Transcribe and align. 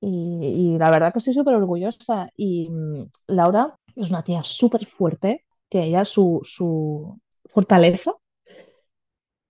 y, 0.00 0.76
la 0.78 0.90
verdad 0.90 1.12
que 1.12 1.18
estoy 1.18 1.34
súper 1.34 1.54
orgullosa. 1.54 2.30
Y 2.36 2.68
mm, 2.70 3.10
Laura 3.28 3.76
es 3.96 4.10
una 4.10 4.24
tía 4.24 4.42
súper 4.44 4.86
fuerte, 4.86 5.44
que 5.68 5.82
ella 5.84 6.04
su, 6.04 6.40
su 6.44 7.20
fortaleza 7.46 8.12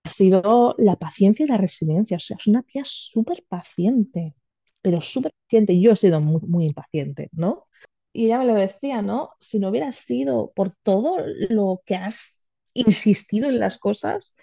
ha 0.03 0.09
sido 0.09 0.75
la 0.77 0.95
paciencia 0.95 1.45
y 1.45 1.49
la 1.49 1.57
resiliencia. 1.57 2.17
O 2.17 2.19
sea, 2.19 2.37
es 2.39 2.47
una 2.47 2.63
tía 2.63 2.83
súper 2.85 3.43
paciente, 3.47 4.35
pero 4.81 5.01
súper 5.01 5.33
paciente. 5.45 5.79
Yo 5.79 5.91
he 5.91 5.95
sido 5.95 6.19
muy, 6.21 6.41
muy 6.41 6.65
impaciente, 6.65 7.29
¿no? 7.33 7.67
Y 8.13 8.25
ella 8.25 8.39
me 8.39 8.45
lo 8.45 8.55
decía, 8.55 9.01
¿no? 9.01 9.31
Si 9.39 9.59
no 9.59 9.69
hubiera 9.69 9.91
sido 9.93 10.51
por 10.55 10.75
todo 10.83 11.17
lo 11.49 11.81
que 11.85 11.95
has 11.95 12.47
insistido 12.73 13.49
en 13.49 13.59
las 13.59 13.79
cosas, 13.79 14.35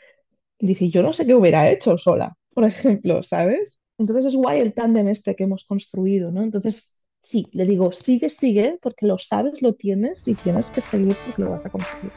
dice, 0.59 0.91
yo 0.91 1.03
no 1.03 1.13
sé 1.13 1.27
qué 1.27 1.35
hubiera 1.35 1.71
hecho 1.71 1.99
sola, 1.99 2.37
por 2.55 2.65
ejemplo, 2.65 3.23
¿sabes? 3.23 3.81
Entonces 3.99 4.27
es 4.27 4.37
guay 4.37 4.61
el 4.61 4.75
tándem 4.75 5.09
este 5.09 5.35
que 5.35 5.43
hemos 5.43 5.65
construido, 5.65 6.31
¿no? 6.31 6.45
Entonces, 6.45 6.97
sí, 7.21 7.49
le 7.51 7.67
digo, 7.67 7.91
sigue, 7.91 8.31
sigue, 8.31 8.79
porque 8.81 9.07
lo 9.07 9.19
sabes, 9.19 9.61
lo 9.61 9.75
tienes 9.75 10.29
y 10.29 10.35
tienes 10.35 10.71
que 10.71 10.81
seguir 10.81 11.17
porque 11.27 11.43
lo 11.43 11.51
vas 11.51 11.67
a 11.67 11.71
conseguir. 11.71 12.13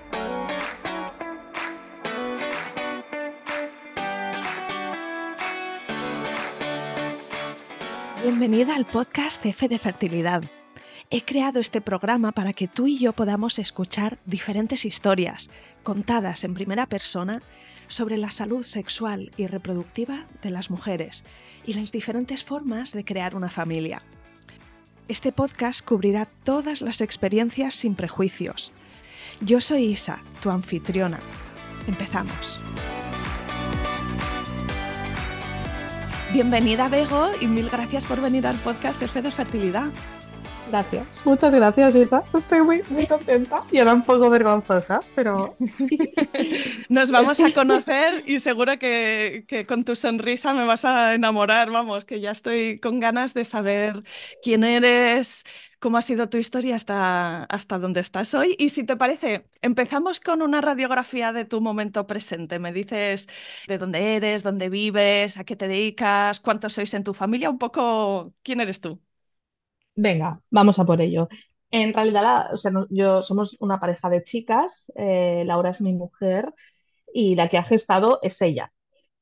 Bienvenida 8.22 8.76
al 8.76 8.86
podcast 8.86 9.44
F 9.44 9.68
de 9.68 9.80
Fertilidad. 9.80 10.44
He 11.10 11.26
creado 11.26 11.60
este 11.60 11.82
programa 11.82 12.32
para 12.32 12.54
que 12.54 12.68
tú 12.68 12.86
y 12.86 13.00
yo 13.00 13.14
podamos 13.14 13.58
escuchar 13.58 14.20
diferentes 14.26 14.86
historias 14.86 15.50
contadas 15.82 16.44
en 16.44 16.54
primera 16.54 16.86
persona 16.86 17.42
sobre 17.92 18.18
la 18.18 18.32
salud 18.32 18.64
sexual 18.64 19.32
y 19.38 19.48
reproductiva 19.48 20.26
de 20.42 20.50
las 20.50 20.72
mujeres 20.72 21.24
y 21.66 21.74
las 21.74 21.92
diferentes 21.92 22.44
formas 22.44 22.94
de 22.94 23.04
crear 23.04 23.36
una 23.36 23.50
familia. 23.50 24.02
Este 25.08 25.32
podcast 25.34 25.84
cubrirá 25.86 26.26
todas 26.44 26.82
las 26.82 27.02
experiencias 27.02 27.76
sin 27.76 27.96
prejuicios. 27.96 28.72
Yo 29.42 29.60
soy 29.60 29.84
Isa, 29.84 30.20
tu 30.42 30.50
anfitriona. 30.50 31.20
Empezamos. 31.88 32.60
Bienvenida, 36.32 36.88
Bego, 36.88 37.32
y 37.42 37.48
mil 37.48 37.70
gracias 37.70 38.06
por 38.06 38.22
venir 38.22 38.48
al 38.48 38.58
podcast 38.62 39.02
de 39.02 39.10
Fe 39.10 39.22
de 39.22 39.32
Fertilidad. 39.32 39.90
Gracias, 40.68 41.26
muchas 41.26 41.54
gracias, 41.54 41.96
Isa. 41.96 42.24
Estoy 42.34 42.62
muy, 42.62 42.84
muy 42.90 43.08
contenta 43.08 43.64
y 43.72 43.80
ahora 43.80 43.94
un 43.94 44.04
poco 44.04 44.30
vergonzosa, 44.30 45.02
pero. 45.16 45.58
Nos 46.90 47.12
vamos 47.12 47.40
a 47.40 47.52
conocer 47.52 48.24
y 48.28 48.40
seguro 48.40 48.78
que, 48.80 49.44
que, 49.48 49.66
con 49.66 49.84
tu 49.84 49.96
sonrisa 49.96 50.54
me 50.54 50.66
vas 50.66 50.86
a 50.86 51.16
enamorar. 51.16 51.72
Vamos, 51.72 52.06
que 52.06 52.22
ya 52.22 52.32
estoy 52.32 52.80
con 52.80 53.00
ganas 53.00 53.34
de 53.34 53.44
saber 53.44 54.04
quién 54.42 54.64
eres, 54.64 55.44
cómo 55.80 55.98
ha 55.98 56.02
sido 56.02 56.30
tu 56.30 56.38
historia 56.38 56.76
hasta, 56.76 57.44
hasta 57.46 57.80
donde 57.80 58.00
estás 58.02 58.34
hoy. 58.34 58.56
Y 58.60 58.70
si 58.70 58.84
te 58.86 58.96
parece, 58.96 59.50
empezamos 59.62 60.20
con 60.20 60.42
una 60.42 60.62
radiografía 60.62 61.34
de 61.34 61.46
tu 61.46 61.60
momento 61.60 62.08
presente. 62.08 62.60
Me 62.60 62.72
dices 62.72 63.28
de 63.68 63.78
dónde 63.78 64.16
eres, 64.16 64.44
dónde 64.44 64.70
vives, 64.70 65.38
a 65.38 65.44
qué 65.44 65.56
te 65.56 65.68
dedicas, 65.68 66.40
cuántos 66.40 66.74
sois 66.74 66.94
en 66.94 67.04
tu 67.04 67.14
familia, 67.14 67.50
un 67.50 67.58
poco 67.58 68.34
quién 68.44 68.62
eres 68.62 68.80
tú. 68.80 69.02
Venga, 70.02 70.40
vamos 70.50 70.80
a 70.80 70.86
por 70.86 71.00
ello. 71.00 71.30
En 71.70 71.94
realidad, 71.94 72.52
o 72.54 72.58
sea, 72.58 72.72
yo 72.90 73.22
somos 73.22 73.56
una 73.60 73.80
pareja 73.80 74.10
de 74.10 74.24
chicas, 74.24 74.92
eh, 74.96 75.44
Laura 75.46 75.70
es 75.70 75.80
mi 75.80 75.94
mujer 75.94 76.52
y 77.14 77.36
la 77.36 77.50
que 77.50 77.60
ha 77.60 77.64
gestado 77.64 78.20
es 78.24 78.42
ella. 78.42 78.74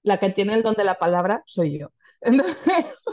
La 0.04 0.20
que 0.20 0.30
tiene 0.30 0.54
el 0.54 0.64
don 0.64 0.76
de 0.76 0.86
la 0.86 0.96
palabra 0.96 1.44
soy 1.46 1.80
yo. 1.80 1.90
Entonces, 2.22 3.06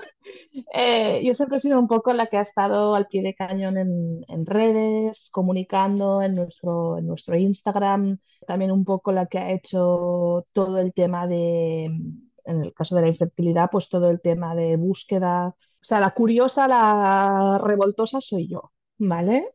eh, 0.75 1.23
yo 1.25 1.35
siempre 1.35 1.57
he 1.57 1.61
sido 1.61 1.81
un 1.81 1.89
poco 1.89 2.13
la 2.13 2.29
que 2.29 2.39
ha 2.39 2.43
estado 2.43 2.95
al 2.95 3.09
pie 3.09 3.23
de 3.23 3.35
cañón 3.35 3.77
en, 3.79 4.25
en, 4.29 4.47
redes, 4.47 5.29
comunicando 5.33 6.23
en 6.23 6.35
nuestro, 6.35 6.99
en 6.99 7.07
nuestro 7.09 7.37
Instagram, 7.37 8.19
también 8.47 8.71
un 8.71 8.85
poco 8.85 9.11
la 9.11 9.27
que 9.27 9.39
ha 9.39 9.53
hecho 9.53 10.47
todo 10.53 10.79
el 10.79 10.93
tema 10.93 11.27
de, 11.27 11.87
en 11.87 12.63
el 12.63 12.73
caso 12.75 12.95
de 12.95 13.03
la 13.03 13.09
infertilidad, 13.09 13.69
pues 13.73 13.89
todo 13.89 14.11
el 14.11 14.21
tema 14.21 14.55
de 14.55 14.77
búsqueda. 14.77 15.57
O 15.87 15.89
sea, 15.89 16.01
la 16.01 16.11
curiosa, 16.11 16.67
la 16.67 17.61
revoltosa 17.63 18.21
soy 18.21 18.49
yo, 18.49 18.73
¿vale? 18.99 19.55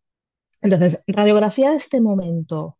Entonces, 0.61 1.03
radiografía 1.07 1.71
de 1.71 1.75
este 1.75 1.99
momento. 1.99 2.77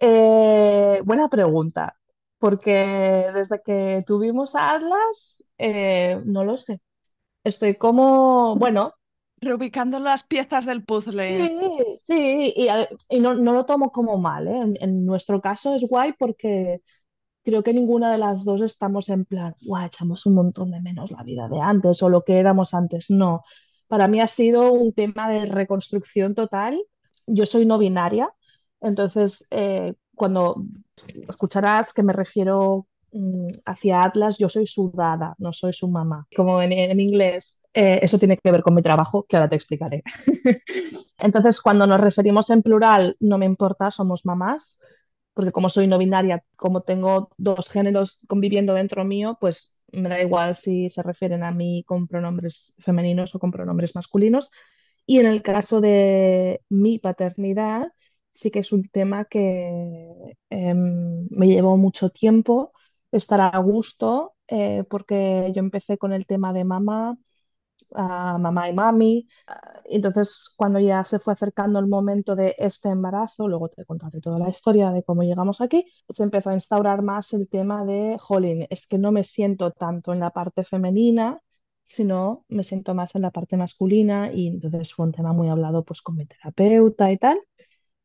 Eh, 0.00 1.02
buena 1.04 1.28
pregunta 1.28 1.94
porque 2.38 3.30
desde 3.34 3.62
que 3.62 4.02
tuvimos 4.04 4.56
a 4.56 4.72
Atlas, 4.72 5.44
eh, 5.58 6.20
no 6.24 6.44
lo 6.44 6.56
sé. 6.56 6.80
Estoy 7.44 7.76
como, 7.76 8.56
bueno. 8.56 8.94
Reubicando 9.36 10.00
las 10.00 10.24
piezas 10.24 10.64
del 10.64 10.82
puzzle. 10.82 11.46
Sí, 11.46 11.58
sí, 11.98 12.52
y, 12.56 12.68
y 13.10 13.20
no, 13.20 13.34
no, 13.34 13.52
lo 13.52 13.64
tomo 13.64 13.92
como 13.92 14.16
mal, 14.16 14.48
¿eh? 14.48 14.56
en, 14.56 14.76
en, 14.80 15.06
nuestro 15.06 15.40
caso 15.40 15.76
es 15.76 15.86
guay 15.88 16.14
porque 16.14 16.80
creo 17.44 17.62
que 17.62 17.74
ninguna 17.74 18.10
de 18.12 18.18
las 18.18 18.44
dos 18.44 18.60
estamos 18.60 19.08
en 19.08 19.24
plan, 19.24 19.54
guau, 19.62 19.86
echamos 19.86 20.26
un 20.26 20.34
montón 20.34 20.70
de 20.70 20.80
menos 20.80 21.10
la 21.10 21.22
vida 21.22 21.48
de 21.48 21.60
antes 21.60 22.02
o 22.02 22.08
lo 22.08 22.22
que 22.22 22.38
éramos 22.38 22.74
antes. 22.74 23.10
No, 23.10 23.44
para 23.88 24.08
mí 24.08 24.20
ha 24.20 24.28
sido 24.28 24.72
un 24.72 24.92
tema 24.92 25.28
de 25.28 25.46
reconstrucción 25.46 26.34
total. 26.34 26.80
Yo 27.26 27.46
soy 27.46 27.66
no 27.66 27.78
binaria, 27.78 28.28
entonces 28.80 29.46
eh, 29.50 29.94
cuando 30.14 30.64
escucharás 31.28 31.92
que 31.92 32.02
me 32.02 32.12
refiero 32.12 32.86
mm, 33.12 33.48
hacia 33.66 34.02
Atlas, 34.02 34.38
yo 34.38 34.48
soy 34.48 34.66
su 34.66 34.90
dada, 34.94 35.34
no 35.38 35.52
soy 35.52 35.72
su 35.72 35.88
mamá. 35.88 36.26
Como 36.34 36.60
en, 36.62 36.72
en 36.72 37.00
inglés, 37.00 37.60
eh, 37.74 38.00
eso 38.02 38.18
tiene 38.18 38.36
que 38.36 38.52
ver 38.52 38.62
con 38.62 38.74
mi 38.74 38.82
trabajo, 38.82 39.24
que 39.28 39.36
ahora 39.36 39.48
te 39.48 39.56
explicaré. 39.56 40.02
Entonces, 41.18 41.60
cuando 41.60 41.86
nos 41.86 42.00
referimos 42.00 42.50
en 42.50 42.62
plural, 42.62 43.16
no 43.20 43.38
me 43.38 43.46
importa, 43.46 43.90
somos 43.90 44.26
mamás, 44.26 44.80
porque 45.34 45.52
como 45.52 45.70
soy 45.70 45.86
no 45.86 45.98
binaria, 45.98 46.44
como 46.56 46.82
tengo 46.82 47.30
dos 47.38 47.68
géneros 47.70 48.20
conviviendo 48.28 48.74
dentro 48.74 49.04
mío, 49.04 49.38
pues 49.40 49.78
me 49.92 50.08
da 50.08 50.20
igual 50.20 50.54
si 50.54 50.90
se 50.90 51.02
refieren 51.02 51.42
a 51.44 51.50
mí 51.52 51.84
con 51.86 52.06
pronombres 52.08 52.74
femeninos 52.78 53.34
o 53.34 53.38
con 53.38 53.50
pronombres 53.50 53.94
masculinos. 53.94 54.50
Y 55.06 55.18
en 55.18 55.26
el 55.26 55.42
caso 55.42 55.80
de 55.80 56.62
mi 56.68 56.98
paternidad, 56.98 57.92
sí 58.34 58.50
que 58.50 58.60
es 58.60 58.72
un 58.72 58.84
tema 58.88 59.24
que 59.24 60.36
eh, 60.50 60.74
me 60.74 61.46
llevó 61.46 61.76
mucho 61.76 62.10
tiempo 62.10 62.72
estar 63.10 63.40
a 63.40 63.58
gusto, 63.58 64.34
eh, 64.48 64.84
porque 64.88 65.52
yo 65.54 65.60
empecé 65.60 65.98
con 65.98 66.12
el 66.12 66.26
tema 66.26 66.52
de 66.52 66.64
mamá, 66.64 67.16
uh, 67.94 68.38
mamá 68.38 68.68
y 68.68 68.72
mami. 68.74 69.28
Entonces, 69.84 70.52
cuando 70.56 70.78
ya 70.80 71.04
se 71.04 71.18
fue 71.18 71.32
acercando 71.32 71.78
el 71.78 71.86
momento 71.86 72.34
de 72.36 72.54
este 72.58 72.88
embarazo, 72.90 73.48
luego 73.48 73.68
te 73.68 73.84
contaré 73.84 74.20
toda 74.20 74.38
la 74.38 74.48
historia 74.50 74.90
de 74.90 75.02
cómo 75.02 75.22
llegamos 75.22 75.60
aquí, 75.60 75.86
se 76.08 76.22
empezó 76.22 76.50
a 76.50 76.54
instaurar 76.54 77.02
más 77.02 77.32
el 77.32 77.48
tema 77.48 77.84
de, 77.84 78.16
jolín, 78.18 78.66
es 78.70 78.86
que 78.86 78.98
no 78.98 79.12
me 79.12 79.24
siento 79.24 79.70
tanto 79.72 80.12
en 80.12 80.20
la 80.20 80.30
parte 80.30 80.64
femenina, 80.64 81.40
sino 81.84 82.44
me 82.48 82.62
siento 82.64 82.94
más 82.94 83.14
en 83.14 83.22
la 83.22 83.30
parte 83.30 83.56
masculina 83.56 84.32
y 84.32 84.48
entonces 84.48 84.94
fue 84.94 85.06
un 85.06 85.12
tema 85.12 85.32
muy 85.32 85.48
hablado 85.48 85.84
pues 85.84 86.00
con 86.02 86.16
mi 86.16 86.26
terapeuta 86.26 87.10
y 87.12 87.18
tal. 87.18 87.38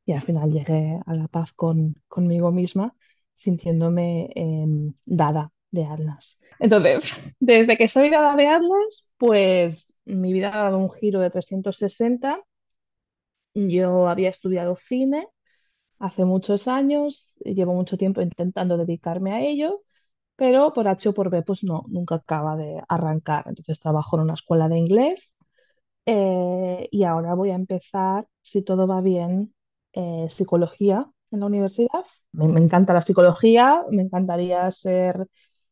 Y 0.05 0.13
al 0.13 0.21
final 0.21 0.51
llegué 0.51 0.99
a 1.05 1.13
la 1.15 1.27
paz 1.27 1.53
con, 1.53 1.95
conmigo 2.07 2.51
misma, 2.51 2.95
sintiéndome 3.35 4.29
eh, 4.35 4.93
dada 5.05 5.51
de 5.71 5.85
Atlas. 5.85 6.39
Entonces, 6.59 7.11
desde 7.39 7.77
que 7.77 7.87
soy 7.87 8.09
dada 8.09 8.35
de 8.35 8.47
Atlas, 8.47 9.11
pues 9.17 9.95
mi 10.05 10.33
vida 10.33 10.49
ha 10.53 10.63
dado 10.63 10.77
un 10.77 10.91
giro 10.91 11.19
de 11.19 11.29
360. 11.29 12.39
Yo 13.53 14.07
había 14.07 14.29
estudiado 14.29 14.75
cine 14.75 15.27
hace 15.99 16.25
muchos 16.25 16.67
años, 16.67 17.37
llevo 17.43 17.73
mucho 17.73 17.97
tiempo 17.97 18.21
intentando 18.21 18.77
dedicarme 18.77 19.33
a 19.33 19.41
ello, 19.41 19.81
pero 20.35 20.73
por 20.73 20.87
H 20.87 21.09
o 21.09 21.13
por 21.13 21.29
B, 21.29 21.41
pues 21.43 21.63
no, 21.63 21.85
nunca 21.87 22.15
acaba 22.15 22.55
de 22.55 22.81
arrancar. 22.87 23.45
Entonces 23.47 23.79
trabajo 23.79 24.17
en 24.17 24.23
una 24.23 24.35
escuela 24.35 24.69
de 24.69 24.77
inglés 24.77 25.37
eh, 26.05 26.87
y 26.91 27.03
ahora 27.03 27.33
voy 27.33 27.51
a 27.51 27.55
empezar, 27.55 28.27
si 28.41 28.63
todo 28.63 28.87
va 28.87 29.01
bien, 29.01 29.53
eh, 29.93 30.27
psicología 30.29 31.11
en 31.31 31.39
la 31.41 31.45
universidad. 31.47 32.05
Me, 32.31 32.45
encanta 32.61 32.93
la 32.93 33.01
psicología, 33.01 33.83
me 33.91 34.03
encantaría 34.03 34.69
ser, 34.71 35.27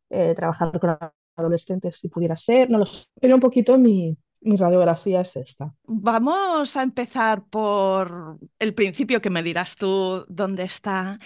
eh, 0.10 0.34
trabajar 0.36 0.80
con 0.80 0.98
adolescentes 1.36 1.98
si 1.98 2.10
pudiera 2.10 2.36
ser, 2.36 2.70
no 2.70 2.78
lo 2.80 2.86
sé, 2.86 3.08
pero 3.20 3.36
un 3.36 3.42
poquito 3.42 3.78
mi, 3.78 4.18
mi 4.42 4.58
radiografía 4.58 5.22
es 5.22 5.36
esta. 5.36 5.74
Vamos 5.88 6.76
a 6.78 6.84
empezar 6.84 7.44
por 7.46 8.40
el 8.60 8.74
principio 8.74 9.22
que 9.22 9.30
me 9.30 9.44
dirás 9.44 9.76
tú 9.76 10.26
dónde 10.28 10.64
está. 10.64 11.20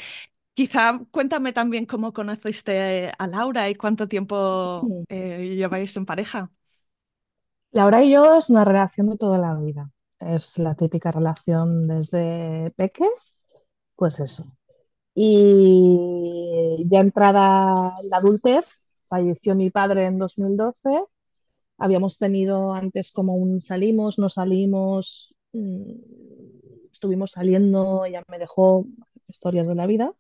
Quizá 0.54 1.00
cuéntame 1.12 1.54
también 1.54 1.86
cómo 1.86 2.12
conociste 2.12 3.12
a 3.18 3.28
Laura 3.28 3.70
y 3.70 3.76
cuánto 3.76 4.08
tiempo 4.08 4.88
eh, 5.08 5.56
lleváis 5.56 5.96
en 5.96 6.06
pareja. 6.06 6.52
Laura 7.72 8.04
y 8.04 8.12
yo 8.12 8.36
es 8.38 8.50
una 8.50 8.66
relación 8.66 9.10
de 9.10 9.18
toda 9.18 9.38
la 9.38 9.56
vida 9.56 9.92
es 10.20 10.58
la 10.58 10.76
típica 10.76 11.12
relación 11.12 11.88
desde 11.88 12.72
peques, 12.76 13.46
pues 13.96 14.20
eso. 14.20 14.44
Y 15.16 16.86
ya 16.90 17.00
entrada 17.02 17.94
la 18.04 18.18
adultez, 18.18 18.66
falleció 19.04 19.56
mi 19.56 19.70
padre 19.70 20.06
en 20.06 20.18
2012 20.20 20.90
Habíamos 21.78 22.18
tenido 22.18 22.74
antes 22.74 23.12
como 23.12 23.36
un 23.36 23.62
salimos, 23.62 24.20
no 24.20 24.30
salimos, 24.30 25.34
mm, 25.54 25.94
estuvimos 26.92 27.32
saliendo, 27.32 28.06
ella 28.06 28.24
me 28.28 28.40
dejó 28.40 28.86
historias 29.28 29.68
de 29.68 29.76
la 29.76 29.88
vida. 29.88 30.14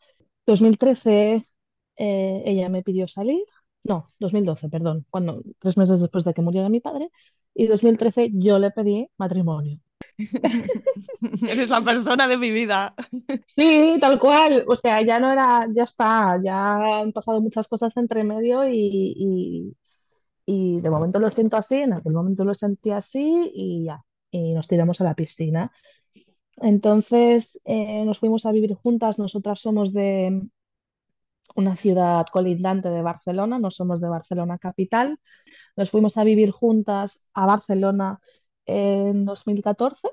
2013 0.46 1.46
eh, 1.98 2.44
ella 2.46 2.70
me 2.70 2.84
pidió 2.84 3.08
salir, 3.08 3.44
no, 3.84 4.14
2012, 4.20 4.70
perdón, 4.70 5.06
cuando, 5.10 5.44
tres 5.60 5.78
meses 5.78 6.00
después 6.00 6.24
de 6.24 6.34
que 6.34 6.42
muriera 6.42 6.70
mi 6.70 6.80
padre, 6.80 7.10
y 7.54 7.68
2013 7.68 8.32
yo 8.34 8.60
le 8.60 8.72
pedí 8.72 9.10
matrimonio. 9.18 9.80
Eres 11.48 11.69
la 11.69 11.81
persona 11.81 12.27
de 12.27 12.38
mi 12.38 12.51
vida. 12.51 12.94
Sí, 13.56 13.98
tal 14.00 14.19
cual. 14.19 14.66
O 14.68 14.75
sea, 14.75 15.01
ya 15.01 15.19
no 15.19 15.31
era, 15.31 15.68
ya 15.74 15.83
está, 15.83 16.39
ya 16.44 17.00
han 17.00 17.12
pasado 17.13 17.42
muchas 17.42 17.68
cosas 17.68 17.95
entre 17.98 18.24
medio 18.24 18.68
y, 18.68 19.13
y, 19.16 19.77
y 20.45 20.81
de 20.81 20.89
momento 20.89 21.19
lo 21.19 21.30
siento 21.30 21.57
así, 21.57 21.77
en 21.77 21.94
aquel 21.94 22.13
momento 22.13 22.44
lo 22.44 22.54
sentí 22.54 22.92
así 22.92 23.51
y 23.54 23.86
ya, 23.86 24.04
y 24.31 24.54
nos 24.54 24.68
tiramos 24.68 25.01
a 25.01 25.06
la 25.06 25.16
piscina. 25.16 25.71
Entonces 26.57 27.60
eh, 27.66 28.04
nos 28.06 28.19
fuimos 28.19 28.45
a 28.45 28.51
vivir 28.51 28.74
juntas, 28.75 29.19
nosotras 29.19 29.62
somos 29.62 29.94
de 29.94 30.42
una 31.56 31.75
ciudad 31.75 32.25
colindante 32.31 32.89
de 32.89 33.01
Barcelona, 33.01 33.60
no 33.60 33.71
somos 33.71 34.01
de 34.01 34.07
Barcelona 34.07 34.57
capital, 34.57 35.19
nos 35.75 35.89
fuimos 35.89 36.18
a 36.18 36.24
vivir 36.24 36.51
juntas 36.51 37.27
a 37.33 37.45
Barcelona 37.45 38.19
en 38.69 39.25
2014 39.25 40.10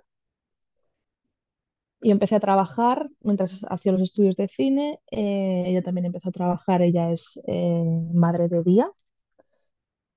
y 2.01 2.11
empecé 2.11 2.37
a 2.37 2.41
trabajar 2.41 3.09
mientras 3.21 3.65
hacía 3.69 3.93
los 3.93 4.03
estudios 4.03 4.37
de 4.37 4.49
cine. 4.49 5.01
eh, 5.11 5.65
ella 5.67 5.83
también 5.83 6.07
empezó 6.07 6.29
a 6.29 6.33
trabajar, 6.33 6.83
ella 6.83 7.11
es 7.13 7.41
eh, 7.47 7.83
madre 8.15 8.49
de 8.49 8.63
día, 8.63 8.91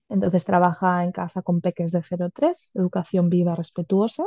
entonces 0.10 0.46
trabaja 0.46 1.04
en 1.04 1.12
casa 1.12 1.42
con 1.42 1.62
peques 1.62 1.92
de 1.92 2.02
0-3, 2.04 2.72
educación 2.76 3.30
viva, 3.30 3.56
respetuosa. 3.56 4.26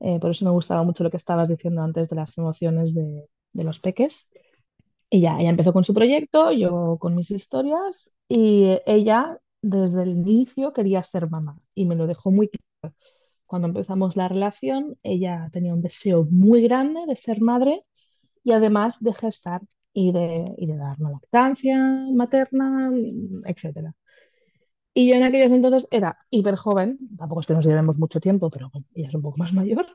Eh, 0.00 0.20
por 0.20 0.30
eso 0.32 0.44
me 0.46 0.50
gustaba 0.52 0.82
mucho 0.84 1.04
lo 1.04 1.10
que 1.10 1.18
estabas 1.18 1.48
diciendo 1.50 1.82
antes 1.82 2.08
de 2.10 2.16
las 2.16 2.36
emociones 2.38 2.94
de, 2.94 3.28
de 3.52 3.64
los 3.64 3.80
peques. 3.80 4.30
Y 5.10 5.22
ya, 5.22 5.40
ella 5.40 5.50
empezó 5.50 5.72
con 5.72 5.84
su 5.84 5.94
proyecto, 5.94 6.52
yo 6.52 6.98
con 7.00 7.16
mis 7.16 7.30
historias, 7.32 8.12
y 8.28 8.78
ella 8.86 9.38
desde 9.62 10.02
el 10.04 10.10
inicio 10.10 10.72
quería 10.72 11.02
ser 11.04 11.30
mamá 11.30 11.58
y 11.74 11.86
me 11.86 11.96
lo 11.96 12.06
dejó 12.08 12.30
muy 12.32 12.48
claro. 12.50 12.94
Cuando 13.54 13.68
empezamos 13.68 14.16
la 14.16 14.26
relación, 14.26 14.98
ella 15.04 15.48
tenía 15.52 15.72
un 15.74 15.80
deseo 15.80 16.26
muy 16.28 16.60
grande 16.62 16.98
de 17.06 17.14
ser 17.14 17.40
madre 17.40 17.84
y 18.42 18.50
además 18.50 19.00
de 19.00 19.14
gestar 19.14 19.60
y 19.92 20.10
de, 20.10 20.52
y 20.58 20.66
de 20.66 20.76
dar 20.76 20.96
una 20.98 21.12
lactancia 21.12 21.78
materna, 22.12 22.90
etcétera. 23.44 23.94
Y 24.92 25.08
yo 25.08 25.14
en 25.14 25.22
aquellos 25.22 25.52
entonces 25.52 25.86
era 25.92 26.18
hiper 26.30 26.56
joven, 26.56 26.98
tampoco 27.16 27.42
es 27.42 27.46
que 27.46 27.54
nos 27.54 27.64
llevemos 27.64 27.96
mucho 27.96 28.18
tiempo, 28.18 28.50
pero 28.50 28.70
bueno, 28.72 28.88
ella 28.92 29.06
es 29.06 29.14
un 29.14 29.22
poco 29.22 29.38
más 29.38 29.52
mayor 29.52 29.86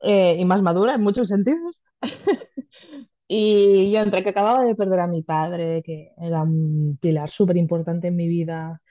eh, 0.00 0.38
y 0.38 0.44
más 0.46 0.62
madura 0.62 0.94
en 0.94 1.02
muchos 1.02 1.28
sentidos. 1.28 1.82
Y 3.28 3.92
yo 3.92 4.00
entre 4.00 4.22
que 4.22 4.30
acababa 4.30 4.64
de 4.64 4.74
perder 4.74 5.00
a 5.00 5.06
mi 5.06 5.22
padre, 5.22 5.82
que 5.82 6.12
era 6.18 6.42
un 6.42 6.98
pilar 7.00 7.30
súper 7.30 7.56
importante 7.56 8.08
en 8.08 8.16
mi 8.16 8.28
vida, 8.28 8.82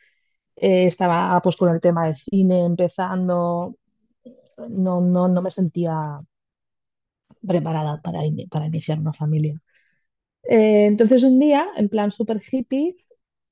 eh, 0.55 0.87
estaba 0.87 1.39
pues 1.41 1.55
con 1.57 1.69
el 1.69 1.81
tema 1.81 2.05
del 2.07 2.15
cine 2.17 2.65
empezando, 2.65 3.75
no, 4.69 5.01
no, 5.01 5.27
no 5.27 5.41
me 5.41 5.51
sentía 5.51 6.21
preparada 7.47 8.01
para, 8.01 8.19
para 8.49 8.65
iniciar 8.67 8.99
una 8.99 9.13
familia. 9.13 9.59
Eh, 10.43 10.85
entonces 10.87 11.23
un 11.23 11.39
día, 11.39 11.67
en 11.77 11.89
plan 11.89 12.11
súper 12.11 12.41
hippie, 12.51 12.95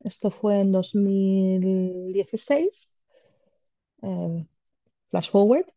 esto 0.02 0.32
fue 0.32 0.62
en 0.62 0.72
2016, 0.72 3.02
eh, 4.04 4.48
flash 5.12 5.32
forward, 5.32 5.68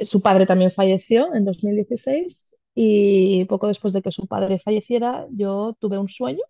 su 0.00 0.20
padre 0.22 0.46
también 0.46 0.70
falleció 0.70 1.34
en 1.34 1.44
2016 1.44 2.56
y 2.74 3.44
poco 3.46 3.66
después 3.68 3.92
de 3.92 4.02
que 4.02 4.12
su 4.12 4.26
padre 4.26 4.58
falleciera, 4.58 5.26
yo 5.30 5.76
tuve 5.80 5.98
un 5.98 6.08
sueño, 6.08 6.42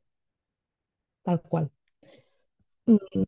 tal 1.22 1.40
cual 1.42 1.70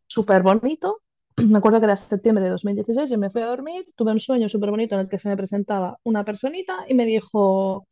súper 0.06 0.42
bonito. 0.42 1.02
Me 1.36 1.58
acuerdo 1.58 1.80
que 1.80 1.86
era 1.86 1.96
septiembre 1.96 2.44
de 2.44 2.50
2016, 2.50 3.10
yo 3.10 3.18
me 3.18 3.30
fui 3.30 3.42
a 3.42 3.46
dormir, 3.46 3.86
tuve 3.96 4.12
un 4.12 4.20
sueño 4.20 4.48
súper 4.48 4.70
bonito 4.70 4.94
en 4.94 5.02
el 5.02 5.08
que 5.08 5.18
se 5.18 5.28
me 5.28 5.36
presentaba 5.36 5.98
una 6.04 6.24
personita 6.24 6.84
y 6.88 6.94
me 6.94 7.06
dijo, 7.06 7.86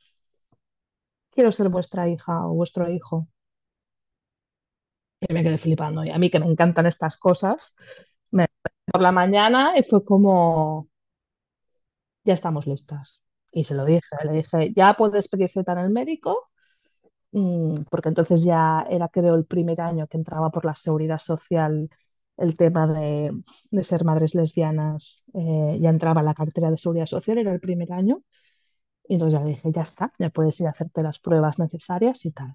quiero 1.30 1.50
ser 1.52 1.68
vuestra 1.68 2.08
hija 2.08 2.46
o 2.46 2.54
vuestro 2.54 2.90
hijo. 2.90 3.28
Y 5.20 5.32
me 5.32 5.42
quedé 5.42 5.58
flipando. 5.58 6.04
Y 6.04 6.10
a 6.10 6.18
mí 6.18 6.30
que 6.30 6.38
me 6.40 6.46
encantan 6.46 6.86
estas 6.86 7.16
cosas, 7.16 7.76
me 8.30 8.46
por 8.92 9.02
la 9.02 9.12
mañana 9.12 9.74
y 9.78 9.82
fue 9.82 10.04
como, 10.04 10.88
ya 12.24 12.34
estamos 12.34 12.66
listas. 12.66 13.22
Y 13.52 13.64
se 13.64 13.74
lo 13.74 13.84
dije, 13.84 14.16
le 14.24 14.32
dije, 14.32 14.72
ya 14.74 14.94
puedes 14.94 15.28
pedir 15.28 15.50
cita 15.50 15.72
en 15.72 15.78
el 15.78 15.90
médico, 15.90 16.50
mm, 16.50 16.57
porque 17.90 18.08
entonces 18.08 18.44
ya 18.44 18.86
era, 18.90 19.08
creo, 19.08 19.34
el 19.34 19.44
primer 19.44 19.80
año 19.80 20.06
que 20.06 20.16
entraba 20.16 20.50
por 20.50 20.64
la 20.64 20.75
seguridad 20.75 21.19
social 21.19 21.90
el 22.36 22.56
tema 22.56 22.86
de, 22.86 23.32
de 23.70 23.84
ser 23.84 24.04
madres 24.04 24.34
lesbianas, 24.34 25.25
eh, 25.34 25.78
ya 25.80 25.90
entraba 25.90 26.20
en 26.20 26.26
la 26.26 26.34
cartera 26.34 26.70
de 26.70 26.78
seguridad 26.78 27.06
social, 27.06 27.38
era 27.38 27.52
el 27.52 27.60
primer 27.60 27.92
año, 27.92 28.22
y 29.08 29.14
entonces 29.14 29.40
ya 29.40 29.44
le 29.44 29.50
dije, 29.52 29.72
ya 29.72 29.82
está, 29.82 30.12
ya 30.19 30.30
puedes 30.30 30.60
ir 30.60 30.66
a 30.69 30.70
hacerte 30.70 31.02
las 31.02 31.19
pruebas 31.19 31.58
necesarias 31.58 32.25
y 32.26 32.32
tal. 32.32 32.54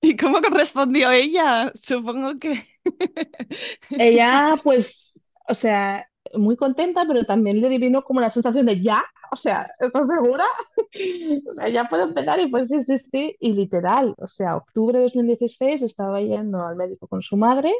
¿Y 0.00 0.16
cómo 0.16 0.40
respondió 0.40 1.10
ella? 1.10 1.72
Supongo 1.74 2.38
que... 2.38 2.66
Ella, 3.90 4.58
pues, 4.62 5.30
o 5.48 5.54
sea, 5.54 6.08
muy 6.34 6.56
contenta, 6.56 7.04
pero 7.06 7.24
también 7.24 7.60
le 7.60 7.68
divino 7.68 8.02
como 8.02 8.20
la 8.20 8.30
sensación 8.30 8.66
de 8.66 8.80
ya, 8.80 9.02
o 9.32 9.36
sea, 9.36 9.70
¿estás 9.78 10.06
segura? 10.08 10.44
O 11.48 11.52
sea, 11.52 11.68
ya 11.68 11.88
puedo 11.88 12.04
empezar 12.04 12.40
y 12.40 12.48
pues 12.48 12.68
sí, 12.68 12.82
sí, 12.82 12.98
sí, 12.98 13.36
y 13.38 13.52
literal, 13.52 14.14
o 14.18 14.26
sea, 14.26 14.56
octubre 14.56 14.98
de 14.98 15.04
2016 15.04 15.82
estaba 15.82 16.20
yendo 16.20 16.64
al 16.64 16.74
médico 16.76 17.06
con 17.06 17.22
su 17.22 17.36
madre 17.36 17.72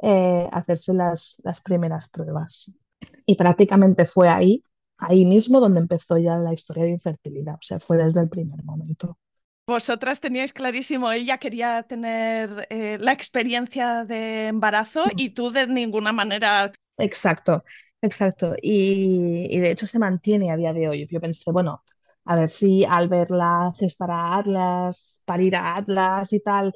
eh, 0.00 0.48
a 0.52 0.58
hacerse 0.58 0.94
las, 0.94 1.36
las 1.42 1.60
primeras 1.60 2.08
pruebas. 2.08 2.72
Y 3.26 3.34
prácticamente 3.36 4.06
fue 4.06 4.28
ahí, 4.28 4.62
ahí 4.98 5.24
mismo 5.24 5.60
donde 5.60 5.80
empezó 5.80 6.16
ya 6.18 6.36
la 6.36 6.52
historia 6.52 6.84
de 6.84 6.90
infertilidad, 6.90 7.54
o 7.54 7.62
sea, 7.62 7.80
fue 7.80 7.96
desde 7.96 8.20
el 8.20 8.28
primer 8.28 8.62
momento. 8.64 9.18
Vosotras 9.68 10.20
teníais 10.20 10.54
clarísimo, 10.54 11.12
ella 11.12 11.36
quería 11.36 11.82
tener 11.82 12.66
eh, 12.70 12.96
la 12.98 13.12
experiencia 13.12 14.06
de 14.06 14.46
embarazo 14.46 15.04
y 15.14 15.28
tú 15.30 15.50
de 15.50 15.66
ninguna 15.66 16.10
manera. 16.10 16.72
Exacto, 16.98 17.64
exacto. 18.02 18.54
Y, 18.60 19.58
de 19.58 19.70
hecho 19.70 19.86
se 19.86 19.98
mantiene 19.98 20.50
a 20.50 20.56
día 20.56 20.72
de 20.72 20.88
hoy. 20.88 21.08
Yo 21.10 21.20
pensé, 21.20 21.50
bueno, 21.52 21.82
a 22.24 22.36
ver 22.36 22.48
si 22.48 22.84
al 22.84 23.08
verla 23.08 23.72
gestar 23.78 24.10
a 24.10 24.36
Atlas, 24.36 25.20
parir 25.24 25.56
a 25.56 25.76
Atlas 25.76 26.32
y 26.32 26.40
tal, 26.40 26.74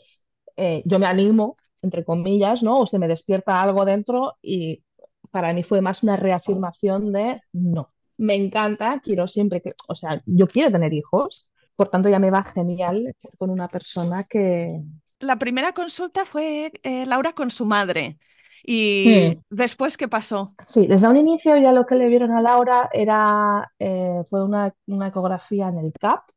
eh, 0.57 0.83
yo 0.87 0.99
me 0.99 1.07
animo, 1.07 1.57
entre 1.83 2.05
comillas, 2.05 2.63
¿no? 2.63 2.81
O 2.81 2.87
se 2.87 2.99
me 2.99 3.09
despierta 3.09 3.63
algo 3.63 3.85
dentro 3.85 4.39
y 4.43 4.85
para 5.31 5.53
mí 5.53 5.63
fue 5.63 5.81
más 5.81 6.03
una 6.03 6.17
reafirmación 6.17 7.13
de 7.13 7.41
no, 7.53 7.93
me 8.19 8.35
encanta, 8.35 9.01
quiero 9.03 9.27
siempre 9.27 9.61
que, 9.61 9.73
o 9.89 9.95
sea, 9.95 10.23
yo 10.27 10.47
quiero 10.47 10.71
tener 10.71 10.93
hijos, 10.93 11.51
por 11.75 11.89
tanto 11.89 12.09
ya 12.09 12.19
me 12.19 12.31
va 12.31 12.45
genial 12.45 13.17
con 13.39 13.51
una 13.51 13.69
persona 13.69 14.25
que... 14.25 14.81
La 15.19 15.39
primera 15.39 15.73
consulta 15.73 16.25
fue 16.25 16.73
eh, 16.83 17.07
Laura 17.07 17.33
con 17.33 17.51
su 17.51 17.65
madre. 17.65 18.19
¿Y 18.65 19.39
después 19.51 19.97
qué 19.97 20.09
pasó? 20.09 20.57
Sí, 20.67 20.87
desde 20.87 21.09
un 21.09 21.17
inicio 21.17 21.57
ya 21.59 21.73
lo 21.73 21.87
que 21.87 21.97
le 21.97 22.09
vieron 22.09 22.31
a 22.33 22.41
Laura 22.41 22.89
era, 22.93 23.73
eh, 23.79 24.23
fue 24.31 24.45
una, 24.45 24.73
una 24.87 25.09
ecografía 25.09 25.69
en 25.69 25.79
el 25.79 25.93
CAP, 25.93 26.31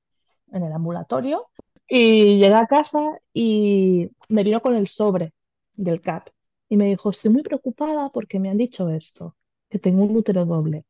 en 0.52 0.64
el 0.64 0.74
ambulatorio, 0.74 1.50
y 1.88 2.38
llegué 2.40 2.54
a 2.56 2.68
casa 2.68 3.20
y 3.34 4.10
me 4.30 4.44
vino 4.44 4.62
con 4.62 4.76
el 4.76 4.88
sobre 4.88 5.34
del 5.74 6.02
CAP 6.02 6.30
y 6.70 6.78
me 6.78 6.88
dijo, 6.88 7.10
estoy 7.12 7.32
muy 7.32 7.44
preocupada 7.44 8.10
porque 8.12 8.40
me 8.40 8.50
han 8.50 8.58
dicho 8.58 8.90
esto, 8.90 9.36
que 9.70 9.80
tengo 9.80 10.04
un 10.04 10.16
útero 10.18 10.46
doble. 10.46 10.86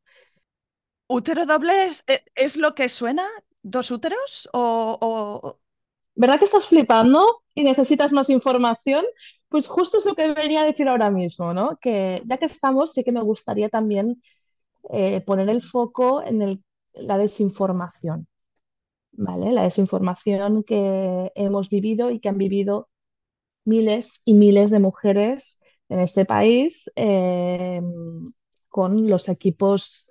¿Útero 1.08 1.46
doble 1.46 1.86
es, 1.86 2.04
eh, 2.08 2.24
es 2.34 2.56
lo 2.56 2.74
que 2.74 2.88
suena? 2.88 3.26
¿Dos 3.62 3.90
úteros? 3.90 4.48
¿O, 4.52 4.98
o- 5.00 5.60
¿Verdad 6.14 6.38
que 6.38 6.46
estás 6.46 6.66
flipando 6.66 7.42
y 7.54 7.64
necesitas 7.64 8.12
más 8.12 8.30
información? 8.30 9.04
Pues 9.48 9.68
justo 9.68 9.98
es 9.98 10.04
lo 10.06 10.14
que 10.14 10.32
venía 10.34 10.62
a 10.62 10.66
decir 10.66 10.88
ahora 10.88 11.10
mismo, 11.10 11.54
¿no? 11.54 11.78
Que 11.80 12.22
ya 12.26 12.36
que 12.38 12.46
estamos, 12.46 12.92
sí 12.92 13.04
que 13.04 13.12
me 13.12 13.22
gustaría 13.22 13.68
también 13.68 14.20
eh, 14.90 15.20
poner 15.22 15.48
el 15.50 15.62
foco 15.62 16.22
en 16.24 16.64
la 16.94 17.18
desinformación. 17.18 18.28
¿vale? 19.12 19.52
La 19.52 19.64
desinformación 19.64 20.64
que 20.64 21.32
hemos 21.36 21.70
vivido 21.70 22.10
y 22.10 22.20
que 22.20 22.28
han 22.30 22.38
vivido 22.38 22.88
miles 23.64 24.22
y 24.24 24.34
miles 24.34 24.70
de 24.72 24.80
mujeres 24.80 25.60
en 25.90 26.00
este 26.00 26.24
país 26.26 26.90
eh, 26.96 27.82
con 28.68 29.08
los 29.08 29.28
equipos 29.28 30.08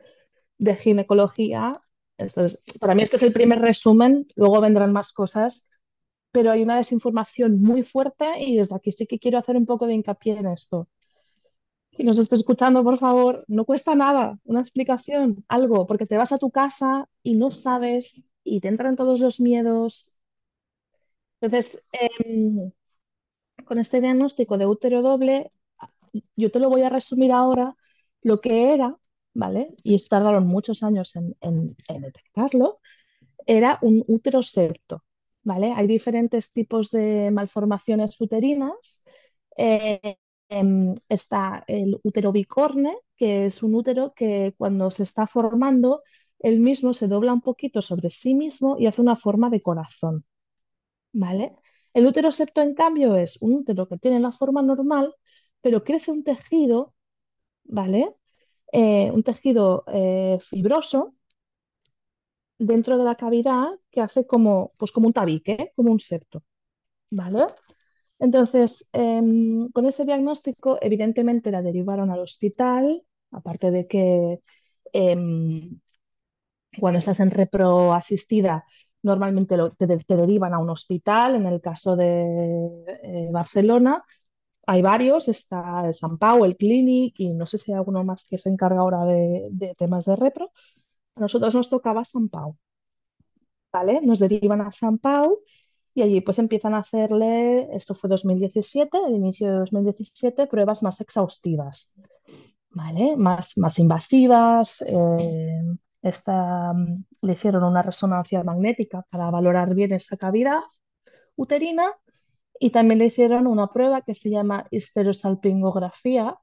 de 0.58 0.76
ginecología. 0.76 1.82
Esto 2.18 2.46
es- 2.46 2.64
para 2.80 2.96
mí 2.96 3.04
este 3.04 3.18
es 3.18 3.24
el 3.24 3.34
primer 3.34 3.60
resumen, 3.62 4.28
luego 4.36 4.62
vendrán 4.62 4.94
más 4.94 5.14
cosas, 5.14 5.70
pero 6.36 6.52
hay 6.52 6.64
una 6.64 6.78
desinformación 6.78 7.62
muy 7.62 7.84
fuerte 7.84 8.26
y 8.42 8.58
desde 8.58 8.76
aquí 8.76 8.92
sí 8.92 9.08
que 9.08 9.20
quiero 9.20 9.40
hacer 9.40 9.58
un 9.58 9.66
poco 9.66 9.88
de 9.88 9.94
hincapié 9.96 10.38
en 10.40 10.48
esto. 10.48 10.90
y 11.98 12.04
nos 12.04 12.18
esté 12.20 12.36
escuchando, 12.36 12.84
por 12.84 12.98
favor, 13.00 13.46
no 13.48 13.66
cuesta 13.66 13.96
nada, 13.96 14.38
una 14.44 14.60
explicación, 14.62 15.46
algo, 15.48 15.88
porque 15.88 16.06
te 16.06 16.18
vas 16.18 16.32
a 16.34 16.38
tu 16.38 16.52
casa 16.52 17.10
y 17.24 17.36
no 17.36 17.52
sabes 17.52 18.26
y 18.44 18.60
te 18.62 18.68
entran 18.68 18.96
todos 18.98 19.20
los 19.22 19.40
miedos. 19.40 20.12
Entonces, 21.42 21.84
em, 21.92 22.72
con 23.66 23.80
este 23.80 24.02
diagnóstico 24.02 24.58
de 24.58 24.66
útero 24.68 25.02
doble, 25.02 25.52
yo 26.38 26.52
te 26.52 26.60
lo 26.60 26.70
voy 26.70 26.84
a 26.84 26.90
resumir 26.90 27.32
ahora, 27.32 27.76
lo 28.24 28.42
que 28.42 28.74
era, 28.74 28.98
¿vale? 29.34 29.76
Y 29.84 29.98
tardaron 30.08 30.48
muchos 30.48 30.84
años 30.84 31.16
en, 31.18 31.36
en- 31.42 31.76
en 31.90 32.02
detectarlo, 32.04 32.80
era 33.48 33.80
un 33.82 34.04
útero 34.08 34.44
septo, 34.44 35.04
¿vale? 35.46 35.74
Hay 35.74 35.88
diferentes 35.88 36.52
tipos 36.54 36.92
de 36.92 37.32
malformaciones 37.32 38.20
uterinas. 38.22 39.06
Eh, 39.58 40.18
em, 40.50 40.96
está 41.10 41.64
el 41.68 42.00
útero 42.04 42.32
bicorne, 42.34 42.98
que 43.18 43.46
es 43.48 43.64
un 43.64 43.76
útero 43.76 44.14
que 44.16 44.54
cuando 44.58 44.92
se 44.92 45.04
está 45.04 45.28
formando, 45.28 46.04
él 46.40 46.60
mismo 46.60 46.94
se 46.94 47.08
dobla 47.08 47.34
un 47.34 47.42
poquito 47.42 47.82
sobre 47.82 48.10
sí 48.12 48.36
mismo 48.36 48.78
y 48.80 48.88
hace 48.88 49.02
una 49.02 49.16
forma 49.16 49.50
de 49.50 49.62
corazón, 49.62 50.26
¿vale? 51.14 51.56
El 51.94 52.08
útero 52.08 52.32
septo, 52.32 52.62
en 52.62 52.76
cambio, 52.76 53.16
es 53.16 53.38
un 53.42 53.54
útero 53.54 53.88
que 53.88 53.98
tiene 53.98 54.20
la 54.20 54.32
forma 54.32 54.62
normal, 54.62 55.16
pero 55.62 55.84
crece 55.84 56.12
un 56.12 56.24
tejido, 56.24 56.94
¿vale? 57.66 58.16
Eh, 58.74 59.12
un 59.14 59.24
tejido 59.24 59.86
eh, 59.94 60.40
fibroso 60.42 61.16
dentro 62.58 62.98
de 62.98 63.04
la 63.06 63.16
cavidad 63.16 63.68
que 63.92 64.02
hace 64.02 64.26
como, 64.28 64.74
pues 64.78 64.92
como 64.92 65.08
un 65.08 65.14
tabique, 65.14 65.72
como 65.76 65.92
un 65.92 66.00
septo, 66.00 66.44
¿vale? 67.12 67.48
Entonces, 68.20 68.90
em, 68.94 69.70
con 69.72 69.86
ese 69.88 70.06
diagnóstico, 70.06 70.78
evidentemente 70.82 71.52
la 71.52 71.62
derivaron 71.64 72.12
al 72.12 72.20
hospital, 72.22 73.04
aparte 73.32 73.72
de 73.72 73.88
que 73.88 74.42
em, 74.94 75.80
cuando 76.80 77.00
estás 77.00 77.20
en 77.20 77.32
repro 77.32 77.94
asistida, 77.94 78.66
normalmente 79.04 79.56
te, 79.78 79.88
te 79.88 80.16
derivan 80.16 80.54
a 80.54 80.60
un 80.60 80.70
hospital. 80.70 81.36
En 81.36 81.46
el 81.46 81.62
caso 81.62 81.96
de 81.96 82.26
eh, 83.04 83.30
Barcelona, 83.32 84.04
hay 84.68 84.82
varios, 84.82 85.28
está 85.30 85.88
el 85.88 85.96
San 85.96 86.18
Pau, 86.18 86.46
el 86.46 86.58
Clinic 86.58 87.16
y 87.20 87.34
no 87.34 87.46
sé 87.48 87.58
si 87.60 87.72
hay 87.72 87.78
alguno 87.80 88.04
más 88.06 88.28
que 88.30 88.38
se 88.40 88.50
encarga 88.50 88.82
ahora 88.82 89.06
de, 89.06 89.48
de 89.52 89.76
temas 89.76 90.06
de 90.06 90.16
repro. 90.18 90.52
A 91.16 91.22
nosotros 91.22 91.56
nos 91.56 91.70
tocaba 91.70 92.06
San 92.06 92.30
Pau. 92.30 92.58
¿vale? 93.76 94.00
Nos 94.02 94.20
derivan 94.20 94.62
a 94.62 94.72
San 94.72 94.98
Pau 95.00 95.40
y 95.94 96.02
allí 96.02 96.22
pues 96.22 96.40
empiezan 96.40 96.74
a 96.74 96.80
hacerle, 96.80 97.68
esto 97.76 97.94
fue 97.94 98.10
2017, 98.10 98.98
el 99.08 99.16
inicio 99.16 99.52
de 99.52 99.58
2017, 99.60 100.48
pruebas 100.48 100.82
más 100.82 101.02
exhaustivas, 101.02 101.94
¿vale? 102.70 103.18
Más, 103.18 103.58
más 103.58 103.78
invasivas. 103.80 104.82
eh, 104.88 105.62
esta, 106.02 106.72
mm, 106.74 107.04
le 107.22 107.34
hicieron 107.34 107.64
una 107.64 107.82
resonancia 107.82 108.44
magnética 108.44 109.06
para 109.10 109.30
valorar 109.30 109.74
bien 109.76 109.92
esa 109.94 110.16
cavidad 110.18 110.60
uterina 111.36 111.92
y 112.60 112.70
también 112.72 113.00
le 113.00 113.08
hicieron 113.08 113.48
una 113.48 113.68
prueba 113.68 114.02
que 114.04 114.14
se 114.14 114.30
llama 114.30 114.68
histerosalpingografía. 114.72 116.38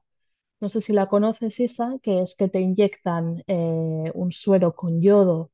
No 0.63 0.69
sé 0.69 0.79
si 0.79 0.93
la 0.93 1.07
conoces, 1.07 1.59
Isa, 1.59 1.97
que 2.01 2.21
es 2.21 2.37
que 2.37 2.47
te 2.47 2.61
inyectan 2.61 3.43
eh, 3.47 4.11
un 4.13 4.31
suero 4.31 4.73
con 4.73 5.01
yodo 5.01 5.51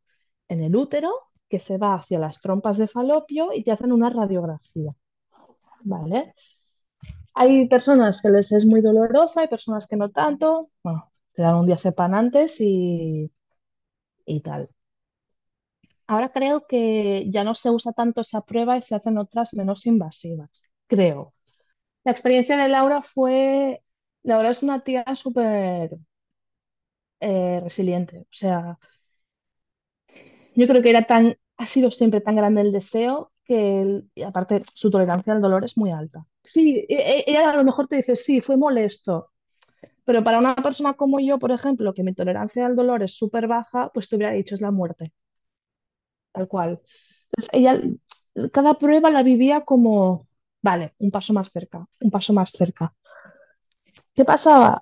en 0.48 0.62
el 0.62 0.76
útero 0.76 1.12
que 1.50 1.58
se 1.60 1.80
va 1.80 1.96
hacia 1.96 2.20
las 2.20 2.42
trompas 2.42 2.78
de 2.78 2.88
falopio 2.88 3.52
y 3.52 3.64
te 3.64 3.72
hacen 3.72 3.92
una 3.92 4.12
radiografía, 4.12 4.94
¿vale? 5.82 6.36
Hay 7.34 7.68
personas 7.68 8.22
que 8.22 8.30
les 8.30 8.52
es 8.52 8.68
muy 8.68 8.82
dolorosa, 8.82 9.42
hay 9.42 9.48
personas 9.48 9.88
que 9.88 9.98
no 9.98 10.12
tanto. 10.12 10.70
Te 11.34 11.42
dan 11.42 11.56
un 11.56 11.66
diazepam 11.66 12.14
antes 12.14 12.62
y, 12.62 13.32
y 14.28 14.42
tal. 14.42 14.70
Ahora 16.06 16.32
creo 16.32 16.68
que 16.68 17.26
ya 17.32 17.44
no 17.44 17.56
se 17.56 17.72
usa 17.72 17.94
tanto 17.94 18.22
esa 18.22 18.42
prueba 18.42 18.78
y 18.78 18.84
se 18.84 18.94
hacen 18.94 19.18
otras 19.18 19.56
menos 19.56 19.88
invasivas, 19.88 20.66
creo. 20.86 21.34
La 22.04 22.12
experiencia 22.12 22.58
de 22.58 22.70
Laura 22.70 23.02
fue, 23.02 23.84
Laura 24.24 24.50
es 24.52 24.64
una 24.64 24.80
tía 24.82 25.04
súper 25.16 25.98
eh, 27.20 27.60
resiliente, 27.64 28.20
o 28.22 28.28
sea, 28.32 28.78
yo 30.56 30.68
creo 30.68 30.82
que 30.82 30.90
era 30.90 31.04
tan, 31.06 31.36
ha 31.58 31.68
sido 31.68 31.92
siempre 31.92 32.22
tan 32.22 32.36
grande 32.36 32.62
el 32.62 32.72
deseo 32.72 33.32
que, 33.46 34.04
aparte, 34.26 34.64
su 34.74 34.92
tolerancia 34.92 35.34
al 35.34 35.42
dolor 35.42 35.66
es 35.66 35.78
muy 35.78 35.92
alta. 35.92 36.26
Sí, 36.44 36.86
e- 36.90 37.20
e- 37.20 37.24
ella 37.28 37.50
a 37.50 37.56
lo 37.56 37.64
mejor 37.64 37.88
te 37.88 37.96
dice, 37.98 38.16
sí, 38.16 38.42
fue 38.42 38.58
molesto, 38.58 39.32
pero 40.06 40.24
para 40.24 40.40
una 40.40 40.56
persona 40.56 40.94
como 40.96 41.20
yo, 41.22 41.40
por 41.40 41.52
ejemplo, 41.52 41.94
que 41.94 42.04
mi 42.04 42.14
tolerancia 42.16 42.66
al 42.66 42.76
dolor 42.76 43.04
es 43.04 43.14
súper 43.18 43.48
baja, 43.48 43.92
pues 43.94 44.10
te 44.10 44.18
hubiera 44.18 44.34
dicho 44.34 44.56
es 44.56 44.62
la 44.62 44.72
muerte, 44.72 45.14
tal 46.32 46.48
cual. 46.48 46.82
Entonces, 47.32 47.50
ella, 47.54 47.82
cada 48.54 48.76
prueba 48.80 49.10
la 49.12 49.24
vivía 49.24 49.62
como, 49.66 50.28
vale, 50.62 50.94
un 51.00 51.12
paso 51.12 51.34
más 51.34 51.52
cerca, 51.52 51.86
un 52.02 52.12
paso 52.12 52.34
más 52.34 52.52
cerca. 52.52 52.96
¿Qué 54.14 54.26
pasaba? 54.26 54.82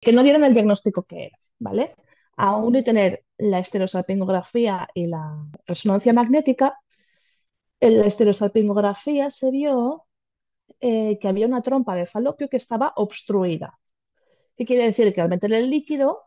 Que 0.00 0.12
no 0.12 0.22
dieron 0.22 0.44
el 0.44 0.54
diagnóstico 0.54 1.04
que 1.04 1.26
era, 1.26 1.38
¿vale? 1.58 1.94
Aún 2.36 2.72
de 2.72 2.82
tener 2.82 3.24
la 3.38 3.58
estereosalpingografía 3.60 4.88
y 4.94 5.06
la 5.06 5.46
resonancia 5.66 6.12
magnética, 6.12 6.78
en 7.80 7.98
la 7.98 8.06
estereosalpingografía 8.06 9.30
se 9.30 9.50
vio 9.50 10.04
eh, 10.80 11.18
que 11.20 11.28
había 11.28 11.46
una 11.46 11.62
trompa 11.62 11.94
de 11.96 12.06
falopio 12.06 12.48
que 12.48 12.56
estaba 12.56 12.92
obstruida. 12.96 13.78
¿Qué 14.56 14.66
quiere 14.66 14.84
decir? 14.84 15.12
Que 15.14 15.20
al 15.20 15.28
meter 15.28 15.52
el 15.52 15.70
líquido, 15.70 16.22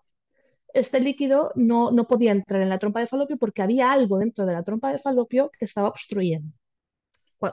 este 0.74 1.00
líquido 1.00 1.52
no, 1.56 1.92
no 1.92 2.08
podía 2.08 2.32
entrar 2.32 2.62
en 2.62 2.70
la 2.70 2.80
trompa 2.80 3.00
de 3.00 3.08
falopio 3.08 3.38
porque 3.38 3.62
había 3.62 3.92
algo 3.92 4.20
dentro 4.20 4.46
de 4.46 4.54
la 4.54 4.64
trompa 4.64 4.92
de 4.92 5.00
falopio 5.00 5.52
que 5.58 5.66
estaba 5.66 5.90
obstruyendo. 5.90 6.54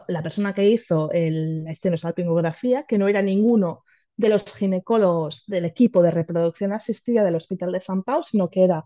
La 0.09 0.23
persona 0.23 0.55
que 0.55 0.69
hizo 0.69 1.11
la 1.13 1.71
estereosalpingografía, 1.71 2.85
que 2.85 2.99
no 2.99 3.09
era 3.09 3.23
ninguno 3.23 3.85
de 4.17 4.29
los 4.29 4.45
ginecólogos 4.55 5.47
del 5.47 5.65
equipo 5.65 6.03
de 6.03 6.11
reproducción 6.11 6.73
asistida 6.73 7.25
del 7.25 7.37
Hospital 7.37 7.73
de 7.73 7.81
San 7.81 8.03
Pau, 8.03 8.23
sino 8.23 8.51
que 8.51 8.65
era 8.65 8.85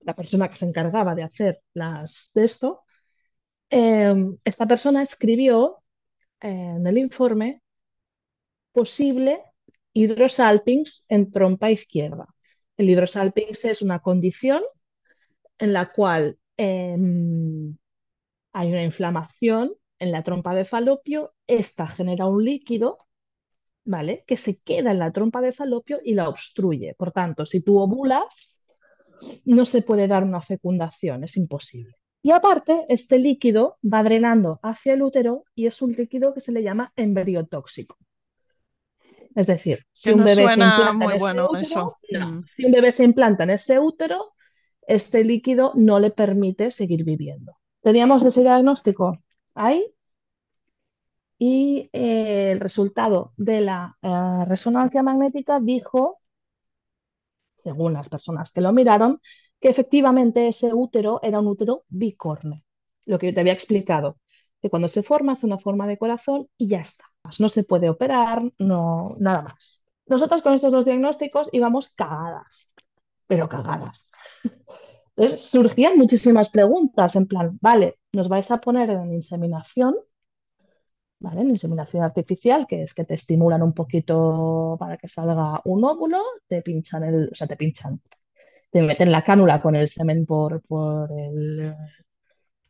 la 0.00 0.14
persona 0.14 0.48
que 0.48 0.56
se 0.56 0.66
encargaba 0.66 1.14
de 1.14 1.24
hacer 1.24 1.60
las 1.74 2.30
de 2.34 2.44
esto, 2.44 2.84
eh, 3.70 4.14
esta 4.44 4.66
persona 4.66 5.02
escribió 5.02 5.82
en 6.40 6.86
el 6.86 6.98
informe 6.98 7.62
posible 8.72 9.42
hidrosalpinx 9.92 11.06
en 11.08 11.30
trompa 11.30 11.70
izquierda. 11.70 12.26
El 12.76 12.90
hidrosalpinx 12.90 13.64
es 13.64 13.82
una 13.82 13.98
condición 14.00 14.62
en 15.58 15.72
la 15.72 15.92
cual 15.92 16.38
eh, 16.56 16.96
hay 18.52 18.72
una 18.72 18.84
inflamación 18.84 19.74
en 19.98 20.12
la 20.12 20.22
trompa 20.22 20.54
de 20.54 20.64
falopio, 20.64 21.34
esta 21.46 21.88
genera 21.88 22.26
un 22.26 22.44
líquido, 22.44 22.98
¿vale? 23.88 24.22
Que 24.26 24.36
se 24.36 24.60
queda 24.60 24.90
en 24.92 24.98
la 24.98 25.10
trompa 25.12 25.40
de 25.40 25.50
falopio 25.50 25.98
y 26.04 26.12
la 26.14 26.28
obstruye. 26.28 26.94
Por 26.94 27.10
tanto, 27.10 27.46
si 27.46 27.62
tú 27.62 27.78
ovulas, 27.78 28.60
no 29.46 29.64
se 29.64 29.80
puede 29.82 30.06
dar 30.06 30.22
una 30.24 30.42
fecundación, 30.42 31.24
es 31.24 31.36
imposible. 31.38 31.94
Y 32.22 32.30
aparte, 32.32 32.84
este 32.88 33.18
líquido 33.18 33.78
va 33.82 34.02
drenando 34.02 34.60
hacia 34.62 34.92
el 34.92 35.02
útero 35.02 35.44
y 35.54 35.66
es 35.66 35.80
un 35.80 35.92
líquido 35.92 36.34
que 36.34 36.40
se 36.40 36.52
le 36.52 36.62
llama 36.62 36.92
embriotóxico. 36.96 37.96
Es 39.34 39.46
decir, 39.46 39.86
si 39.90 40.10
Que 40.10 40.14
un 40.14 40.20
no 40.20 40.24
bebé 40.26 40.36
se 40.36 40.48
suena 40.48 40.64
implanta 40.66 40.90
en 40.90 40.96
muy 40.98 41.12
ese 41.14 41.18
bueno 41.18 41.44
útero, 41.46 41.60
eso. 41.62 41.96
no. 42.12 42.32
Mm. 42.32 42.44
Si 42.46 42.64
un 42.66 42.72
bebé 42.72 42.92
se 42.92 43.04
implanta 43.04 43.44
en 43.44 43.50
ese 43.50 43.78
útero, 43.78 44.32
este 44.86 45.24
líquido 45.24 45.72
no 45.76 45.98
le 45.98 46.10
permite 46.10 46.70
seguir 46.70 47.04
viviendo. 47.04 47.56
Teníamos 47.80 48.22
ese 48.22 48.42
diagnóstico 48.42 49.16
ahí 49.54 49.86
y 51.38 51.88
eh, 51.92 52.52
el 52.52 52.60
resultado 52.60 53.32
de 53.36 53.60
la 53.60 53.96
eh, 54.02 54.44
resonancia 54.46 55.02
magnética 55.02 55.60
dijo, 55.60 56.20
según 57.56 57.92
las 57.92 58.08
personas 58.08 58.52
que 58.52 58.60
lo 58.60 58.72
miraron, 58.72 59.20
que 59.60 59.68
efectivamente 59.68 60.48
ese 60.48 60.72
útero 60.74 61.20
era 61.22 61.40
un 61.40 61.48
útero 61.48 61.84
bicorne, 61.88 62.64
lo 63.06 63.18
que 63.18 63.26
yo 63.26 63.34
te 63.34 63.40
había 63.40 63.52
explicado, 63.52 64.18
que 64.60 64.70
cuando 64.70 64.88
se 64.88 65.02
forma 65.02 65.32
hace 65.32 65.46
una 65.46 65.58
forma 65.58 65.86
de 65.86 65.98
corazón 65.98 66.48
y 66.56 66.68
ya 66.68 66.80
está. 66.80 67.04
No 67.38 67.48
se 67.48 67.64
puede 67.64 67.90
operar, 67.90 68.42
no, 68.58 69.14
nada 69.18 69.42
más. 69.42 69.82
Nosotros 70.06 70.42
con 70.42 70.54
estos 70.54 70.72
dos 70.72 70.84
diagnósticos 70.84 71.48
íbamos 71.52 71.94
cagadas, 71.94 72.72
pero 73.26 73.48
cagadas. 73.48 74.10
Entonces 75.16 75.50
surgían 75.50 75.98
muchísimas 75.98 76.48
preguntas 76.48 77.16
en 77.16 77.26
plan, 77.26 77.58
vale, 77.60 77.98
nos 78.12 78.28
vais 78.28 78.50
a 78.50 78.58
poner 78.58 78.90
en 78.90 79.12
inseminación, 79.12 79.94
¿vale? 81.20 81.40
En 81.42 81.50
inseminación 81.50 82.02
artificial, 82.02 82.66
que 82.68 82.82
es 82.82 82.94
que 82.94 83.04
te 83.04 83.14
estimulan 83.14 83.62
un 83.62 83.72
poquito 83.74 84.76
para 84.78 84.96
que 84.96 85.08
salga 85.08 85.60
un 85.64 85.84
óvulo, 85.84 86.22
te 86.46 86.62
pinchan 86.62 87.04
el, 87.04 87.28
o 87.32 87.34
sea, 87.34 87.46
te 87.46 87.56
pinchan, 87.56 88.00
te 88.70 88.82
meten 88.82 89.12
la 89.12 89.24
cánula 89.24 89.62
con 89.62 89.76
el 89.76 89.88
semen 89.88 90.26
por, 90.26 90.62
por 90.62 91.10
el, 91.12 91.74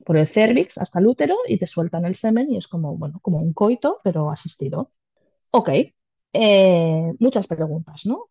por 0.05 0.17
el 0.17 0.27
cervix 0.27 0.79
hasta 0.79 0.99
el 1.01 1.07
útero 1.07 1.37
y 1.47 1.59
te 1.59 1.67
sueltan 1.67 2.05
el 2.07 2.15
semen 2.15 2.51
y 2.51 2.57
es 2.57 2.69
como, 2.69 2.97
bueno, 2.97 3.19
como 3.23 3.39
un 3.39 3.53
coito, 3.53 4.01
pero 4.05 4.31
asistido. 4.31 4.93
Ok, 5.53 5.71
eh, 6.33 7.13
muchas 7.21 7.47
preguntas, 7.47 8.07
¿no? 8.07 8.29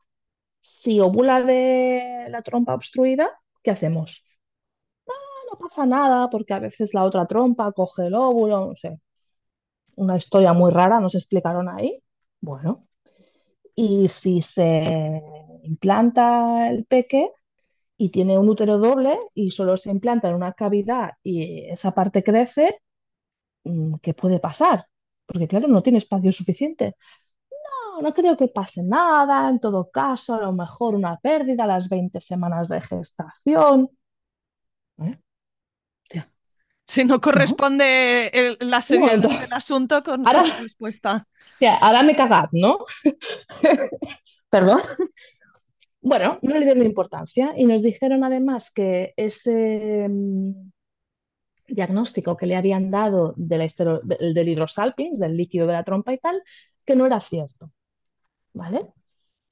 Si 0.62 1.00
ovula 1.02 1.44
de 1.44 2.28
la 2.30 2.42
trompa 2.44 2.76
obstruida, 2.76 3.30
¿qué 3.64 3.72
hacemos? 3.72 4.24
No 5.52 5.58
pasa 5.60 5.86
nada 5.86 6.30
porque 6.30 6.54
a 6.54 6.60
veces 6.60 6.94
la 6.94 7.04
otra 7.04 7.26
trompa 7.26 7.72
coge 7.72 8.08
el 8.08 8.14
óvulo, 8.16 8.68
no 8.68 8.76
sé, 8.76 9.00
una 9.98 10.18
historia 10.18 10.54
muy 10.54 10.72
rara, 10.72 11.00
nos 11.00 11.16
explicaron 11.16 11.70
ahí. 11.70 12.02
Bueno, 12.42 12.88
y 13.76 14.10
si 14.10 14.42
se 14.42 15.22
implanta 15.64 16.70
el 16.70 16.86
peque 16.86 17.32
y 17.98 18.10
tiene 18.10 18.38
un 18.38 18.50
útero 18.50 18.80
doble 18.80 19.20
y 19.36 19.52
solo 19.52 19.78
se 19.78 19.92
implanta 19.92 20.30
en 20.30 20.36
una 20.36 20.54
cavidad 20.54 21.12
y 21.24 21.66
esa 21.70 21.94
parte 21.94 22.24
crece, 22.24 22.82
mm, 23.66 23.96
¿qué 24.02 24.14
puede 24.14 24.40
pasar? 24.40 24.88
Porque 25.26 25.48
claro, 25.48 25.68
no 25.68 25.84
tiene 25.84 26.00
espacio 26.00 26.32
suficiente. 26.32 26.96
No, 27.96 28.02
no 28.02 28.14
creo 28.14 28.38
que 28.38 28.48
pase 28.50 28.84
nada, 28.84 29.50
en 29.50 29.60
todo 29.60 29.90
caso, 29.92 30.36
a 30.36 30.42
lo 30.42 30.54
mejor 30.54 30.96
una 30.96 31.18
pérdida 31.20 31.66
a 31.66 31.68
las 31.68 31.90
20 31.90 32.22
semanas 32.22 32.70
de 32.70 32.82
gestación. 32.82 33.90
¿Eh? 35.00 35.18
Si 36.88 37.04
no 37.04 37.20
corresponde 37.20 38.28
el- 38.34 38.58
la 38.62 38.82
seriedad 38.82 39.18
del 39.42 39.52
asunto 39.54 40.02
con, 40.04 40.26
Ahora, 40.26 40.44
la 40.44 40.58
respuesta. 40.58 41.28
ahora 41.82 42.02
me 42.04 42.16
cagad, 42.16 42.50
¿no? 42.54 42.80
Perdón. 44.50 44.80
Bueno, 46.02 46.40
no 46.42 46.54
le 46.58 46.64
dieron 46.66 46.84
importancia 46.86 47.54
y 47.58 47.66
nos 47.66 47.82
dijeron 47.82 48.24
además 48.24 48.72
que 48.72 49.14
ese 49.18 50.08
mm, 50.10 50.52
diagnóstico 51.68 52.38
que 52.38 52.46
le 52.46 52.56
habían 52.56 52.90
dado 52.92 53.34
de 53.36 53.58
la 53.58 53.66
histero- 53.66 54.00
del, 54.04 54.34
del 54.34 54.50
hidrosalpinx, 54.50 55.20
del 55.20 55.36
líquido 55.36 55.68
de 55.68 55.74
la 55.74 55.84
trompa 55.84 56.14
y 56.14 56.18
tal, 56.20 56.42
que 56.86 56.96
no 56.96 57.06
era 57.06 57.20
cierto, 57.20 57.72
¿vale? 58.54 58.88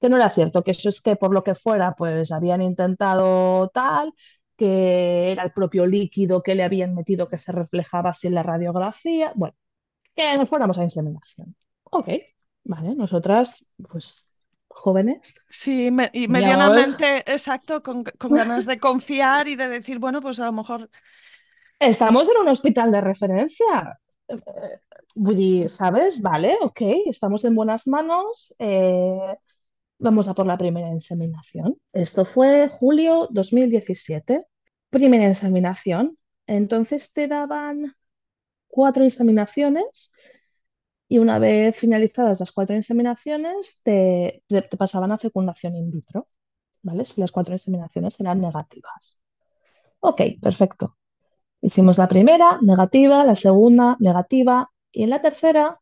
Que 0.02 0.10
no 0.10 0.18
era 0.18 0.30
cierto, 0.30 0.64
que 0.64 0.72
eso 0.72 0.90
es 0.90 1.02
que 1.02 1.16
por 1.18 1.34
lo 1.34 1.44
que 1.44 1.56
fuera, 1.56 1.94
pues 1.98 2.32
habían 2.32 2.62
intentado 2.62 3.70
tal, 3.74 4.14
que 4.58 5.32
era 5.32 5.44
el 5.44 5.52
propio 5.54 5.86
líquido 5.88 6.44
que 6.44 6.56
le 6.56 6.64
habían 6.64 6.96
metido 6.96 7.30
que 7.30 7.38
se 7.38 7.52
reflejaba 7.52 8.12
así 8.12 8.28
en 8.28 8.36
la 8.36 8.44
radiografía, 8.44 9.32
bueno, 9.36 9.56
que 10.16 10.38
nos 10.38 10.50
fuéramos 10.50 10.78
a 10.80 10.84
inseminación. 10.84 11.56
Ok, 11.86 12.10
vale, 12.66 12.96
nosotras, 12.96 13.68
pues 13.90 14.32
jóvenes, 14.68 15.42
Sí, 15.50 15.90
me- 15.92 16.10
y 16.14 16.28
medianamente 16.28 17.24
exacto, 17.32 17.82
con, 17.82 18.04
con 18.18 18.34
ganas 18.34 18.66
de 18.66 18.80
confiar 18.80 19.48
y 19.48 19.56
de 19.56 19.68
decir, 19.70 20.00
bueno, 20.00 20.22
pues 20.22 20.40
a 20.40 20.46
lo 20.46 20.52
mejor 20.52 20.90
Estamos 21.80 22.30
en 22.30 22.38
un 22.38 22.48
hospital 22.48 22.92
de 22.92 23.02
referencia. 23.02 24.00
Eh, 24.28 24.80
dir, 25.16 25.70
¿sabes? 25.70 26.22
Vale, 26.22 26.58
ok, 26.62 26.82
estamos 27.08 27.46
en 27.46 27.56
buenas 27.56 27.88
manos. 27.88 28.56
eh, 28.60 29.38
vamos 30.00 30.28
a 30.28 30.34
por 30.34 30.46
la 30.46 30.58
primera 30.58 30.90
inseminación. 30.90 31.78
Esto 31.94 32.26
fue 32.26 32.70
julio 32.70 33.28
2017. 33.32 34.46
Primera 34.90 35.26
inseminación. 35.26 36.18
Entonces 36.48 37.12
te 37.14 37.28
daban 37.28 37.96
cuatro 38.68 39.04
inseminaciones 39.04 40.12
y 41.08 41.18
una 41.20 41.40
vez 41.40 41.78
finalizadas 41.78 42.40
las 42.40 42.52
cuatro 42.52 42.76
inseminaciones 42.76 43.82
te, 43.84 44.44
pasaban 44.78 45.12
a 45.12 45.18
fecundación 45.18 45.76
in 45.76 45.92
vitro, 45.92 46.28
¿vale? 46.82 47.06
Si 47.06 47.22
las 47.22 47.32
cuatro 47.32 47.54
inseminaciones 47.54 48.20
eran 48.20 48.42
negativas. 48.42 49.20
Ok, 50.00 50.22
perfecto. 50.42 50.98
Hicimos 51.62 51.98
la 51.98 52.08
primera, 52.08 52.60
negativa, 52.62 53.24
la 53.24 53.36
segunda, 53.36 53.98
negativa, 54.00 54.70
y 54.92 55.04
en 55.04 55.10
la 55.10 55.22
tercera 55.22 55.80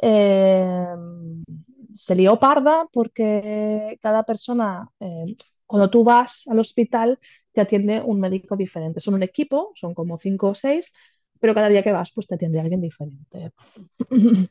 eh, 0.00 0.86
se 1.96 2.14
lió 2.16 2.38
parda 2.38 2.86
porque 2.92 3.98
cada 4.02 4.24
persona, 4.24 4.88
eh, 5.00 5.36
cuando 5.66 5.90
tú 5.90 6.04
vas 6.04 6.46
al 6.48 6.60
hospital, 6.60 7.18
te 7.52 7.60
atiende 7.62 8.00
un 8.02 8.20
médico 8.20 8.56
diferente. 8.56 9.00
Son 9.00 9.14
un 9.14 9.22
equipo, 9.22 9.72
son 9.76 9.94
como 9.94 10.18
cinco 10.18 10.50
o 10.50 10.54
seis, 10.54 10.92
pero 11.40 11.54
cada 11.54 11.68
día 11.68 11.82
que 11.82 11.92
vas, 11.92 12.12
pues 12.12 12.26
te 12.26 12.34
atiende 12.36 12.60
alguien 12.60 12.80
diferente. 12.80 13.52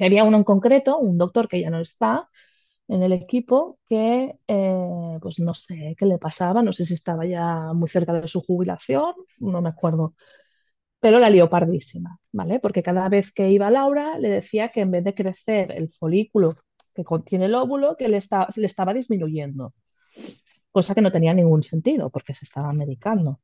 Había 0.00 0.24
uno 0.24 0.36
en 0.38 0.44
concreto, 0.44 0.98
un 0.98 1.18
doctor 1.18 1.48
que 1.48 1.60
ya 1.60 1.70
no 1.70 1.80
está 1.80 2.28
en 2.88 3.02
el 3.02 3.12
equipo, 3.12 3.78
que 3.88 4.36
eh, 4.48 5.18
pues 5.22 5.38
no 5.40 5.54
sé 5.54 5.94
qué 5.98 6.06
le 6.06 6.18
pasaba, 6.18 6.62
no 6.62 6.72
sé 6.72 6.84
si 6.84 6.94
estaba 6.94 7.26
ya 7.26 7.72
muy 7.74 7.88
cerca 7.88 8.12
de 8.14 8.28
su 8.28 8.42
jubilación, 8.42 9.14
no 9.38 9.62
me 9.62 9.70
acuerdo 9.70 10.14
pero 11.04 11.18
la 11.18 11.28
lió 11.28 11.50
pardísima, 11.50 12.18
¿vale? 12.32 12.60
Porque 12.60 12.82
cada 12.82 13.10
vez 13.10 13.30
que 13.30 13.50
iba 13.50 13.70
Laura 13.70 14.18
le 14.18 14.30
decía 14.30 14.70
que 14.70 14.80
en 14.80 14.90
vez 14.90 15.04
de 15.04 15.14
crecer 15.14 15.70
el 15.72 15.90
folículo 15.90 16.54
que 16.94 17.04
contiene 17.04 17.44
el 17.44 17.54
óvulo, 17.54 17.94
que 17.98 18.08
le, 18.08 18.16
estaba 18.16 18.94
disminuyendo, 18.94 19.74
cosa 20.72 20.94
que 20.94 21.02
no 21.02 21.12
tenía 21.12 21.34
ningún 21.34 21.62
sentido 21.62 22.08
porque 22.08 22.34
se 22.34 22.46
estaba 22.46 22.72
medicando. 22.72 23.38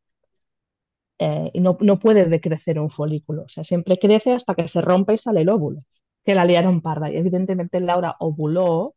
Eh, 1.18 1.50
y 1.52 1.60
no, 1.60 1.76
no 1.82 1.98
puede 1.98 2.24
decrecer 2.24 2.80
un 2.80 2.88
folículo, 2.88 3.42
o 3.42 3.48
sea, 3.50 3.62
siempre 3.62 3.98
crece 3.98 4.32
hasta 4.32 4.54
que 4.54 4.66
se 4.66 4.80
rompe 4.80 5.12
y 5.12 5.18
sale 5.18 5.42
el 5.42 5.50
óvulo, 5.50 5.80
que 6.24 6.34
la 6.34 6.46
liaron 6.46 6.80
parda. 6.80 7.10
Y 7.10 7.18
evidentemente 7.18 7.78
Laura 7.80 8.16
ovuló 8.20 8.94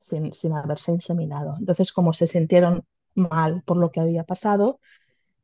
sin, 0.00 0.34
sin 0.34 0.52
haberse 0.54 0.90
inseminado. 0.90 1.54
Entonces, 1.60 1.92
como 1.92 2.12
se 2.12 2.26
sintieron 2.26 2.84
mal 3.14 3.62
por 3.64 3.76
lo 3.76 3.92
que 3.92 4.00
había 4.00 4.24
pasado, 4.24 4.80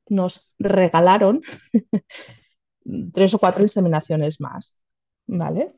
nos 0.08 0.54
regalaron 0.58 1.42
tres 3.12 3.34
o 3.34 3.38
cuatro 3.38 3.62
inseminaciones 3.62 4.40
más, 4.40 4.78
¿vale? 5.26 5.72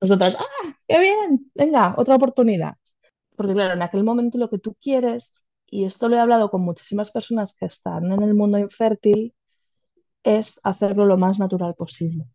Nosotras, 0.00 0.36
¡ah, 0.38 0.74
qué 0.86 1.00
bien! 1.00 1.50
Venga, 1.54 1.94
otra 1.96 2.16
oportunidad. 2.16 2.74
Porque 3.36 3.54
claro, 3.54 3.74
en 3.74 3.82
aquel 3.82 4.04
momento 4.04 4.38
lo 4.38 4.50
que 4.50 4.58
tú 4.58 4.76
quieres, 4.80 5.42
y 5.66 5.84
esto 5.84 6.08
lo 6.08 6.16
he 6.16 6.20
hablado 6.20 6.50
con 6.50 6.62
muchísimas 6.62 7.10
personas 7.10 7.56
que 7.56 7.66
están 7.66 8.12
en 8.12 8.22
el 8.22 8.34
mundo 8.34 8.58
infértil, 8.58 9.34
es 10.22 10.60
hacerlo 10.64 11.06
lo 11.06 11.16
más 11.16 11.38
natural 11.38 11.74
posible. 11.74 12.26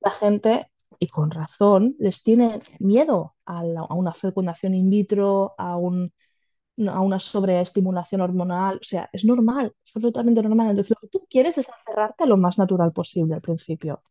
La 0.00 0.10
gente, 0.10 0.70
y 0.98 1.08
con 1.08 1.30
razón, 1.30 1.96
les 1.98 2.22
tiene 2.22 2.60
miedo 2.78 3.34
a, 3.46 3.60
a 3.60 3.94
una 3.94 4.14
fecundación 4.14 4.74
in 4.74 4.90
vitro, 4.90 5.54
a 5.58 5.76
un, 5.76 6.12
a 6.88 7.00
una 7.00 7.18
sobreestimulación 7.20 8.20
hormonal. 8.20 8.76
O 8.80 8.84
sea, 8.84 9.08
es 9.12 9.24
normal, 9.24 9.74
es 9.84 9.92
absolutamente 9.96 10.42
normal. 10.42 10.70
Entonces, 10.70 10.90
lo 10.90 11.00
que 11.00 11.08
tú 11.08 11.26
quieres 11.28 11.58
es 11.58 11.68
aferrarte 11.68 12.24
a 12.24 12.26
lo 12.26 12.36
más 12.36 12.58
natural 12.58 12.92
posible 12.92 13.34
al 13.34 13.40
principio. 13.42 14.02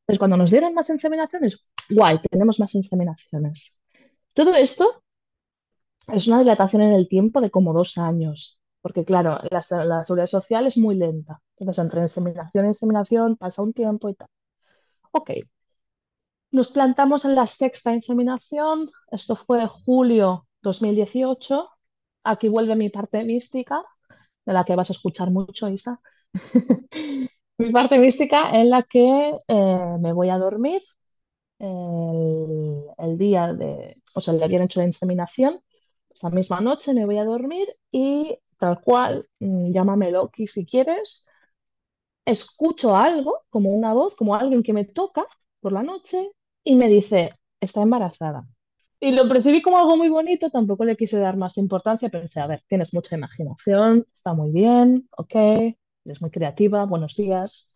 Entonces, 0.00 0.18
cuando 0.18 0.36
nos 0.36 0.50
dieron 0.50 0.74
más 0.74 0.88
inseminaciones, 0.90 1.68
guay, 1.90 2.20
tenemos 2.30 2.60
más 2.60 2.74
inseminaciones. 2.74 3.76
Todo 4.34 4.54
esto 4.54 5.02
es 6.08 6.26
una 6.28 6.38
dilatación 6.40 6.82
en 6.82 6.92
el 6.92 7.08
tiempo 7.08 7.40
de 7.40 7.50
como 7.50 7.72
dos 7.72 7.98
años, 7.98 8.60
porque 8.80 9.04
claro, 9.04 9.40
la, 9.50 9.84
la 9.84 10.04
seguridad 10.04 10.26
social 10.26 10.66
es 10.66 10.76
muy 10.78 10.94
lenta. 10.96 11.40
Entonces, 11.58 11.82
entre 11.84 12.02
inseminación 12.02 12.64
e 12.64 12.68
inseminación 12.68 13.36
pasa 13.36 13.62
un 13.62 13.72
tiempo 13.72 14.08
y 14.08 14.14
tal. 14.14 14.28
Ok, 15.12 15.30
nos 16.50 16.70
plantamos 16.70 17.24
en 17.24 17.34
la 17.34 17.46
sexta 17.46 17.92
inseminación, 17.92 18.90
esto 19.10 19.36
fue 19.36 19.66
julio 19.66 20.46
2018. 20.62 21.68
Aquí 22.24 22.48
vuelve 22.48 22.76
mi 22.76 22.90
parte 22.90 23.24
mística, 23.24 23.82
de 24.46 24.52
la 24.52 24.64
que 24.64 24.76
vas 24.76 24.90
a 24.90 24.94
escuchar 24.94 25.30
mucho, 25.30 25.68
Isa. 25.68 26.00
Mi 27.58 27.72
parte 27.72 27.98
mística 27.98 28.50
en 28.58 28.70
la 28.70 28.82
que 28.84 29.36
eh, 29.48 29.96
me 30.00 30.12
voy 30.12 30.30
a 30.30 30.38
dormir 30.38 30.82
el, 31.58 32.84
el 32.98 33.18
día 33.18 33.52
de, 33.54 33.96
o 34.14 34.20
sea, 34.20 34.36
que 34.38 34.56
han 34.56 34.62
hecho 34.62 34.80
la 34.80 34.86
inseminación, 34.86 35.60
esa 36.10 36.30
misma 36.30 36.60
noche 36.60 36.94
me 36.94 37.06
voy 37.06 37.18
a 37.18 37.24
dormir 37.24 37.68
y 37.92 38.38
tal 38.58 38.80
cual, 38.80 39.28
mm, 39.40 39.72
llámame 39.72 40.10
Loki 40.12 40.46
si 40.46 40.66
quieres, 40.66 41.26
escucho 42.26 42.96
algo, 42.96 43.44
como 43.50 43.70
una 43.70 43.92
voz, 43.94 44.14
como 44.16 44.34
alguien 44.36 44.62
que 44.62 44.72
me 44.74 44.84
toca 44.84 45.26
por 45.60 45.72
la 45.72 45.82
noche 45.82 46.30
y 46.64 46.76
me 46.76 46.88
dice, 46.88 47.32
está 47.60 47.82
embarazada. 47.82 48.46
Y 49.00 49.12
lo 49.12 49.28
percibí 49.28 49.60
como 49.62 49.78
algo 49.78 49.96
muy 49.96 50.08
bonito, 50.08 50.50
tampoco 50.50 50.84
le 50.84 50.96
quise 50.96 51.18
dar 51.18 51.36
más 51.36 51.58
importancia, 51.58 52.08
pensé, 52.08 52.40
a 52.40 52.46
ver, 52.46 52.62
tienes 52.66 52.94
mucha 52.94 53.14
imaginación, 53.16 54.06
está 54.14 54.32
muy 54.34 54.50
bien, 54.52 55.08
ok, 55.16 55.34
eres 56.04 56.20
muy 56.22 56.30
creativa, 56.30 56.84
buenos 56.86 57.14
días. 57.16 57.70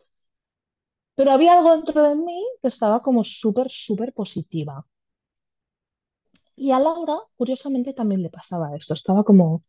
Pero 1.17 1.31
había 1.31 1.53
algo 1.53 1.71
dentro 1.71 2.03
de 2.03 2.15
mí 2.15 2.39
que 2.61 2.67
estaba 2.67 3.01
como 3.01 3.23
súper, 3.23 3.67
súper 3.69 4.11
positiva. 4.13 4.85
Y 6.55 6.71
a 6.71 6.79
Laura, 6.79 7.17
curiosamente, 7.37 7.93
también 7.93 8.21
le 8.21 8.29
pasaba 8.29 8.75
esto. 8.75 8.93
Estaba 8.93 9.23
como 9.23 9.63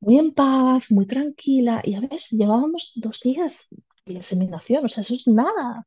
muy 0.00 0.18
en 0.18 0.32
paz, 0.34 0.90
muy 0.92 1.06
tranquila. 1.06 1.82
Y 1.84 1.94
a 1.96 2.00
veces 2.02 2.30
llevábamos 2.32 2.92
dos 2.96 3.20
días 3.22 3.68
de 4.06 4.14
inseminación, 4.14 4.84
o 4.86 4.88
sea, 4.88 5.02
eso 5.02 5.14
es 5.14 5.26
nada. 5.28 5.86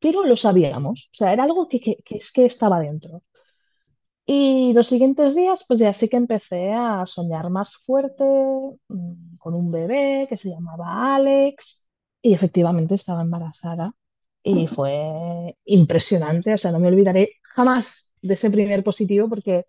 Pero 0.00 0.24
lo 0.24 0.36
sabíamos, 0.36 1.10
o 1.12 1.16
sea, 1.16 1.32
era 1.34 1.44
algo 1.44 1.68
que, 1.68 1.80
que, 1.80 1.96
que 2.04 2.16
es 2.18 2.32
que 2.32 2.46
estaba 2.46 2.80
dentro. 2.80 3.22
Y 4.26 4.72
los 4.72 4.88
siguientes 4.88 5.34
días, 5.36 5.64
pues 5.68 5.80
ya 5.80 5.92
sí 5.94 6.08
que 6.08 6.16
empecé 6.16 6.72
a 6.72 7.06
soñar 7.06 7.48
más 7.50 7.76
fuerte, 7.76 8.24
mm, 8.88 9.36
con 9.38 9.54
un 9.54 9.70
bebé 9.70 10.26
que 10.28 10.36
se 10.36 10.50
llamaba 10.50 11.14
Alex. 11.16 11.86
Y 12.22 12.34
efectivamente 12.34 12.94
estaba 12.94 13.22
embarazada. 13.22 13.92
Y 14.42 14.66
fue 14.68 15.56
impresionante, 15.64 16.54
o 16.54 16.58
sea, 16.58 16.70
no 16.72 16.78
me 16.80 16.88
olvidaré 16.88 17.30
jamás 17.42 18.12
de 18.22 18.34
ese 18.34 18.50
primer 18.50 18.84
positivo 18.84 19.28
porque 19.28 19.66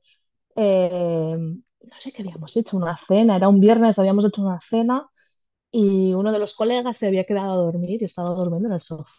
eh, 0.56 1.38
no 1.38 1.96
sé 2.00 2.12
qué 2.13 2.24
habíamos 2.24 2.56
hecho, 2.58 2.78
una 2.78 2.98
cena, 2.98 3.38
era 3.38 3.50
un 3.50 3.60
viernes, 3.62 4.00
habíamos 4.00 4.26
hecho 4.26 4.41
una 4.43 4.60
cena 4.62 5.08
y 5.72 6.13
uno 6.13 6.32
de 6.34 6.39
los 6.39 6.56
colegas 6.56 6.98
se 6.98 7.08
había 7.08 7.26
quedado 7.26 7.54
a 7.54 7.58
dormir 7.65 8.02
y 8.02 8.06
estaba 8.06 8.32
durmiendo 8.32 8.70
en 8.70 8.76
el 8.76 8.82
sofá. 8.82 9.10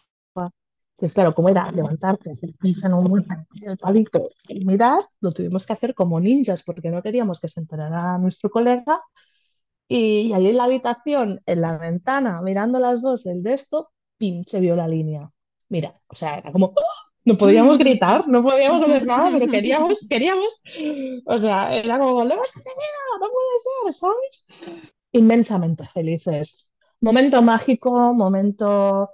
Pues 0.99 1.13
claro, 1.13 1.33
como 1.33 1.47
era 1.47 1.71
levantarte, 1.71 2.31
hacer 2.31 2.51
pis 2.59 2.83
en 2.83 2.93
un 2.93 3.25
el 3.61 3.77
palito 3.77 4.29
y 4.49 4.65
mirar, 4.65 4.99
lo 5.21 5.31
tuvimos 5.31 5.65
que 5.65 5.71
hacer 5.71 5.95
como 5.95 6.19
ninjas 6.19 6.61
porque 6.63 6.89
no 6.89 7.01
queríamos 7.01 7.39
que 7.39 7.47
se 7.47 7.61
enterara 7.61 8.17
nuestro 8.17 8.49
colega. 8.49 9.01
Y, 9.87 10.33
ahí 10.33 10.47
en 10.47 10.57
la 10.57 10.65
habitación, 10.65 11.41
en 11.45 11.61
la 11.61 11.77
ventana, 11.77 12.41
mirando 12.41 12.79
las 12.79 13.01
dos 13.01 13.23
del 13.23 13.41
de 13.43 13.53
esto, 13.53 13.91
¡pim! 14.17 14.43
se 14.45 14.59
vio 14.59 14.75
la 14.75 14.87
línea. 14.87 15.31
Mira, 15.69 15.99
o 16.07 16.15
sea, 16.15 16.37
era 16.37 16.51
como, 16.51 16.67
¡oh! 16.67 16.83
no 17.23 17.37
podíamos 17.37 17.77
gritar, 17.79 18.27
no 18.27 18.43
podíamos 18.43 18.83
hacer 18.83 19.05
nada, 19.05 19.29
pero 19.31 19.47
queríamos, 19.51 20.05
queríamos, 20.07 20.61
o 21.25 21.39
sea, 21.39 21.73
era 21.73 21.97
como, 21.97 22.25
lo 22.25 22.33
hemos 22.33 22.51
conseguido, 22.51 22.81
no 23.21 23.27
puede 23.27 23.93
ser, 23.93 23.93
¿sabes? 23.93 24.83
Inmensamente 25.13 25.87
felices. 25.87 26.69
Momento 26.99 27.41
mágico, 27.41 28.13
momento 28.13 29.09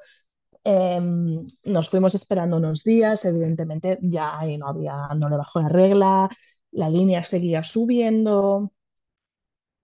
Em, 0.68 1.46
nos 1.64 1.90
fuimos 1.90 2.16
esperando 2.16 2.58
unos 2.58 2.84
días, 2.84 3.24
evidentemente 3.26 4.00
ya 4.02 4.40
no 4.60 4.68
había, 4.68 5.08
no 5.16 5.30
le 5.30 5.38
bajó 5.38 5.62
la 5.62 5.70
regla, 5.70 6.30
la 6.72 6.90
línea 6.90 7.24
seguía 7.24 7.64
subiendo, 7.64 8.72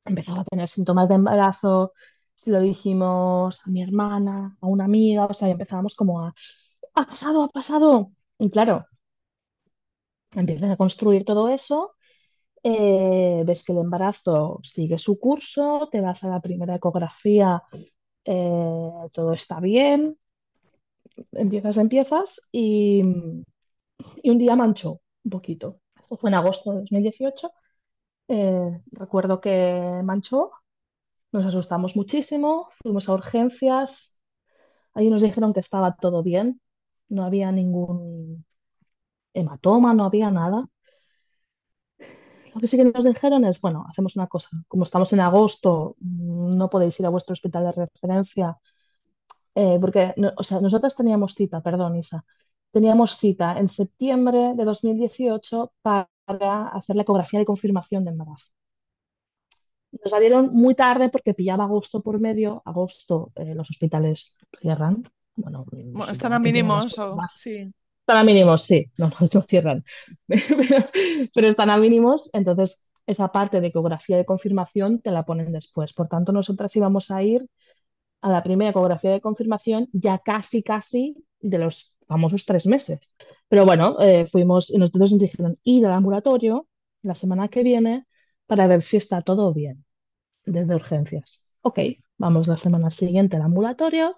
empezaba 0.06 0.42
a 0.42 0.46
tener 0.46 0.68
síntomas 0.68 1.08
de 1.10 1.16
embarazo, 1.16 1.94
se 2.36 2.52
lo 2.52 2.60
dijimos 2.62 3.62
a 3.66 3.70
mi 3.70 3.82
hermana, 3.84 4.58
a 4.62 4.68
una 4.68 4.86
amiga, 4.86 5.26
o 5.26 5.34
sea, 5.34 5.50
empezábamos 5.50 5.96
como 5.96 6.22
a, 6.26 6.34
ha 6.96 7.06
pasado, 7.08 7.44
ha 7.44 7.50
pasado. 7.50 8.12
Y 8.40 8.50
claro, 8.52 8.88
empiezas 10.36 10.72
a 10.72 10.78
construir 10.78 11.26
todo 11.26 11.50
eso, 11.50 11.96
eh, 12.64 13.44
ves 13.46 13.64
que 13.66 13.74
el 13.74 13.80
embarazo 13.80 14.60
sigue 14.64 14.98
su 15.00 15.20
curso, 15.20 15.90
te 15.92 16.02
vas 16.02 16.24
a 16.24 16.30
la 16.30 16.42
primera 16.42 16.76
ecografía, 16.76 17.64
eh, 18.26 18.92
todo 19.14 19.34
está 19.34 19.60
bien, 19.62 20.18
empiezas, 21.34 21.78
empiezas 21.78 22.42
y, 22.52 23.04
y 24.24 24.30
un 24.30 24.38
día 24.38 24.56
manchó 24.56 25.02
un 25.24 25.32
poquito. 25.32 25.80
Eso 26.04 26.18
fue 26.18 26.30
en 26.30 26.36
agosto 26.36 26.72
de 26.72 26.80
2018. 26.80 27.52
Eh, 28.28 28.82
recuerdo 28.92 29.42
que 29.42 30.02
manchó, 30.04 30.52
nos 31.32 31.46
asustamos 31.46 31.96
muchísimo, 31.96 32.70
fuimos 32.72 33.10
a 33.10 33.14
urgencias, 33.14 34.16
ahí 34.94 35.10
nos 35.10 35.24
dijeron 35.24 35.54
que 35.54 35.62
estaba 35.62 35.96
todo 35.96 36.24
bien, 36.24 36.62
no 37.10 37.26
había 37.26 37.52
ningún 37.52 38.46
hematoma, 39.34 39.94
no 39.94 40.06
había 40.06 40.32
nada. 40.32 40.68
Lo 42.54 42.60
que 42.60 42.68
sí 42.68 42.78
que 42.78 42.84
nos 42.86 43.06
dijeron 43.06 43.46
es, 43.46 43.62
bueno, 43.62 43.86
hacemos 43.90 44.16
una 44.16 44.28
cosa, 44.28 44.50
como 44.68 44.84
estamos 44.84 45.14
en 45.14 45.22
agosto, 45.22 45.96
no 46.00 46.70
podéis 46.70 47.00
ir 47.00 47.06
a 47.06 47.10
vuestro 47.10 47.34
hospital 47.34 47.66
de 47.66 47.72
referencia 47.72 48.58
eh, 49.56 49.78
porque 49.80 50.14
o 50.38 50.44
sea, 50.44 50.62
nosotros 50.62 50.96
teníamos 50.96 51.36
cita, 51.36 51.62
perdón, 51.62 51.96
Isa, 51.98 52.24
teníamos 52.72 53.18
cita 53.18 53.58
en 53.58 53.68
septiembre 53.68 54.54
de 54.56 54.64
2018 54.64 55.74
para 55.82 56.08
hacer 56.74 56.96
la 56.96 57.02
ecografía 57.04 57.40
de 57.40 57.46
confirmación 57.46 58.06
de 58.06 58.12
embarazo. 58.12 58.46
Nos 59.92 60.12
la 60.12 60.20
dieron 60.20 60.54
muy 60.54 60.74
tarde 60.74 61.10
porque 61.10 61.34
pillaba 61.34 61.66
agosto 61.66 62.02
por 62.02 62.20
medio. 62.20 62.62
Agosto 62.66 63.32
eh, 63.36 63.54
los 63.54 63.70
hospitales 63.70 64.38
cierran. 64.62 65.04
Bueno, 65.36 65.66
están 66.10 66.34
a 66.34 66.40
mínimos 66.40 66.98
o 66.98 67.18
sí. 67.28 67.74
Están 68.00 68.18
a 68.18 68.24
mínimos, 68.24 68.62
sí. 68.64 68.86
No, 68.98 69.08
no, 69.08 69.28
no 69.34 69.42
cierran. 69.42 69.84
pero 71.34 71.48
están 71.50 71.70
a 71.70 71.78
mínimos. 71.78 72.30
Entonces, 72.34 72.86
esa 73.06 73.32
parte 73.32 73.60
de 73.60 73.68
ecografía 73.68 74.18
de 74.18 74.26
confirmación 74.26 75.02
te 75.02 75.12
la 75.12 75.26
ponen 75.26 75.52
después. 75.52 75.94
Por 75.94 76.08
tanto, 76.08 76.32
nosotras 76.32 76.74
íbamos 76.76 77.12
a 77.12 77.22
ir 77.24 77.46
a 78.22 78.30
la 78.30 78.44
primera 78.44 78.72
ecografía 78.72 79.12
de 79.12 79.22
confirmación 79.22 79.90
ya 79.92 80.20
casi, 80.20 80.64
casi 80.64 81.16
de 81.40 81.58
los 81.58 81.94
famosos 82.08 82.46
tres 82.46 82.66
meses. 82.68 83.16
Pero 83.48 83.66
bueno, 83.66 84.00
eh, 84.00 84.26
fuimos 84.26 84.70
y 84.70 84.78
nos 84.78 84.92
dijeron 84.92 85.56
ir 85.64 85.86
al 85.86 85.94
ambulatorio 85.94 86.68
la 87.02 87.16
semana 87.16 87.48
que 87.48 87.64
viene 87.64 88.06
para 88.46 88.68
ver 88.68 88.82
si 88.82 88.98
está 88.98 89.22
todo 89.22 89.54
bien 89.54 89.86
desde 90.46 90.76
urgencias. 90.76 91.50
Ok, 91.62 91.80
vamos 92.18 92.48
la 92.48 92.58
semana 92.58 92.92
siguiente 92.92 93.38
al 93.38 93.44
ambulatorio. 93.44 94.18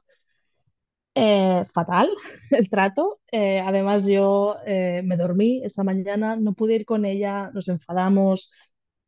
Eh, 1.15 1.63
fatal 1.71 2.09
el 2.51 2.69
trato. 2.69 3.19
Eh, 3.31 3.59
además, 3.59 4.05
yo 4.05 4.57
me 4.65 5.17
dormí 5.17 5.61
esa 5.63 5.83
mañana, 5.83 6.35
no 6.35 6.53
pude 6.53 6.75
ir 6.75 6.85
con 6.85 7.05
ella, 7.05 7.51
nos 7.53 7.67
enfadamos, 7.67 8.51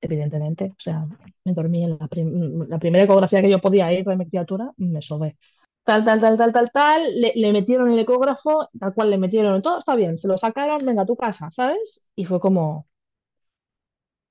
evidentemente. 0.06 0.72
O 0.72 0.80
sea, 0.80 1.06
me 1.44 1.54
dormí 1.54 1.84
en 1.84 1.98
la, 2.00 2.80
primera 2.80 3.04
ecografía 3.04 3.42
que 3.42 3.50
yo 3.50 3.60
podía 3.60 3.92
ir 3.94 4.06
de 4.06 4.16
mi 4.16 4.28
criatura, 4.28 4.72
me 4.78 5.02
sobé. 5.02 5.38
Tal, 5.84 6.04
tal, 6.06 6.20
tal, 6.20 6.38
tal, 6.38 6.52
tal, 6.54 6.72
tal, 6.72 7.22
le, 7.22 7.52
metieron 7.52 7.92
el 7.92 8.00
ecógrafo, 8.00 8.70
tal 8.80 8.94
cual 8.94 9.12
le 9.12 9.18
metieron, 9.20 9.62
todo 9.62 9.80
está 9.80 9.96
bien, 9.96 10.18
se 10.18 10.28
lo 10.28 10.38
sacaron, 10.38 10.84
venga 10.86 11.04
a 11.04 11.06
tu 11.06 11.16
casa, 11.16 11.52
¿sabes? 11.52 12.04
Y 12.16 12.26
fue 12.26 12.40
como, 12.40 12.88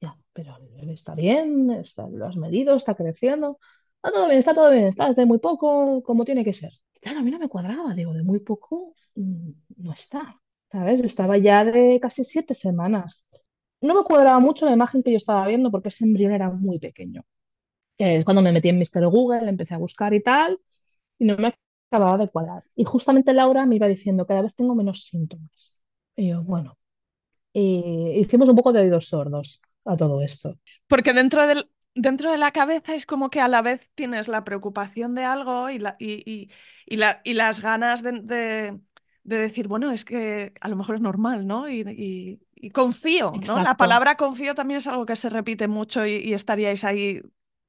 ya, 0.00 0.16
pero 0.32 0.56
está 0.92 1.14
bien, 1.14 1.70
está, 1.70 2.08
lo 2.08 2.26
has 2.26 2.36
medido, 2.36 2.74
está 2.74 2.94
creciendo, 2.94 3.58
está 3.96 4.12
todo 4.12 4.26
bien, 4.26 4.38
está 4.38 4.54
todo 4.54 4.70
bien, 4.70 4.84
está 4.86 5.06
desde 5.06 5.26
muy 5.26 5.38
poco, 5.38 6.02
como 6.02 6.24
tiene 6.24 6.44
que 6.44 6.52
ser. 6.52 6.72
Claro, 7.00 7.20
a 7.20 7.22
mí 7.22 7.30
no 7.30 7.38
me 7.38 7.48
cuadraba, 7.48 7.94
digo, 7.94 8.12
de 8.14 8.22
muy 8.24 8.40
poco 8.40 8.94
mm, 9.14 9.50
no 9.76 9.92
está, 9.92 10.40
¿sabes? 10.72 11.00
Estaba 11.00 11.38
ya 11.38 11.64
de 11.64 12.00
casi 12.00 12.24
siete 12.24 12.54
semanas 12.54 13.28
no 13.84 13.94
me 13.94 14.04
cuadraba 14.04 14.38
mucho 14.40 14.66
la 14.66 14.72
imagen 14.72 15.02
que 15.02 15.10
yo 15.12 15.16
estaba 15.16 15.46
viendo 15.46 15.70
porque 15.70 15.88
ese 15.88 16.04
embrión 16.04 16.32
era 16.32 16.50
muy 16.50 16.78
pequeño. 16.78 17.24
Es 17.98 18.24
cuando 18.24 18.42
me 18.42 18.52
metí 18.52 18.68
en 18.68 18.78
Mr. 18.78 19.06
Google, 19.08 19.48
empecé 19.48 19.74
a 19.74 19.78
buscar 19.78 20.14
y 20.14 20.22
tal, 20.22 20.58
y 21.18 21.26
no 21.26 21.36
me 21.36 21.54
acababa 21.90 22.18
de 22.18 22.28
cuadrar. 22.28 22.64
Y 22.74 22.84
justamente 22.84 23.32
Laura 23.32 23.66
me 23.66 23.76
iba 23.76 23.86
diciendo, 23.86 24.26
cada 24.26 24.42
vez 24.42 24.54
tengo 24.54 24.74
menos 24.74 25.04
síntomas. 25.04 25.78
Y 26.16 26.28
yo, 26.30 26.42
bueno, 26.42 26.76
y 27.52 28.18
hicimos 28.20 28.48
un 28.48 28.56
poco 28.56 28.72
de 28.72 28.80
oídos 28.80 29.06
sordos 29.06 29.60
a 29.84 29.96
todo 29.96 30.20
esto. 30.22 30.58
Porque 30.88 31.12
dentro 31.12 31.46
del, 31.46 31.70
dentro 31.94 32.30
de 32.30 32.38
la 32.38 32.50
cabeza 32.50 32.94
es 32.94 33.06
como 33.06 33.30
que 33.30 33.40
a 33.40 33.48
la 33.48 33.62
vez 33.62 33.88
tienes 33.94 34.28
la 34.28 34.44
preocupación 34.44 35.14
de 35.14 35.24
algo 35.24 35.70
y, 35.70 35.78
la, 35.78 35.96
y, 35.98 36.50
la, 36.88 37.20
y 37.24 37.34
las 37.34 37.60
ganas 37.60 38.02
de, 38.02 38.80
decir, 39.22 39.68
bueno, 39.68 39.92
es 39.92 40.04
que 40.04 40.52
a 40.60 40.68
lo 40.68 40.76
mejor 40.76 40.96
es 40.96 41.00
normal, 41.00 41.46
¿no? 41.46 41.68
Y, 41.68 42.40
y 42.64 42.70
confío, 42.70 43.32
¿no? 43.46 43.62
La 43.62 43.76
palabra 43.76 44.16
confío 44.16 44.54
también 44.54 44.78
es 44.78 44.86
algo 44.86 45.04
que 45.04 45.16
se 45.16 45.28
repite 45.28 45.68
mucho 45.68 46.06
y, 46.06 46.32
estaríais 46.32 46.82
ahí, 46.82 47.20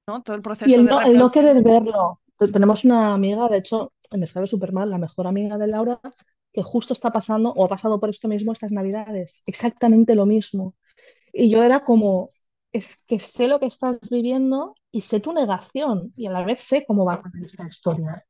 ¿no? 0.08 0.23
Todo 0.23 0.38
el 0.38 0.41
proceso. 0.41 0.69
Y 0.69 0.73
el 0.75 0.86
no, 0.86 1.01
el 1.01 1.17
no 1.17 1.31
querer 1.31 1.62
verlo. 1.62 2.21
Tenemos 2.38 2.86
una 2.86 3.13
amiga, 3.13 3.49
de 3.49 3.58
hecho, 3.58 3.91
me 4.12 4.25
sabe 4.25 4.47
súper 4.47 4.71
mal, 4.71 4.89
la 4.89 4.97
mejor 4.97 5.27
amiga 5.27 5.58
de 5.58 5.67
Laura, 5.67 5.99
que 6.53 6.63
justo 6.63 6.93
está 6.93 7.12
pasando 7.12 7.51
o 7.51 7.65
ha 7.65 7.67
pasado 7.67 7.99
por 7.99 8.10
esto 8.10 8.29
mismo 8.29 8.53
estas 8.53 8.71
navidades. 8.71 9.43
Exactamente 9.45 10.15
lo 10.15 10.25
mismo. 10.25 10.75
Y 11.34 11.49
yo 11.49 11.62
era 11.62 11.84
como, 11.84 12.29
es 12.71 13.03
que 13.05 13.19
sé 13.19 13.49
lo 13.49 13.60
que 13.60 13.65
estás 13.65 13.97
viviendo 14.10 14.75
y 14.93 15.01
sé 15.01 15.19
tu 15.19 15.34
negación 15.34 16.13
y 16.15 16.27
a 16.27 16.31
la 16.31 16.45
vez 16.45 16.63
sé 16.63 16.86
cómo 16.86 17.03
va 17.03 17.15
a 17.15 17.21
cambiar 17.21 17.47
esta 17.47 17.67
historia. 17.67 18.25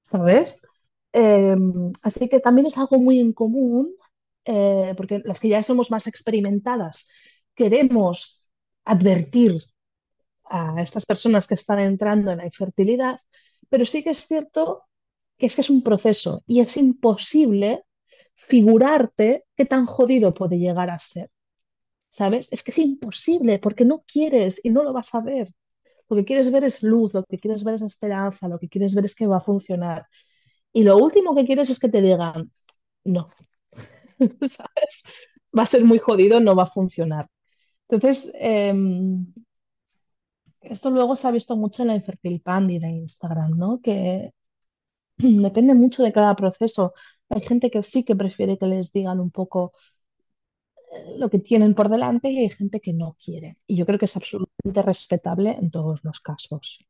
¿Sabes? 0.00 0.64
Em, 1.12 1.92
así 2.02 2.28
que 2.28 2.38
también 2.38 2.66
es 2.66 2.78
algo 2.78 2.98
muy 2.98 3.18
en 3.18 3.32
común 3.32 3.92
eh, 4.44 4.94
porque 4.96 5.20
las 5.24 5.40
que 5.40 5.48
ya 5.48 5.62
somos 5.62 5.90
más 5.90 6.06
experimentadas, 6.06 7.08
queremos 7.54 8.48
advertir 8.84 9.62
a 10.44 10.82
estas 10.82 11.06
personas 11.06 11.46
que 11.46 11.54
están 11.54 11.80
entrando 11.80 12.30
en 12.30 12.38
la 12.38 12.46
infertilidad, 12.46 13.18
pero 13.68 13.84
sí 13.84 14.02
que 14.02 14.10
es 14.10 14.26
cierto 14.26 14.84
que 15.38 15.46
es 15.46 15.54
que 15.54 15.62
es 15.62 15.70
un 15.70 15.82
proceso 15.82 16.42
y 16.46 16.60
es 16.60 16.76
imposible 16.76 17.84
figurarte 18.34 19.44
qué 19.56 19.64
tan 19.64 19.86
jodido 19.86 20.32
puede 20.34 20.58
llegar 20.58 20.90
a 20.90 20.98
ser. 20.98 21.30
¿Sabes? 22.10 22.52
Es 22.52 22.62
que 22.62 22.70
es 22.70 22.78
imposible 22.78 23.58
porque 23.58 23.84
no 23.84 24.04
quieres 24.06 24.60
y 24.64 24.70
no 24.70 24.84
lo 24.84 24.92
vas 24.92 25.14
a 25.14 25.22
ver. 25.22 25.52
Lo 26.08 26.16
que 26.16 26.24
quieres 26.24 26.52
ver 26.52 26.64
es 26.64 26.82
luz, 26.82 27.14
lo 27.14 27.24
que 27.24 27.38
quieres 27.38 27.64
ver 27.64 27.74
es 27.76 27.82
esperanza, 27.82 28.48
lo 28.48 28.58
que 28.58 28.68
quieres 28.68 28.94
ver 28.94 29.06
es 29.06 29.14
que 29.16 29.26
va 29.26 29.38
a 29.38 29.40
funcionar. 29.40 30.06
Y 30.72 30.84
lo 30.84 30.96
último 30.98 31.34
que 31.34 31.46
quieres 31.46 31.70
es 31.70 31.78
que 31.80 31.88
te 31.88 32.02
digan, 32.02 32.52
no, 33.04 33.30
Va 35.56 35.62
a 35.62 35.66
ser 35.66 35.84
muy 35.84 35.98
jodido, 35.98 36.40
no 36.40 36.56
va 36.56 36.64
a 36.64 36.66
funcionar. 36.66 37.28
Entonces, 37.88 38.32
em, 38.40 39.26
esto 40.60 40.90
luego 40.90 41.16
se 41.16 41.28
ha 41.28 41.30
visto 41.30 41.56
mucho 41.56 41.82
en 41.82 41.88
la 41.88 41.94
Infertil 41.94 42.40
Pandi 42.40 42.78
de 42.78 42.88
Instagram, 42.88 43.56
¿no? 43.56 43.80
Que 43.82 44.32
depende 45.18 45.74
mucho 45.74 46.02
de 46.02 46.12
cada 46.12 46.34
proceso. 46.36 46.94
Hay 47.28 47.42
gente 47.42 47.70
que 47.70 47.82
sí 47.82 48.04
que 48.04 48.16
prefiere 48.16 48.58
que 48.58 48.66
les 48.66 48.92
digan 48.92 49.20
un 49.20 49.30
poco 49.30 49.74
eh, 50.76 51.16
lo 51.18 51.30
que 51.30 51.38
tienen 51.38 51.74
por 51.74 51.88
delante 51.88 52.30
y 52.30 52.38
hay 52.38 52.50
gente 52.50 52.80
que 52.80 52.92
no 52.92 53.16
quiere. 53.22 53.58
Y 53.66 53.76
yo 53.76 53.86
creo 53.86 53.98
que 53.98 54.06
es 54.06 54.16
absolutamente 54.16 54.82
respetable 54.82 55.52
en 55.52 55.70
todos 55.70 56.02
los 56.04 56.20
casos. 56.20 56.84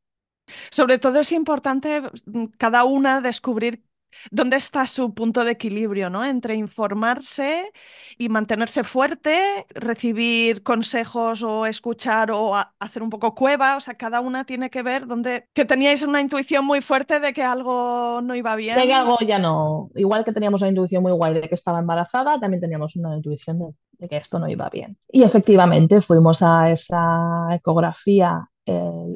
Sobre 0.71 0.99
todo 0.99 1.19
es 1.19 1.31
importante 1.31 2.01
mm, 2.25 2.45
cada 2.57 2.83
una 2.83 3.21
descubrir 3.21 3.83
¿Dónde 4.31 4.57
está 4.57 4.85
su 4.87 5.13
punto 5.13 5.43
de 5.43 5.51
equilibrio, 5.51 6.09
¿no? 6.09 6.25
Entre 6.25 6.55
informarse 6.55 7.71
y 8.17 8.29
mantenerse 8.29 8.83
fuerte, 8.83 9.65
recibir 9.69 10.63
consejos 10.63 11.43
o 11.43 11.65
escuchar 11.65 12.31
o 12.31 12.55
hacer 12.79 13.03
un 13.03 13.09
poco 13.09 13.35
cueva? 13.35 13.77
O 13.77 13.79
sea, 13.79 13.95
cada 13.95 14.21
una 14.21 14.45
tiene 14.45 14.69
que 14.69 14.83
ver 14.83 15.07
dónde... 15.07 15.47
Que 15.53 15.65
teníais 15.65 16.01
una 16.03 16.21
intuición 16.21 16.65
muy 16.65 16.81
fuerte 16.81 17.19
de 17.19 17.33
que 17.33 17.43
algo 17.43 18.21
no 18.21 18.35
iba 18.35 18.55
bien. 18.55 18.77
De 18.77 18.87
que 18.87 18.93
algo 18.93 19.17
ya 19.25 19.39
no... 19.39 19.89
Igual 19.95 20.25
que 20.25 20.33
teníamos 20.33 20.61
una 20.61 20.69
intuición 20.69 21.03
muy 21.03 21.11
guay 21.11 21.33
de 21.33 21.47
que 21.47 21.55
estaba 21.55 21.79
embarazada, 21.79 22.39
también 22.39 22.61
teníamos 22.61 22.95
una 22.95 23.15
intuición 23.15 23.75
de, 23.99 24.07
que 24.07 24.17
esto 24.17 24.39
no 24.39 24.47
iba 24.47 24.69
bien. 24.69 24.97
Y 25.11 25.23
efectivamente 25.23 26.01
fuimos 26.01 26.41
a 26.41 26.71
esa 26.71 27.47
ecografía. 27.51 28.49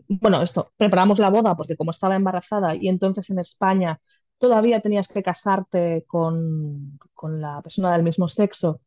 bueno, 0.08 0.42
esto, 0.42 0.72
preparamos 0.78 1.20
la 1.20 1.30
boda 1.30 1.56
porque 1.56 1.76
como 1.76 1.92
estaba 1.92 2.16
embarazada 2.16 2.76
y 2.76 2.88
entonces 2.88 3.30
en 3.30 3.40
España 3.40 4.00
todavía 4.40 4.80
tenías 4.80 5.08
que 5.08 5.22
casarte 5.22 6.06
con, 6.08 6.98
la 7.24 7.62
persona 7.62 7.92
del 7.94 8.04
mismo 8.04 8.28
sexo 8.28 8.82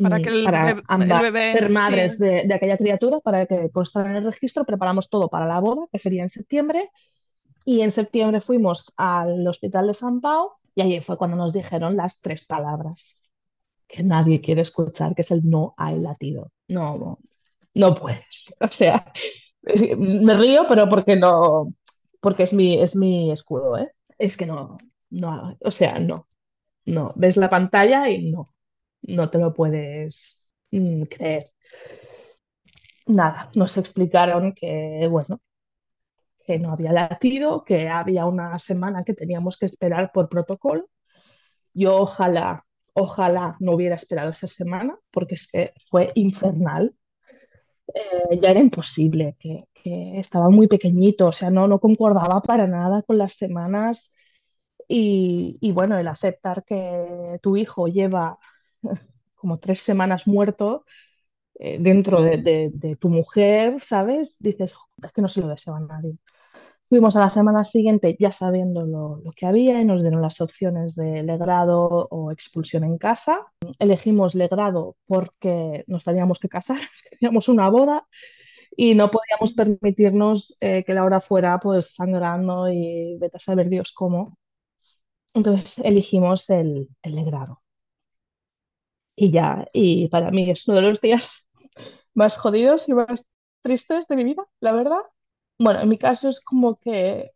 para, 0.00 0.20
que 0.20 0.44
ambas 0.88 1.32
ser 1.32 1.70
madres 1.70 2.18
de, 2.18 2.48
aquella 2.52 2.76
criatura, 2.76 3.20
para 3.20 3.46
que 3.46 3.70
constara 3.70 4.10
en 4.10 4.16
el 4.16 4.24
registro. 4.24 4.64
Preparamos 4.64 5.08
todo 5.08 5.28
para 5.28 5.46
la 5.46 5.60
boda, 5.60 5.86
que 5.90 5.98
sería 5.98 6.22
en 6.22 6.30
septiembre. 6.30 6.90
Y 7.64 7.82
en 7.82 7.90
septiembre 7.90 8.40
fuimos 8.40 8.92
al 8.96 9.46
hospital 9.46 9.86
de 9.86 9.94
San 9.94 10.20
Pau 10.20 10.52
y 10.74 10.82
ahí 10.82 11.00
fue 11.00 11.16
cuando 11.16 11.36
nos 11.36 11.52
dijeron 11.52 11.96
las 11.96 12.20
tres 12.20 12.46
palabras 12.46 13.22
que 13.86 14.02
nadie 14.02 14.40
quiere 14.40 14.62
escuchar, 14.62 15.14
que 15.14 15.22
es 15.22 15.30
el 15.30 15.48
no 15.48 15.74
hay 15.76 15.98
latido. 15.98 16.52
No, 16.68 16.96
no, 16.96 17.18
no 17.74 17.94
puedes. 17.94 18.54
O 18.60 18.72
sea, 18.72 19.12
me 19.96 20.34
río, 20.34 20.64
pero 20.68 20.88
porque 20.88 21.16
no, 21.16 21.74
porque 22.20 22.44
es 22.44 22.52
mi, 22.52 22.78
es 22.78 22.96
mi 22.96 23.30
escudo, 23.30 23.76
¿eh? 23.78 23.92
Es 24.20 24.36
que 24.36 24.46
no, 24.46 24.78
no, 25.10 25.56
o 25.60 25.70
sea, 25.70 25.98
no, 25.98 26.28
no, 26.86 27.12
ves 27.16 27.36
la 27.36 27.50
pantalla 27.50 28.08
y 28.10 28.30
no, 28.30 28.54
no 29.02 29.30
te 29.30 29.38
lo 29.38 29.54
puedes 29.54 30.40
mm, 30.70 31.04
creer. 31.04 31.52
Nada, 33.06 33.50
nos 33.54 33.76
explicaron 33.78 34.52
que, 34.54 35.08
bueno, 35.10 35.40
que 36.46 36.58
no 36.58 36.72
había 36.72 36.92
latido, 36.92 37.64
que 37.64 37.88
había 37.88 38.26
una 38.26 38.58
semana 38.58 39.04
que 39.04 39.14
teníamos 39.14 39.58
que 39.58 39.66
esperar 39.66 40.12
por 40.12 40.28
protocolo. 40.28 40.88
Yo 41.74 41.96
ojalá, 41.98 42.64
ojalá 42.92 43.56
no 43.60 43.72
hubiera 43.72 43.96
esperado 43.96 44.30
esa 44.30 44.48
semana, 44.48 44.98
porque 45.10 45.36
es 45.36 45.50
que 45.50 45.72
fue 45.88 46.12
infernal. 46.14 46.94
Eh, 47.94 48.38
ya 48.40 48.50
era 48.50 48.60
imposible, 48.60 49.36
que, 49.38 49.66
estaba 49.84 50.50
muy 50.50 50.68
pequeñito, 50.68 51.28
o 51.28 51.32
sea, 51.32 51.50
no, 51.50 51.66
no 51.66 51.80
concordaba 51.80 52.42
para 52.42 52.66
nada 52.66 53.02
con 53.02 53.16
las 53.16 53.32
semanas 53.34 54.12
y, 54.88 55.72
bueno, 55.72 55.98
el 55.98 56.08
aceptar 56.08 56.64
que 56.64 57.38
tu 57.42 57.56
hijo 57.56 57.88
lleva 57.88 58.38
como 59.36 59.58
tres 59.58 59.82
semanas 59.82 60.26
muerto 60.26 60.84
eh, 61.58 61.78
dentro 61.80 62.22
de, 62.22 62.96
tu 63.00 63.08
mujer, 63.08 63.80
¿sabes? 63.80 64.36
Dices, 64.40 64.74
es 65.02 65.12
que 65.12 65.22
no 65.22 65.28
se 65.28 65.40
lo 65.40 65.48
deseo 65.48 65.74
a 65.76 65.80
nadie. 65.80 66.18
Fuimos 66.90 67.14
a 67.14 67.20
la 67.20 67.30
semana 67.30 67.62
siguiente 67.62 68.16
ya 68.18 68.32
sabiendo 68.32 68.84
lo, 68.84 69.20
lo, 69.24 69.30
que 69.30 69.46
había 69.46 69.80
y 69.80 69.84
nos 69.84 70.02
dieron 70.02 70.22
las 70.22 70.40
opciones 70.40 70.96
de 70.96 71.22
legrado 71.22 72.08
o 72.10 72.32
expulsión 72.32 72.82
en 72.82 72.98
casa. 72.98 73.46
Elegimos 73.78 74.34
legrado 74.34 74.96
porque 75.06 75.84
nos 75.86 76.02
teníamos 76.02 76.40
que 76.40 76.48
casar, 76.48 76.78
teníamos 77.20 77.48
una 77.48 77.68
boda 77.70 78.08
y 78.76 78.96
no 78.96 79.08
podíamos 79.08 79.52
permitirnos 79.54 80.56
eh, 80.60 80.82
que 80.84 80.94
Laura 80.94 81.20
fuera 81.20 81.60
pues 81.60 81.94
sangrando 81.94 82.68
y 82.68 83.16
vete 83.20 83.36
a 83.36 83.40
saber 83.40 83.68
Dios 83.68 83.92
cómo. 83.92 84.36
Entonces 85.32 85.78
elegimos 85.84 86.50
el, 86.50 86.88
el 87.02 87.14
legrado. 87.14 87.62
Y 89.14 89.30
ya, 89.30 89.68
y 89.72 90.08
para 90.08 90.32
mí 90.32 90.50
es 90.50 90.66
uno 90.66 90.80
de 90.80 90.88
los 90.88 91.00
días 91.00 91.48
más 92.14 92.36
jodidos 92.36 92.88
y 92.88 92.94
más 92.94 93.30
tristes 93.62 94.08
de 94.08 94.16
mi 94.16 94.24
vida, 94.24 94.44
la 94.58 94.72
verdad. 94.72 95.02
Bueno, 95.60 95.80
en 95.80 95.88
mi 95.88 95.98
caso 95.98 96.28
es 96.30 96.40
como 96.40 96.76
que 96.78 97.32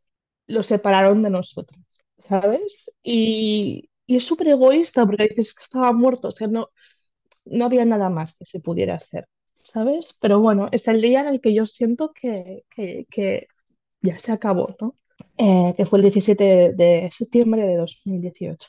lo 0.46 0.62
separaron 0.62 1.22
de 1.22 1.30
nosotros, 1.30 1.80
¿sabes? 2.18 2.90
Y, 3.02 3.90
y 4.06 4.16
es 4.16 4.24
súper 4.26 4.48
egoísta 4.48 5.06
porque 5.06 5.28
dices 5.28 5.54
que 5.54 5.62
estaba 5.62 5.92
muerto, 5.92 6.28
o 6.28 6.32
sea, 6.32 6.48
no, 6.48 6.70
no 7.46 7.66
había 7.66 7.84
nada 7.84 8.10
más 8.10 8.37
que 8.38 8.46
se 8.46 8.60
pudiera 8.60 8.96
hacer. 8.96 9.26
¿sabes? 9.64 10.16
Pero 10.20 10.40
bueno, 10.40 10.68
es 10.72 10.87
el 10.88 11.00
día 11.02 11.22
en 11.22 11.28
el 11.28 11.40
que 11.40 11.54
yo 11.54 11.66
siento 11.66 12.12
que, 12.12 12.64
que, 12.70 13.46
ya 14.02 14.18
se 14.18 14.32
acabó, 14.32 14.68
¿no? 14.80 14.96
Eh, 15.38 15.74
que 15.76 15.87
fue 15.87 15.98
el 15.98 16.04
17 16.04 16.72
de 16.74 17.10
septiembre 17.12 17.62
de 17.66 17.76
2018. 17.76 18.68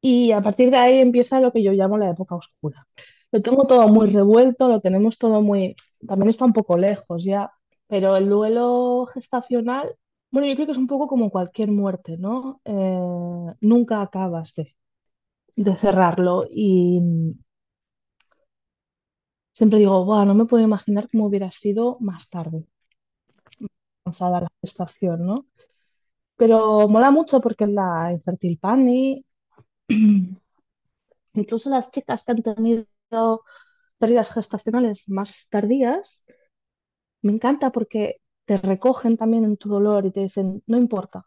Y 0.00 0.32
a 0.32 0.42
partir 0.42 0.70
de 0.70 0.76
ahí 0.78 1.00
empieza 1.00 1.40
lo 1.40 1.52
que 1.52 1.62
yo 1.62 1.72
llamo 1.72 1.98
la 1.98 2.10
época 2.10 2.36
oscura. 2.36 2.86
Lo 3.32 3.42
tengo 3.42 3.66
todo 3.66 3.88
muy 3.88 4.10
revuelto, 4.10 4.68
lo 4.68 4.80
tenemos 4.80 5.18
todo 5.18 5.42
muy... 5.42 5.74
También 6.06 6.30
está 6.30 6.44
un 6.44 6.52
poco 6.52 6.78
lejos 6.78 7.24
ya, 7.24 7.50
pero 7.88 8.16
el 8.16 8.28
duelo 8.28 9.06
gestacional, 9.12 9.96
bueno, 10.30 10.46
yo 10.48 10.54
creo 10.54 10.66
que 10.66 10.72
es 10.72 10.78
un 10.78 10.86
poco 10.86 11.08
como 11.08 11.30
cualquier 11.30 11.70
muerte, 11.70 12.16
¿no? 12.18 12.60
Eh, 12.64 13.54
nunca 13.60 14.02
acabas 14.02 14.54
de, 14.54 14.74
cerrarlo 15.80 16.46
y, 16.50 17.00
siempre 19.52 19.78
digo, 19.78 20.24
no 20.24 20.34
me 20.34 20.46
puedo 20.46 20.64
imaginar 20.64 21.08
cómo 21.10 21.26
hubiera 21.26 21.50
sido 21.50 21.98
más 22.00 22.30
tarde, 22.30 22.64
avanzada 24.04 24.40
la 24.42 24.48
gestación, 24.62 25.26
¿no? 25.26 25.46
Pero 26.36 26.88
mola 26.88 27.10
mucho 27.10 27.40
porque 27.40 27.66
la 27.66 28.12
infertil 28.12 28.58
Pani, 28.58 29.24
incluso 31.34 31.70
las 31.70 31.90
chicas 31.92 32.24
que 32.24 32.32
han 32.32 32.42
tenido 32.42 33.44
pérdidas 33.98 34.32
gestacionales 34.32 35.08
más 35.08 35.48
tardías, 35.50 36.24
me 37.22 37.32
encanta 37.32 37.70
porque 37.70 38.20
te 38.44 38.58
recogen 38.58 39.16
también 39.16 39.44
en 39.44 39.56
tu 39.56 39.68
dolor 39.68 40.06
y 40.06 40.10
te 40.10 40.20
dicen, 40.20 40.62
no 40.66 40.76
importa, 40.76 41.26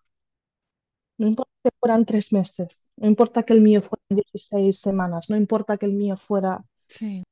no 1.18 1.28
importa 1.28 1.52
que 1.64 1.70
fueran 1.80 2.06
tres 2.06 2.34
meses, 2.34 2.84
no 2.98 3.08
importa 3.08 3.44
que 3.44 3.54
el 3.54 3.62
mío 3.62 3.82
fuera 3.82 4.04
16 4.10 4.80
semanas, 4.80 5.30
no 5.30 5.38
importa 5.38 5.78
que 5.78 5.86
el 5.86 5.94
mío 5.94 6.18
fuera 6.18 6.64
sí. 6.88 7.24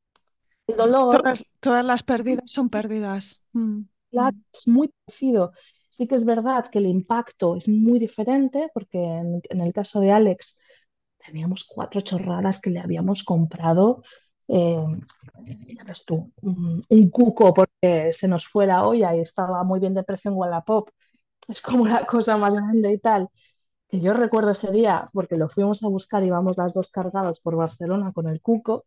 El 0.69 0.77
dolor. 0.77 1.23
Todas, 1.59 1.85
las 1.85 2.03
pérdidas 2.03 2.43
son 2.45 2.69
pérdidas. 2.69 3.47
Mm. 3.53 3.81
Claro, 4.11 4.37
es 4.53 4.67
muy 4.67 4.89
parecido. 5.05 5.53
Sí 5.89 6.07
que 6.07 6.15
es 6.15 6.25
verdad 6.25 6.67
que 6.71 6.79
el 6.79 6.85
impacto 6.85 7.55
es 7.55 7.67
muy 7.67 7.99
diferente, 7.99 8.69
porque 8.73 8.99
en, 9.03 9.61
el 9.61 9.73
caso 9.73 9.99
de 9.99 10.11
Alex 10.11 10.59
teníamos 11.17 11.63
cuatro 11.63 12.01
chorradas 12.01 12.61
que 12.61 12.69
le 12.69 12.79
habíamos 12.79 13.23
comprado. 13.23 14.03
Eh, 14.51 14.83
tú, 16.05 16.31
un, 16.41 16.83
cuco 17.09 17.53
porque 17.53 18.11
se 18.13 18.27
nos 18.27 18.47
fue 18.47 18.65
la 18.67 18.85
olla 18.85 19.15
y 19.15 19.21
estaba 19.21 19.63
muy 19.63 19.79
bien 19.79 19.93
de 19.93 20.03
precio 20.03 20.31
en 20.31 20.37
Wallapop. 20.37 20.89
Es 21.47 21.61
como 21.61 21.87
la 21.87 22.05
cosa 22.05 22.37
más 22.37 22.53
grande 22.53 22.93
y 22.93 22.99
tal. 22.99 23.29
Que 23.89 23.99
yo 24.01 24.13
recuerdo 24.13 24.51
ese 24.51 24.71
día, 24.71 25.09
porque 25.13 25.37
lo 25.37 25.49
fuimos 25.49 25.83
a 25.83 25.87
buscar, 25.89 26.23
íbamos 26.23 26.57
las 26.57 26.73
dos 26.73 26.91
cargadas 26.91 27.39
por 27.41 27.55
Barcelona 27.55 28.11
con 28.13 28.27
el 28.27 28.41
cuco, 28.41 28.85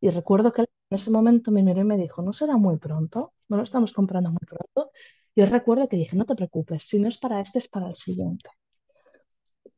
y 0.00 0.10
recuerdo 0.10 0.52
que 0.52 0.62
en 0.62 0.68
ese 0.90 1.10
momento 1.10 1.50
me 1.50 1.62
miró 1.62 1.80
y 1.80 1.84
me 1.84 1.96
dijo, 1.96 2.22
¿no 2.22 2.32
será 2.32 2.56
muy 2.56 2.76
pronto? 2.78 3.32
¿No 3.48 3.56
lo 3.56 3.62
estamos 3.64 3.92
comprando 3.92 4.30
muy 4.30 4.46
pronto? 4.46 4.92
Y 5.34 5.40
yo 5.40 5.46
recuerdo 5.46 5.88
que 5.88 5.96
dije, 5.96 6.16
no 6.16 6.26
te 6.26 6.36
preocupes, 6.36 6.84
si 6.84 6.98
no 7.00 7.08
es 7.08 7.18
para 7.18 7.40
este, 7.40 7.58
es 7.58 7.68
para 7.68 7.88
el 7.88 7.96
siguiente. 7.96 8.50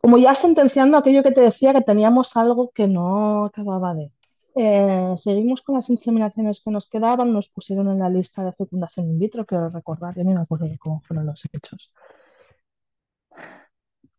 Como 0.01 0.19
ya 0.19 0.35
sentenciando 0.35 0.97
aquello 0.97 1.23
que 1.23 1.33
te 1.33 1.41
decía 1.41 1.73
que 1.73 1.81
teníamos 1.83 2.37
algo 2.37 2.71
que 2.75 2.87
no 2.87 3.47
acababa 3.47 3.95
de... 3.95 4.13
Eh, 4.57 5.13
seguimos 5.17 5.63
con 5.63 5.75
las 5.77 5.91
inseminaciones 5.91 6.63
que 6.65 6.71
nos 6.71 6.89
quedaban, 6.91 7.33
nos 7.33 7.49
pusieron 7.49 7.89
en 7.91 7.99
la 7.99 8.09
lista 8.09 8.43
de 8.45 8.53
fecundación 8.53 9.07
in 9.11 9.19
vitro, 9.19 9.45
quiero 9.45 9.69
recordar, 9.71 10.15
yo 10.17 10.25
ni 10.25 10.35
me 10.35 10.41
acuerdo 10.41 10.67
de 10.67 10.79
cómo 10.79 11.01
fueron 11.01 11.27
los 11.27 11.45
hechos. 11.53 11.93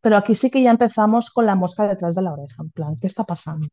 Pero 0.01 0.17
aquí 0.17 0.33
sí 0.35 0.49
que 0.49 0.63
ya 0.63 0.71
empezamos 0.71 1.29
con 1.31 1.45
la 1.45 1.55
mosca 1.55 1.87
detrás 1.87 2.15
de 2.15 2.21
la 2.21 2.33
oreja, 2.33 2.63
en 2.63 2.69
plan, 2.71 2.95
¿qué 2.99 3.07
está 3.07 3.23
pasando? 3.23 3.67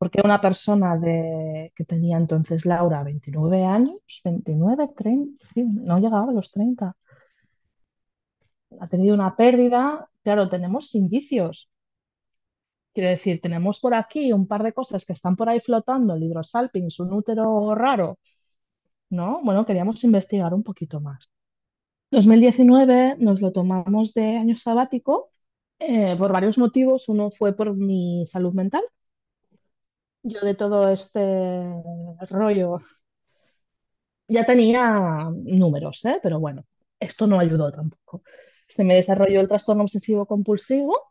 porque 0.00 0.22
una 0.24 0.40
persona 0.40 0.96
de, 0.96 1.72
que 1.76 1.84
tenía 1.84 2.16
entonces 2.16 2.64
Laura 2.64 3.02
29 3.04 3.64
años, 3.66 4.00
29, 4.24 4.88
30, 4.96 5.44
no 5.84 5.98
llegaba 5.98 6.30
a 6.30 6.32
los 6.32 6.50
30, 6.52 6.96
ha 8.80 8.88
tenido 8.88 9.14
una 9.14 9.36
pérdida, 9.36 10.08
claro, 10.22 10.48
tenemos 10.48 10.94
indicios. 10.94 11.68
Quiero 12.92 13.08
decir, 13.10 13.40
tenemos 13.40 13.80
por 13.80 13.94
aquí 13.94 14.32
un 14.32 14.46
par 14.46 14.62
de 14.62 14.72
cosas 14.72 15.04
que 15.06 15.12
están 15.12 15.36
por 15.36 15.48
ahí 15.48 15.60
flotando, 15.60 16.14
el 16.14 16.22
hidrosalpings, 16.24 16.98
un 17.00 17.12
útero 17.12 17.74
raro, 17.74 18.18
¿no? 19.10 19.40
Bueno, 19.44 19.66
queríamos 19.66 20.04
investigar 20.04 20.54
un 20.54 20.62
poquito 20.64 21.00
más. 21.00 21.32
2019 22.10 23.16
nos 23.18 23.40
lo 23.42 23.52
tomamos 23.52 24.14
de 24.14 24.36
año 24.38 24.56
sabático 24.56 25.30
eh, 25.80 26.16
por 26.18 26.32
varios 26.32 26.58
motivos. 26.58 27.08
Uno 27.08 27.30
fue 27.30 27.54
por 27.56 27.74
mi 27.76 28.26
salud 28.26 28.54
mental, 28.54 28.82
yo 30.22 30.40
de 30.40 30.54
todo 30.54 30.88
este 30.90 31.20
rollo 32.30 32.80
ya 34.28 34.44
tenía 34.46 35.28
números, 35.34 36.04
¿eh? 36.04 36.20
pero 36.22 36.38
bueno, 36.40 36.64
esto 37.00 37.26
no 37.26 37.38
ayudó 37.40 37.72
tampoco. 37.72 38.22
Se 38.68 38.84
me 38.84 38.94
desarrolló 38.96 39.40
el 39.40 39.48
trastorno 39.48 39.82
obsesivo 39.82 40.26
compulsivo 40.26 41.09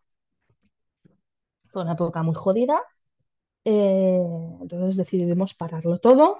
Fue 1.71 1.82
una 1.84 1.93
época 1.93 2.23
muy 2.23 2.36
jodida. 2.36 2.82
eh, 3.65 4.21
entonces 4.62 4.97
decidimos 4.97 5.53
pararlo 5.55 5.99
todo 5.99 6.38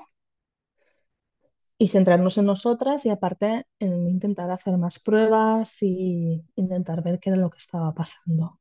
y 1.78 1.88
centrarnos 1.88 2.38
en 2.38 2.46
nosotras 2.46 3.06
y 3.06 3.10
aparte 3.10 3.66
en 3.80 4.08
intentar 4.10 4.52
hacer 4.52 4.78
más 4.78 5.00
pruebas 5.00 5.82
y 5.82 6.44
intentar 6.56 7.02
ver 7.04 7.20
qué 7.20 7.30
era 7.30 7.40
lo 7.40 7.50
que 7.50 7.60
estaba 7.60 7.94
pasando. 7.94 8.60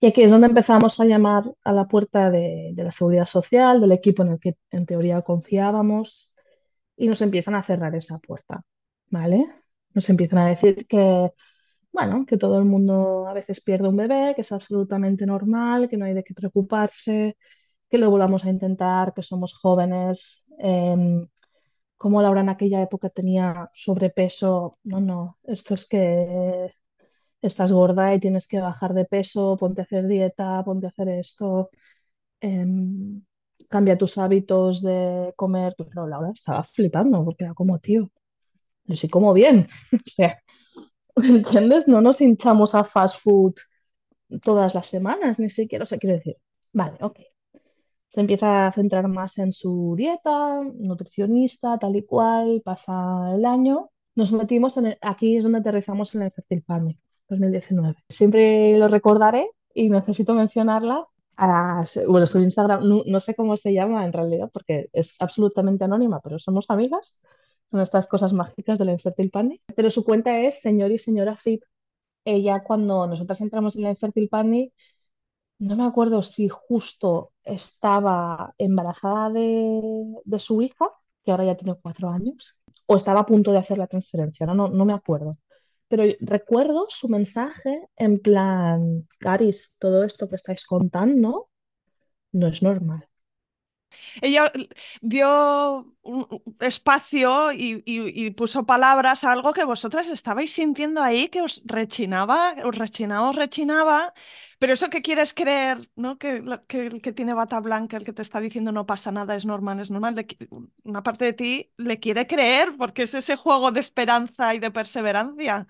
Y 0.00 0.06
aquí 0.08 0.22
es 0.22 0.30
donde 0.30 0.48
empezamos 0.48 0.98
a 1.00 1.04
llamar 1.04 1.44
a 1.64 1.72
la 1.72 1.86
puerta 1.88 2.30
de, 2.30 2.72
de 2.74 2.84
la 2.84 2.92
seguridad 2.92 3.26
social, 3.26 3.80
del 3.80 3.92
equipo 3.92 4.22
en 4.22 4.32
el 4.32 4.40
que 4.40 4.56
en 4.70 4.86
teoría 4.86 5.22
confiábamos, 5.22 6.32
y 6.96 7.08
nos 7.08 7.22
empiezan 7.22 7.54
a 7.56 7.62
cerrar 7.64 7.94
esa 7.96 8.18
puerta, 8.18 8.62
¿vale? 9.10 9.46
Nos 9.94 10.08
empiezan 10.10 10.40
a 10.40 10.48
decir 10.48 10.86
que, 10.88 11.32
bueno, 11.92 12.24
que 12.26 12.36
todo 12.38 12.58
el 12.58 12.64
mundo 12.64 13.26
a 13.28 13.34
veces 13.34 13.60
pierde 13.60 13.88
un 13.88 13.96
bebé, 13.96 14.32
que 14.34 14.42
es 14.42 14.52
absolutamente 14.52 15.26
normal, 15.26 15.88
que 15.88 15.96
no 15.96 16.06
hay 16.06 16.14
de 16.14 16.24
qué 16.24 16.34
preocuparse, 16.34 17.36
que 17.90 17.98
lo 17.98 18.10
volvamos 18.10 18.44
a 18.44 18.50
intentar, 18.50 19.14
que 19.14 19.22
somos 19.22 19.54
jóvenes, 19.56 20.44
em, 20.58 21.26
como 21.98 22.22
Laura 22.22 22.40
en 22.42 22.48
aquella 22.50 22.82
época 22.82 23.10
tenía 23.10 23.70
sobrepeso, 23.74 24.78
no, 24.84 25.00
no, 25.00 25.38
esto 25.44 25.74
es 25.74 25.88
que 25.88 26.70
estás 27.42 27.72
gorda 27.72 28.14
y 28.14 28.20
tienes 28.20 28.46
que 28.48 28.60
bajar 28.60 28.94
de 28.94 29.04
peso, 29.04 29.56
ponte 29.58 29.80
a 29.82 29.84
hacer 29.84 30.06
dieta, 30.06 30.62
ponte 30.64 30.86
a 30.86 30.90
hacer 30.90 31.08
esto, 31.08 31.70
em, 32.40 33.22
cambia 33.68 33.98
tus 33.98 34.18
hábitos 34.18 34.82
de 34.82 35.32
comer. 35.36 35.74
Pero 35.78 36.06
Laura 36.08 36.30
estaba 36.34 36.64
flipando 36.64 37.24
porque 37.24 37.44
era 37.44 37.54
como, 37.54 37.78
tío, 37.80 38.10
yo 38.86 38.96
sí 38.96 39.08
como 39.10 39.32
bien. 39.34 39.68
O 40.06 40.10
sea, 40.10 40.41
¿entiendes? 41.22 41.88
No 41.88 42.00
nos 42.00 42.20
hinchamos 42.20 42.74
a 42.74 42.84
fast 42.84 43.16
food 43.20 43.54
todas 44.42 44.74
las 44.74 44.86
semanas, 44.88 45.38
ni 45.38 45.50
siquiera. 45.50 45.84
O 45.84 45.86
sea, 45.86 45.98
quiero 45.98 46.16
decir, 46.16 46.36
vale, 46.72 46.98
ok. 47.02 47.20
Se 48.08 48.20
empieza 48.20 48.66
a 48.68 48.72
centrar 48.72 49.08
más 49.08 49.38
en 49.38 49.52
su 49.52 49.94
dieta, 49.96 50.62
nutricionista, 50.74 51.78
tal 51.78 51.96
y 51.96 52.04
cual, 52.04 52.62
pasa 52.64 53.32
el 53.34 53.44
año. 53.46 53.90
Nos 54.16 54.32
metimos 54.32 54.76
en 54.78 54.86
el- 54.88 54.98
aquí 55.02 55.36
es 55.36 55.44
donde 55.44 55.60
aterrizamos 55.60 56.14
en 56.14 56.22
el 56.22 56.32
Fertil 56.32 56.62
Panic 56.62 56.98
2019. 57.28 57.96
Siempre 58.08 58.78
lo 58.78 58.88
recordaré 58.88 59.50
y 59.74 59.90
necesito 59.90 60.34
mencionarla. 60.34 61.06
a- 61.36 61.84
bueno, 62.08 62.26
su 62.26 62.38
Instagram, 62.40 62.88
no, 62.88 63.02
no 63.06 63.20
sé 63.20 63.34
cómo 63.34 63.56
se 63.56 63.72
llama 63.74 64.04
en 64.04 64.12
realidad 64.12 64.50
porque 64.52 64.90
es 64.92 65.16
absolutamente 65.20 65.84
anónima, 65.84 66.20
pero 66.20 66.38
somos 66.38 66.70
amigas. 66.70 67.20
Son 67.72 67.80
estas 67.80 68.06
cosas 68.06 68.34
mágicas 68.34 68.78
de 68.78 68.84
la 68.84 68.92
Infertil 68.92 69.30
Panic. 69.30 69.62
Pero 69.74 69.90
su 69.90 70.04
cuenta 70.04 70.38
es 70.40 70.60
señor 70.60 70.92
y 70.92 70.98
señora 70.98 71.36
Fit. 71.36 71.64
Ella, 72.24 72.62
cuando 72.62 73.06
nosotras 73.06 73.40
entramos 73.40 73.76
en 73.76 73.84
la 73.84 73.90
Infertil 73.90 74.28
Panic, 74.28 74.74
no 75.58 75.76
me 75.76 75.86
acuerdo 75.86 76.22
si 76.22 76.48
justo 76.48 77.32
estaba 77.44 78.54
embarazada 78.58 79.30
de, 79.30 79.80
de 80.24 80.38
su 80.38 80.60
hija, 80.60 80.90
que 81.24 81.30
ahora 81.30 81.46
ya 81.46 81.56
tiene 81.56 81.76
cuatro 81.80 82.10
años, 82.10 82.58
o 82.86 82.96
estaba 82.96 83.20
a 83.20 83.26
punto 83.26 83.52
de 83.52 83.58
hacer 83.58 83.78
la 83.78 83.86
transferencia, 83.86 84.44
no, 84.46 84.54
no, 84.54 84.68
no 84.68 84.84
me 84.84 84.92
acuerdo. 84.92 85.38
Pero 85.88 86.04
recuerdo 86.20 86.86
su 86.90 87.08
mensaje 87.08 87.88
en 87.96 88.20
plan, 88.20 89.08
Caris, 89.18 89.76
todo 89.78 90.04
esto 90.04 90.28
que 90.28 90.36
estáis 90.36 90.66
contando 90.66 91.48
no 92.32 92.48
es 92.48 92.62
normal. 92.62 93.08
Ella 94.20 94.50
dio 95.00 95.94
un 96.02 96.26
espacio 96.60 97.52
y, 97.52 97.82
y- 97.86 98.26
y 98.26 98.30
puso 98.30 98.66
palabras 98.66 99.24
a 99.24 99.32
algo 99.32 99.52
que 99.52 99.64
vosotras 99.64 100.08
estabais 100.08 100.52
sintiendo 100.52 101.00
ahí, 101.02 101.28
que 101.28 101.42
os 101.42 101.62
rechinaba, 101.66 102.54
os 102.64 102.76
rechinaba, 102.78 103.30
os 103.30 103.36
rechinaba, 103.36 104.14
pero 104.58 104.72
eso 104.72 104.90
que 104.90 105.02
quieres 105.02 105.32
creer, 105.34 105.90
¿no? 105.96 106.18
Que, 106.18 106.42
que 106.68 106.86
el 106.86 107.00
que 107.02 107.12
tiene 107.12 107.34
bata 107.34 107.60
blanca, 107.60 107.96
el 107.96 108.04
que 108.04 108.12
te 108.12 108.22
está 108.22 108.40
diciendo 108.40 108.72
no 108.72 108.86
pasa 108.86 109.12
nada, 109.12 109.34
es 109.36 109.44
normal, 109.46 109.80
es 109.80 109.90
normal, 109.90 110.14
le 110.14 110.26
una 110.84 111.02
parte 111.02 111.24
de 111.26 111.32
ti 111.32 111.72
le 111.76 111.98
quiere 112.00 112.26
creer 112.26 112.76
porque 112.76 113.02
es 113.04 113.14
ese 113.14 113.36
juego 113.36 113.70
de 113.72 113.80
esperanza 113.80 114.54
y 114.54 114.58
de 114.58 114.70
perseverancia, 114.70 115.66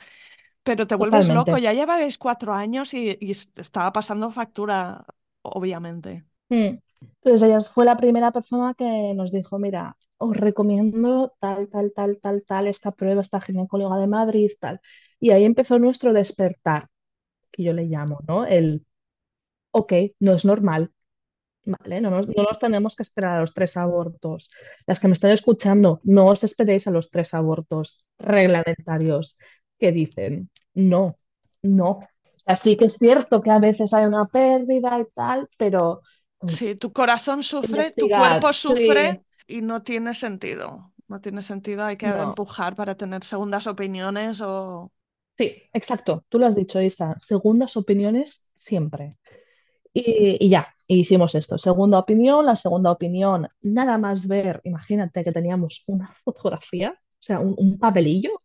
pero 0.63 0.87
te 0.87 0.95
vuelves 0.97 1.29
loco, 1.31 1.59
ya 1.59 1.73
lleváis 1.73 2.19
cuatro 2.19 2.55
años 2.55 2.95
y, 2.95 3.17
y 3.21 3.31
es- 3.33 3.51
estaba 3.57 3.93
pasando 3.93 4.31
factura, 4.31 5.05
obviamente. 5.43 6.25
Mm. 6.51 6.79
Entonces 7.23 7.49
ella 7.49 7.61
fue 7.61 7.85
la 7.85 7.97
primera 7.97 8.33
persona 8.33 8.75
que 8.75 9.15
nos 9.15 9.33
dijo, 9.33 9.59
mira, 9.59 9.97
os 10.19 10.37
recomiendo 10.37 11.35
tal, 11.41 11.69
tal, 11.69 11.93
tal, 11.95 12.19
tal, 12.21 12.45
tal, 12.47 12.67
esta 12.67 12.93
prueba, 12.93 13.21
esta 13.21 13.41
ginecóloga 13.41 13.97
de 13.99 14.07
Madrid, 14.07 14.51
tal. 14.61 14.81
Y 15.21 15.31
ahí 15.31 15.45
empezó 15.45 15.79
nuestro 15.79 16.13
despertar, 16.13 16.89
que 17.53 17.65
yo 17.65 17.73
le 17.73 17.85
llamo, 17.87 18.21
¿no? 18.29 18.47
El, 18.47 18.87
ok, 19.73 19.93
no 20.21 20.35
es 20.35 20.45
normal, 20.45 20.93
¿vale? 21.65 22.01
No 22.01 22.11
nos, 22.11 22.29
no 22.29 22.47
tenemos 22.61 22.97
que 22.97 23.03
esperar 23.05 23.39
a 23.39 23.41
los 23.41 23.55
tres 23.55 23.77
abortos. 23.77 24.51
Las 24.87 25.01
que 25.01 25.09
me 25.09 25.15
están 25.15 25.33
escuchando, 25.33 26.01
no 26.05 26.27
os 26.27 26.45
esperéis 26.45 26.87
a 26.87 26.91
los 26.91 27.11
tres 27.11 27.35
abortos 27.35 28.05
reglamentarios 28.19 29.39
que 29.79 29.93
dicen, 29.93 30.51
no, 30.75 31.19
no. 31.63 31.91
O 31.91 32.45
sea, 32.45 32.57
sí 32.57 32.77
que 32.77 32.87
es 32.87 32.95
cierto 32.95 33.41
que 33.41 33.51
a 33.51 33.59
veces 33.61 33.95
hay 33.95 34.07
una 34.07 34.27
pérdida 34.27 35.01
y 35.01 35.05
tal, 35.15 35.49
pero 35.59 36.03
Sí, 36.47 36.75
tu 36.75 36.93
corazón 36.93 37.43
sufre, 37.43 37.91
tu 37.97 38.09
cuerpo 38.09 38.53
sí, 38.53 38.61
sufre 38.61 39.25
y 39.47 39.63
no 39.63 39.83
tiene 39.83 40.15
sentido. 40.15 40.93
No 41.09 41.21
tiene 41.21 41.43
sentido, 41.43 41.85
hay 41.85 41.97
que 41.97 42.09
no. 42.09 42.23
empujar 42.23 42.75
para 42.75 42.95
tener 42.97 43.23
segundas 43.25 43.67
opiniones 43.67 44.41
o... 44.41 44.91
Sí, 45.37 45.63
exacto, 45.73 46.25
tú 46.29 46.39
lo 46.39 46.47
has 46.47 46.57
dicho, 46.57 46.81
Isa, 46.81 47.17
segundas 47.19 47.77
opiniones 47.77 48.51
siempre. 48.55 49.19
Y, 49.93 50.39
y 50.41 50.49
ya, 50.49 50.69
hicimos 50.87 51.35
esto. 51.35 51.59
Segunda 51.59 51.99
opinión, 51.99 52.47
la 52.47 52.57
segunda 52.57 52.91
opinión, 52.91 53.49
nada 53.61 53.99
más 53.99 54.27
ver, 54.27 54.61
imagínate 54.65 55.25
que 55.25 55.33
teníamos 55.33 55.85
una 55.87 56.15
fotografía, 56.25 56.93
o 56.93 57.23
sea, 57.23 57.41
un, 57.41 57.55
un 57.59 57.79
papelillo 57.79 58.41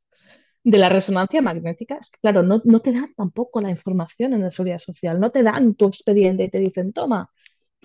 de 0.63 0.77
la 0.77 0.89
resonancia 0.89 1.41
magnética. 1.41 1.97
Es 1.99 2.11
que, 2.11 2.19
claro, 2.19 2.43
no, 2.43 2.61
no 2.65 2.79
te 2.81 2.91
dan 2.91 3.13
tampoco 3.15 3.61
la 3.61 3.69
información 3.69 4.33
en 4.33 4.41
la 4.41 4.51
seguridad 4.51 4.79
social, 4.79 5.19
no 5.19 5.31
te 5.31 5.43
dan 5.43 5.75
tu 5.75 5.87
expediente 5.87 6.43
y 6.45 6.49
te 6.49 6.59
dicen, 6.59 6.93
toma, 6.93 7.29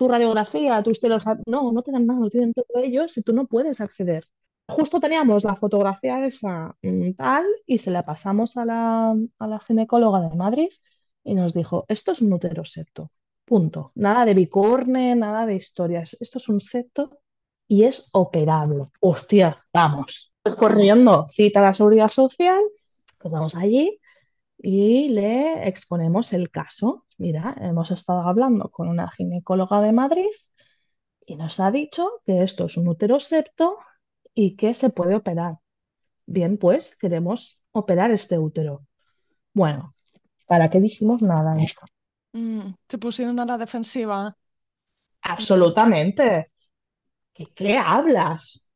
tu 0.03 0.09
radiografía, 0.09 0.83
tu 0.83 0.91
historia, 0.91 1.17
no, 1.45 1.71
no 1.71 1.81
te 1.81 1.91
dan 1.93 2.05
nada, 2.05 2.19
no 2.19 2.29
tienen 2.29 2.53
todo 2.53 2.83
ello 2.83 3.07
si 3.07 3.21
tú 3.21 3.31
no 3.31 3.47
puedes 3.47 3.79
acceder. 3.79 4.25
Justo 4.67 4.99
teníamos 4.99 5.45
la 5.45 5.55
fotografía 5.55 6.25
esa 6.25 6.75
mm, 6.81 7.13
tal 7.13 7.45
y 7.65 7.77
se 7.77 7.89
la 7.91 8.03
pasamos 8.03 8.57
a 8.57 8.65
la, 8.65 9.15
a 9.39 9.47
la 9.47 9.59
ginecóloga 9.59 10.19
de 10.21 10.35
Madrid 10.35 10.69
y 11.23 11.35
nos 11.35 11.53
dijo, 11.53 11.85
esto 11.87 12.11
es 12.11 12.21
un 12.21 12.33
útero 12.33 12.65
septo, 12.65 13.11
punto. 13.45 13.91
Nada 13.95 14.25
de 14.25 14.33
bicorne, 14.33 15.15
nada 15.15 15.45
de 15.45 15.55
historias. 15.55 16.17
Esto 16.19 16.37
es 16.37 16.49
un 16.49 16.59
septo 16.59 17.19
y 17.69 17.83
es 17.83 18.09
operable. 18.11 18.87
Hostia, 18.99 19.65
vamos. 19.71 20.33
Pues 20.41 20.55
corriendo, 20.55 21.27
cita 21.29 21.59
a 21.61 21.67
la 21.67 21.73
seguridad 21.73 22.09
social, 22.09 22.61
pues 23.19 23.31
vamos 23.31 23.55
allí 23.55 24.01
y 24.57 25.07
le 25.09 25.65
exponemos 25.65 26.33
el 26.33 26.51
caso. 26.51 27.05
Mira, 27.23 27.55
hemos 27.61 27.89
estado 27.89 28.27
hablando 28.27 28.67
con 28.69 28.89
una 28.89 29.09
ginecóloga 29.09 29.79
de 29.79 29.93
Madrid 29.93 30.27
y 31.25 31.37
nos 31.37 31.57
ha 31.61 31.71
dicho 31.71 32.21
que 32.25 32.43
esto 32.43 32.65
es 32.65 32.75
un 32.75 32.89
útero 32.89 33.21
septo 33.21 33.77
y 34.33 34.57
que 34.57 34.73
se 34.73 34.89
puede 34.89 35.15
operar. 35.15 35.53
Bien, 36.25 36.57
pues 36.57 36.97
queremos 36.97 37.61
operar 37.71 38.11
este 38.11 38.37
útero. 38.37 38.85
Bueno, 39.53 39.95
¿para 40.47 40.69
qué 40.69 40.81
dijimos 40.81 41.21
nada? 41.21 41.55
Mm, 42.33 42.73
te 42.87 42.97
pusieron 42.97 43.39
a 43.39 43.45
la 43.45 43.57
defensiva. 43.57 44.35
Absolutamente. 45.21 46.51
¿Qué, 47.33 47.45
qué 47.55 47.77
hablas? 47.77 48.69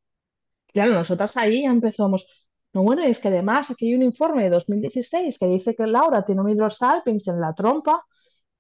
Claro, 0.67 0.93
nosotras 0.93 1.35
ahí 1.35 1.63
ya 1.63 1.69
empezamos. 1.69 2.25
No, 2.71 2.83
bueno, 2.83 3.05
y 3.05 3.09
es 3.09 3.19
que 3.19 3.27
además 3.27 3.71
aquí 3.71 3.87
hay 3.87 3.95
un 3.95 4.03
informe 4.03 4.43
de 4.43 4.51
2016 4.51 5.37
que 5.37 5.47
dice 5.47 5.75
que 5.75 5.85
Laura 5.85 6.23
tiene 6.23 6.39
un 6.39 6.49
hidrosalpinx 6.49 7.27
en 7.27 7.41
la 7.41 7.53
trompa 7.53 8.05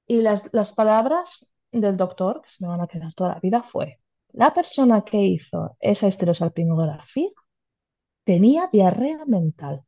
y 0.07 0.21
las, 0.21 0.49
las 0.53 0.73
palabras 0.73 1.47
del 1.71 1.97
doctor, 1.97 2.41
que 2.41 2.49
se 2.49 2.63
me 2.63 2.69
van 2.69 2.81
a 2.81 2.87
quedar 2.87 3.13
toda 3.13 3.33
la 3.33 3.39
vida, 3.39 3.61
fue, 3.61 3.99
la 4.33 4.53
persona 4.53 5.03
que 5.03 5.21
hizo 5.21 5.75
esa 5.79 6.07
estereosalpingografía 6.07 7.29
tenía 8.23 8.69
diarrea 8.71 9.25
mental. 9.25 9.83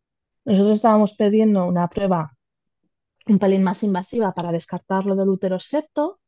Nosotros 0.46 0.74
estábamos 0.74 1.14
pidiendo 1.16 1.66
una 1.66 1.88
prueba 1.88 2.34
un 3.28 3.40
pelín 3.40 3.64
más 3.64 3.84
invasiva 3.84 4.34
para 4.34 4.52
descartarlo 4.52 5.16
del 5.16 5.30
útero 5.30 5.60
septo 5.60 6.20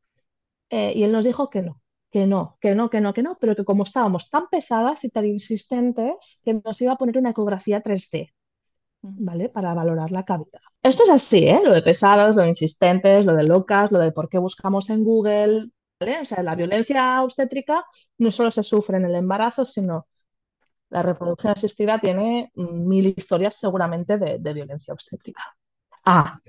eh, 0.70 0.94
y 0.96 1.04
él 1.04 1.12
nos 1.12 1.26
dijo 1.26 1.50
que 1.50 1.62
no, 1.62 1.82
que 2.12 2.28
no, 2.28 2.58
que 2.62 2.76
no, 2.76 2.90
que 2.90 3.02
no, 3.02 3.14
que 3.14 3.24
no, 3.24 3.38
pero 3.40 3.56
que 3.56 3.66
como 3.66 3.84
estábamos 3.84 4.30
tan 4.30 4.48
pesadas 4.50 5.04
y 5.04 5.10
tan 5.10 5.26
insistentes, 5.26 6.42
que 6.44 6.54
nos 6.54 6.82
iba 6.82 6.94
a 6.94 6.98
poner 6.98 7.18
una 7.18 7.32
ecografía 7.32 7.82
3D, 7.84 8.30
mm. 8.30 8.41
¿Vale? 9.02 9.50
Para 9.50 9.74
valorar 9.74 10.12
la 10.12 10.24
cavidad. 10.24 10.62
Esto 10.84 11.04
es 11.04 11.10
así, 11.10 11.48
¿eh? 11.48 11.62
Lo 11.64 11.74
de 11.74 11.82
pesadas, 11.82 12.36
lo 12.36 12.44
de 12.44 12.50
insistentes, 12.50 13.26
lo 13.26 13.36
de 13.36 13.44
locas, 13.44 13.92
lo 13.92 14.00
de 14.00 14.12
por 14.12 14.30
qué 14.30 14.38
buscamos 14.38 14.90
en 14.90 15.04
Google, 15.04 15.70
¿vale? 16.00 16.22
O 16.22 16.26
sea, 16.26 16.44
la 16.44 16.56
violencia 16.56 17.24
obstétrica 17.24 17.86
no 18.18 18.32
solo 18.32 18.52
se 18.52 18.64
sufre 18.64 18.98
en 18.98 19.06
el 19.06 19.16
embarazo, 19.16 19.66
sino 19.66 20.08
la 20.90 21.04
reproducción 21.04 21.54
asistida 21.54 22.00
tiene 22.00 22.52
mil 22.56 23.14
historias 23.16 23.56
seguramente 23.56 24.18
de, 24.18 24.40
de 24.40 24.54
violencia 24.54 24.94
obstétrica. 24.94 25.42
Ah, 26.06 26.40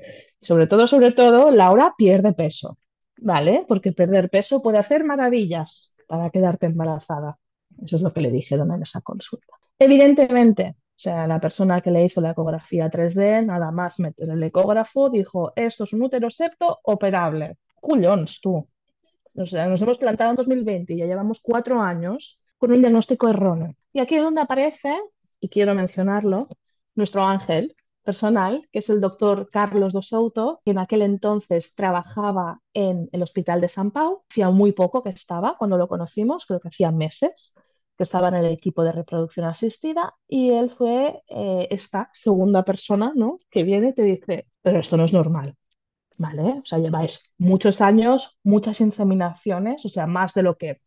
sobre 0.40 0.66
todo, 0.66 0.86
sobre 0.86 1.12
todo, 1.12 1.50
Laura 1.50 1.94
pierde 1.96 2.32
peso. 2.32 2.78
¿vale? 3.22 3.64
Porque 3.68 3.92
perder 3.92 4.28
peso 4.30 4.62
puede 4.62 4.78
hacer 4.78 5.04
maravillas 5.04 5.94
para 6.06 6.30
quedarte 6.30 6.66
embarazada. 6.66 7.38
Eso 7.84 7.96
es 7.96 8.02
lo 8.02 8.12
que 8.12 8.20
le 8.20 8.30
dijeron 8.30 8.72
en 8.72 8.82
esa 8.82 9.00
consulta. 9.00 9.54
Evidentemente, 9.78 10.76
sea, 11.02 11.26
la 11.26 11.40
persona 11.40 11.80
que 11.80 11.90
le 11.90 12.04
hizo 12.04 12.20
la 12.20 12.30
ecografía 12.30 12.88
3D, 12.88 13.44
nada 13.44 13.70
más 13.70 13.98
meter 13.98 14.30
el 14.30 14.42
ecógrafo, 14.42 15.10
dijo, 15.10 15.52
esto 15.56 15.84
es 15.84 15.92
un 15.92 16.02
útero 16.02 16.30
septo 16.30 16.78
operable. 16.84 17.58
Cullons, 17.80 18.40
tú. 18.40 18.68
O 19.34 19.46
sea, 19.46 19.66
nos 19.66 19.82
hemos 19.82 19.98
plantado 19.98 20.30
en 20.30 20.36
2020 20.36 20.94
y 20.94 20.98
ya 20.98 21.06
llevamos 21.06 21.40
cuatro 21.42 21.80
años 21.80 22.40
con 22.58 22.70
un 22.72 22.80
diagnóstico 22.80 23.28
erróneo. 23.28 23.74
Y 23.92 24.00
aquí 24.00 24.14
es 24.16 24.22
donde 24.22 24.42
aparece, 24.42 24.96
y 25.40 25.48
quiero 25.48 25.74
mencionarlo, 25.74 26.46
nuestro 26.94 27.24
ángel 27.24 27.74
personal, 28.04 28.68
que 28.72 28.78
es 28.78 28.88
el 28.88 29.00
doctor 29.00 29.48
Carlos 29.50 29.92
Dos 29.92 30.08
Souto, 30.08 30.60
que 30.64 30.70
en 30.70 30.78
aquel 30.78 31.02
entonces 31.02 31.74
trabajaba 31.74 32.60
en 32.74 33.08
el 33.12 33.22
Hospital 33.22 33.60
de 33.60 33.68
San 33.68 33.90
Pau. 33.90 34.22
Hacía 34.30 34.50
muy 34.50 34.72
poco 34.72 35.02
que 35.02 35.10
estaba 35.10 35.56
cuando 35.58 35.78
lo 35.78 35.88
conocimos, 35.88 36.46
creo 36.46 36.60
que 36.60 36.68
hacía 36.68 36.92
meses 36.92 37.54
que 37.96 38.04
estaba 38.04 38.28
en 38.28 38.34
el 38.34 38.46
equipo 38.46 38.82
de 38.84 38.92
reproducción 38.92 39.46
asistida 39.46 40.14
y 40.28 40.50
él 40.50 40.70
fue 40.70 41.22
eh, 41.28 41.68
esta 41.70 42.10
segunda 42.12 42.64
persona 42.64 43.12
¿no? 43.14 43.38
que 43.50 43.62
viene 43.62 43.88
y 43.88 43.94
te 43.94 44.02
dice, 44.02 44.46
pero 44.62 44.80
esto 44.80 44.96
no 44.96 45.04
es 45.04 45.12
normal. 45.12 45.56
¿Vale? 46.16 46.60
O 46.62 46.64
sea, 46.64 46.78
lleváis 46.78 47.32
muchos 47.38 47.80
años, 47.80 48.38
muchas 48.44 48.80
inseminaciones, 48.80 49.84
o 49.84 49.88
sea, 49.88 50.06
más 50.06 50.34
de 50.34 50.42
lo 50.44 50.56
que 50.56 50.80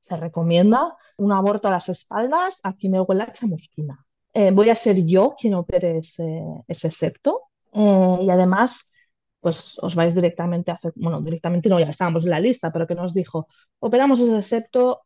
se 0.00 0.16
recomienda. 0.16 0.96
Un 1.16 1.32
aborto 1.32 1.68
a 1.68 1.70
las 1.70 1.88
espaldas, 1.88 2.60
aquí 2.62 2.88
me 2.88 3.00
huele 3.00 3.22
a 3.22 3.32
chamusquina. 3.32 4.04
Eh, 4.34 4.50
voy 4.50 4.68
a 4.70 4.74
ser 4.74 5.04
yo 5.06 5.34
quien 5.38 5.54
opere 5.54 5.98
ese, 5.98 6.42
ese 6.68 6.90
septo 6.90 7.42
eh, 7.72 8.18
y 8.22 8.30
además 8.30 8.92
pues 9.40 9.76
os 9.82 9.94
vais 9.96 10.14
directamente 10.14 10.70
a 10.70 10.74
hacer, 10.74 10.92
bueno, 10.94 11.20
directamente 11.20 11.68
no, 11.68 11.80
ya 11.80 11.90
estábamos 11.90 12.24
en 12.24 12.30
la 12.30 12.38
lista, 12.40 12.70
pero 12.72 12.86
que 12.86 12.94
nos 12.94 13.12
dijo, 13.12 13.48
operamos 13.80 14.20
ese 14.20 14.40
septo, 14.42 15.02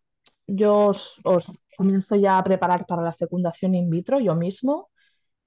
yo 0.47 0.87
os, 0.87 1.21
os 1.25 1.53
comienzo 1.77 2.17
ya 2.17 2.39
a 2.39 2.45
preparar 2.45 2.87
para 2.87 3.03
la 3.03 3.13
fecundación 3.13 3.75
in 3.75 3.91
vitro 3.91 4.21
yo 4.21 4.35
mismo 4.35 4.91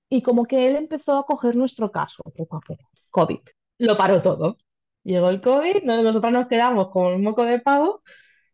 y 0.10 0.22
como 0.22 0.45
que 0.45 0.68
él 0.68 0.76
empezó 0.76 1.18
a 1.18 1.24
coger 1.24 1.56
nuestro 1.56 1.91
caso 1.91 2.24
poco 2.24 2.58
a 2.58 2.62
poco, 2.62 2.89
COVID, 3.10 3.39
lo 3.80 3.97
paró 3.97 4.22
todo. 4.22 4.58
Llegó 5.04 5.30
el 5.30 5.41
COVID, 5.41 5.84
nosotros 5.84 6.34
nos 6.34 6.47
quedamos 6.47 6.89
con 6.89 7.14
un 7.14 7.24
moco 7.24 7.43
de 7.43 7.60
pavo 7.60 8.02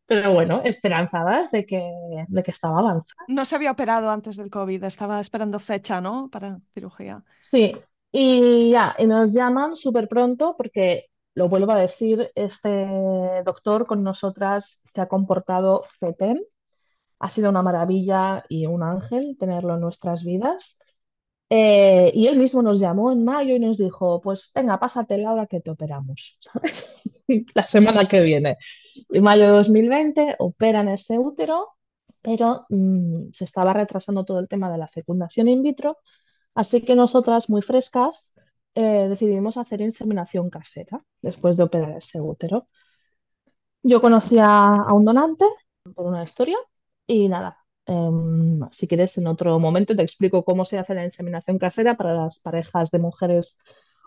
pero 0.07 0.33
bueno, 0.33 0.61
esperanzadas 0.63 1.51
de 1.51 1.65
que, 1.65 1.81
de 2.27 2.43
que 2.43 2.51
estaba 2.51 2.79
avanzando. 2.79 3.23
No 3.27 3.43
se 3.45 3.55
había 3.55 3.71
operado 3.71 4.09
antes 4.09 4.37
del 4.37 4.51
COVID, 4.51 4.83
estaba 4.83 5.19
esperando 5.19 5.59
fecha, 5.59 5.99
¿no? 5.99 6.29
Para 6.31 6.59
cirugía. 6.73 7.23
Sí, 7.41 7.75
y 8.11 8.71
ya, 8.71 8.95
y 8.99 9.07
nos 9.07 9.33
llaman 9.33 9.75
súper 9.75 10.07
pronto 10.07 10.55
porque, 10.57 11.07
lo 11.35 11.49
vuelvo 11.49 11.73
a 11.73 11.77
decir, 11.77 12.31
este 12.35 12.87
doctor 13.45 13.85
con 13.85 14.03
nosotras 14.03 14.81
se 14.85 15.01
ha 15.01 15.07
comportado 15.07 15.83
fetén. 15.99 16.41
Ha 17.19 17.29
sido 17.29 17.49
una 17.49 17.61
maravilla 17.61 18.45
y 18.49 18.65
un 18.65 18.83
ángel 18.83 19.37
tenerlo 19.37 19.75
en 19.75 19.81
nuestras 19.81 20.23
vidas. 20.23 20.79
Eh, 21.49 22.11
y 22.15 22.27
él 22.27 22.37
mismo 22.37 22.61
nos 22.61 22.79
llamó 22.79 23.11
en 23.11 23.23
mayo 23.23 23.53
y 23.55 23.59
nos 23.59 23.77
dijo, 23.77 24.21
pues 24.21 24.51
venga, 24.55 24.79
pásate 24.79 25.17
la 25.17 25.33
hora 25.33 25.45
que 25.45 25.59
te 25.59 25.71
operamos, 25.71 26.37
¿sabes? 26.41 26.95
la 27.53 27.67
semana 27.67 28.07
que 28.07 28.21
viene. 28.21 28.57
En 29.09 29.23
mayo 29.23 29.43
de 29.43 29.49
2020 29.49 30.35
operan 30.39 30.87
ese 30.87 31.19
útero, 31.19 31.75
pero 32.21 32.65
mm, 32.69 33.31
se 33.33 33.43
estaba 33.43 33.73
retrasando 33.73 34.23
todo 34.23 34.39
el 34.39 34.47
tema 34.47 34.71
de 34.71 34.77
la 34.77 34.87
fecundación 34.87 35.49
in 35.49 35.61
vitro, 35.61 35.97
así 36.55 36.81
que 36.81 36.95
nosotras, 36.95 37.49
muy 37.49 37.61
frescas, 37.61 38.34
eh, 38.75 39.07
decidimos 39.09 39.57
hacer 39.57 39.81
inseminación 39.81 40.49
casera 40.49 40.97
después 41.21 41.57
de 41.57 41.63
operar 41.63 41.97
ese 41.97 42.21
útero. 42.21 42.67
Yo 43.83 44.01
conocía 44.01 44.45
a 44.45 44.93
un 44.93 45.05
donante 45.05 45.45
por 45.95 46.07
una 46.07 46.23
historia 46.23 46.57
y 47.07 47.29
nada, 47.29 47.57
em, 47.85 48.59
si 48.71 48.87
quieres 48.87 49.17
en 49.17 49.27
otro 49.27 49.59
momento 49.59 49.95
te 49.95 50.01
explico 50.01 50.43
cómo 50.43 50.65
se 50.65 50.79
hace 50.79 50.95
la 50.95 51.03
inseminación 51.03 51.59
casera 51.59 51.95
para 51.95 52.13
las 52.15 52.39
parejas 52.39 52.91
de 52.91 52.99
mujeres 52.99 53.59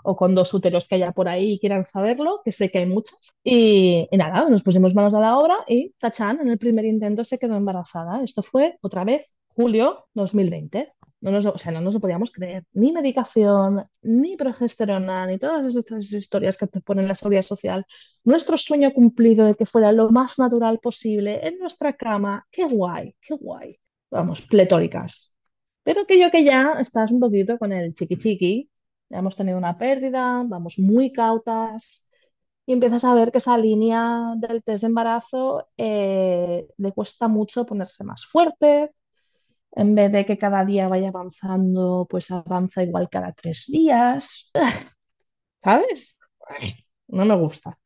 o 0.04 0.16
con 0.16 0.34
dos 0.34 0.52
úteros 0.54 0.86
que 0.88 0.96
haya 0.96 1.12
por 1.12 1.28
ahí 1.28 1.52
y 1.54 1.58
quieran 1.60 1.84
saberlo, 1.84 2.40
que 2.44 2.52
sé 2.52 2.70
que 2.70 2.78
hay 2.78 2.86
muchas. 2.86 3.34
Y, 3.44 4.08
nada, 4.12 4.48
nos 4.48 4.62
pusimos 4.62 4.94
manos 4.94 5.14
a 5.14 5.20
la 5.20 5.38
obra 5.38 5.56
y 5.66 5.94
Tachan 5.98 6.40
en 6.40 6.48
el 6.48 6.58
primer 6.58 6.84
intento 6.84 7.24
se 7.24 7.38
quedó 7.38 7.56
embarazada. 7.56 8.22
Esto 8.22 8.42
fue 8.42 8.78
otra 8.82 9.04
vez 9.04 9.34
julio 9.48 10.06
2020. 10.14 10.92
No 11.20 11.32
nos, 11.32 11.46
o 11.46 11.58
sea, 11.58 11.72
no 11.72 11.80
nos 11.80 11.94
lo 11.94 12.00
podíamos 12.00 12.30
creer. 12.32 12.64
Ni 12.72 12.92
medicación, 12.92 13.86
ni 14.02 14.36
progesterona, 14.36 15.26
ni 15.26 15.38
todas 15.38 15.66
esas 15.66 16.12
historias 16.12 16.56
que 16.56 16.66
te 16.68 16.80
ponen 16.80 17.08
la 17.08 17.14
seguridad 17.16 17.42
social. 17.42 17.84
Nuestro 18.24 18.56
sueño 18.56 18.92
cumplido 18.92 19.46
de 19.46 19.54
que 19.54 19.66
fuera 19.66 19.90
lo 19.92 20.10
más 20.10 20.38
natural 20.38 20.78
posible 20.78 21.46
en 21.46 21.58
nuestra 21.58 21.92
cama. 21.94 22.46
Qué 22.50 22.64
guay, 22.66 23.16
qué 23.20 23.34
guay. 23.34 23.78
Vamos, 24.10 24.42
pletóricas. 24.42 25.34
Pero 25.82 26.06
que 26.06 26.20
yo 26.20 26.30
que 26.30 26.44
ya 26.44 26.74
estás 26.80 27.10
un 27.10 27.20
poquito 27.20 27.58
con 27.58 27.72
el 27.72 27.94
chiqui 27.94 28.16
chiqui, 28.16 28.70
hemos 29.10 29.36
tenido 29.36 29.58
una 29.58 29.78
pérdida, 29.78 30.44
vamos 30.46 30.78
muy 30.78 31.12
cautas 31.12 32.06
y 32.66 32.72
empiezas 32.74 33.04
a 33.04 33.14
ver 33.14 33.32
que 33.32 33.38
esa 33.38 33.56
línea 33.58 34.34
del 34.36 34.62
test 34.62 34.82
de 34.82 34.88
embarazo 34.88 35.68
eh, 35.76 36.68
le 36.76 36.92
cuesta 36.92 37.26
mucho 37.28 37.64
ponerse 37.66 38.04
más 38.04 38.26
fuerte. 38.26 38.92
En 39.72 39.94
vez 39.94 40.12
de 40.12 40.26
que 40.26 40.38
cada 40.38 40.64
día 40.64 40.88
vaya 40.88 41.08
avanzando, 41.08 42.06
pues 42.08 42.30
avanza 42.30 42.82
igual 42.82 43.08
cada 43.10 43.32
tres 43.32 43.66
días. 43.68 44.50
¿Sabes? 45.62 46.16
No 47.08 47.24
me 47.24 47.36
gusta. 47.36 47.78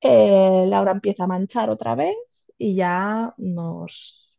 Eh, 0.00 0.66
Laura 0.68 0.92
empieza 0.92 1.24
a 1.24 1.26
manchar 1.26 1.70
otra 1.70 1.94
vez 1.94 2.16
y 2.58 2.74
ya 2.74 3.34
nos 3.38 4.38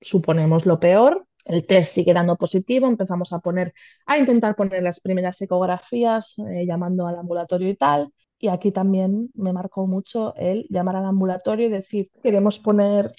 suponemos 0.00 0.66
lo 0.66 0.78
peor 0.78 1.26
el 1.44 1.66
test 1.66 1.92
sigue 1.94 2.14
dando 2.14 2.36
positivo, 2.36 2.86
empezamos 2.86 3.32
a 3.32 3.38
poner, 3.40 3.74
a 4.06 4.18
intentar 4.18 4.56
poner 4.56 4.82
las 4.82 5.00
primeras 5.00 5.40
ecografías, 5.42 6.38
eh, 6.38 6.64
llamando 6.66 7.06
al 7.06 7.16
ambulatorio 7.16 7.68
y 7.68 7.76
tal. 7.76 8.12
Y 8.38 8.48
aquí 8.48 8.72
también 8.72 9.30
me 9.34 9.52
marcó 9.52 9.86
mucho 9.86 10.34
el 10.36 10.66
llamar 10.70 10.96
al 10.96 11.04
ambulatorio 11.06 11.66
y 11.66 11.70
decir, 11.70 12.10
queremos 12.22 12.58
poner 12.58 13.14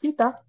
cita 0.00 0.42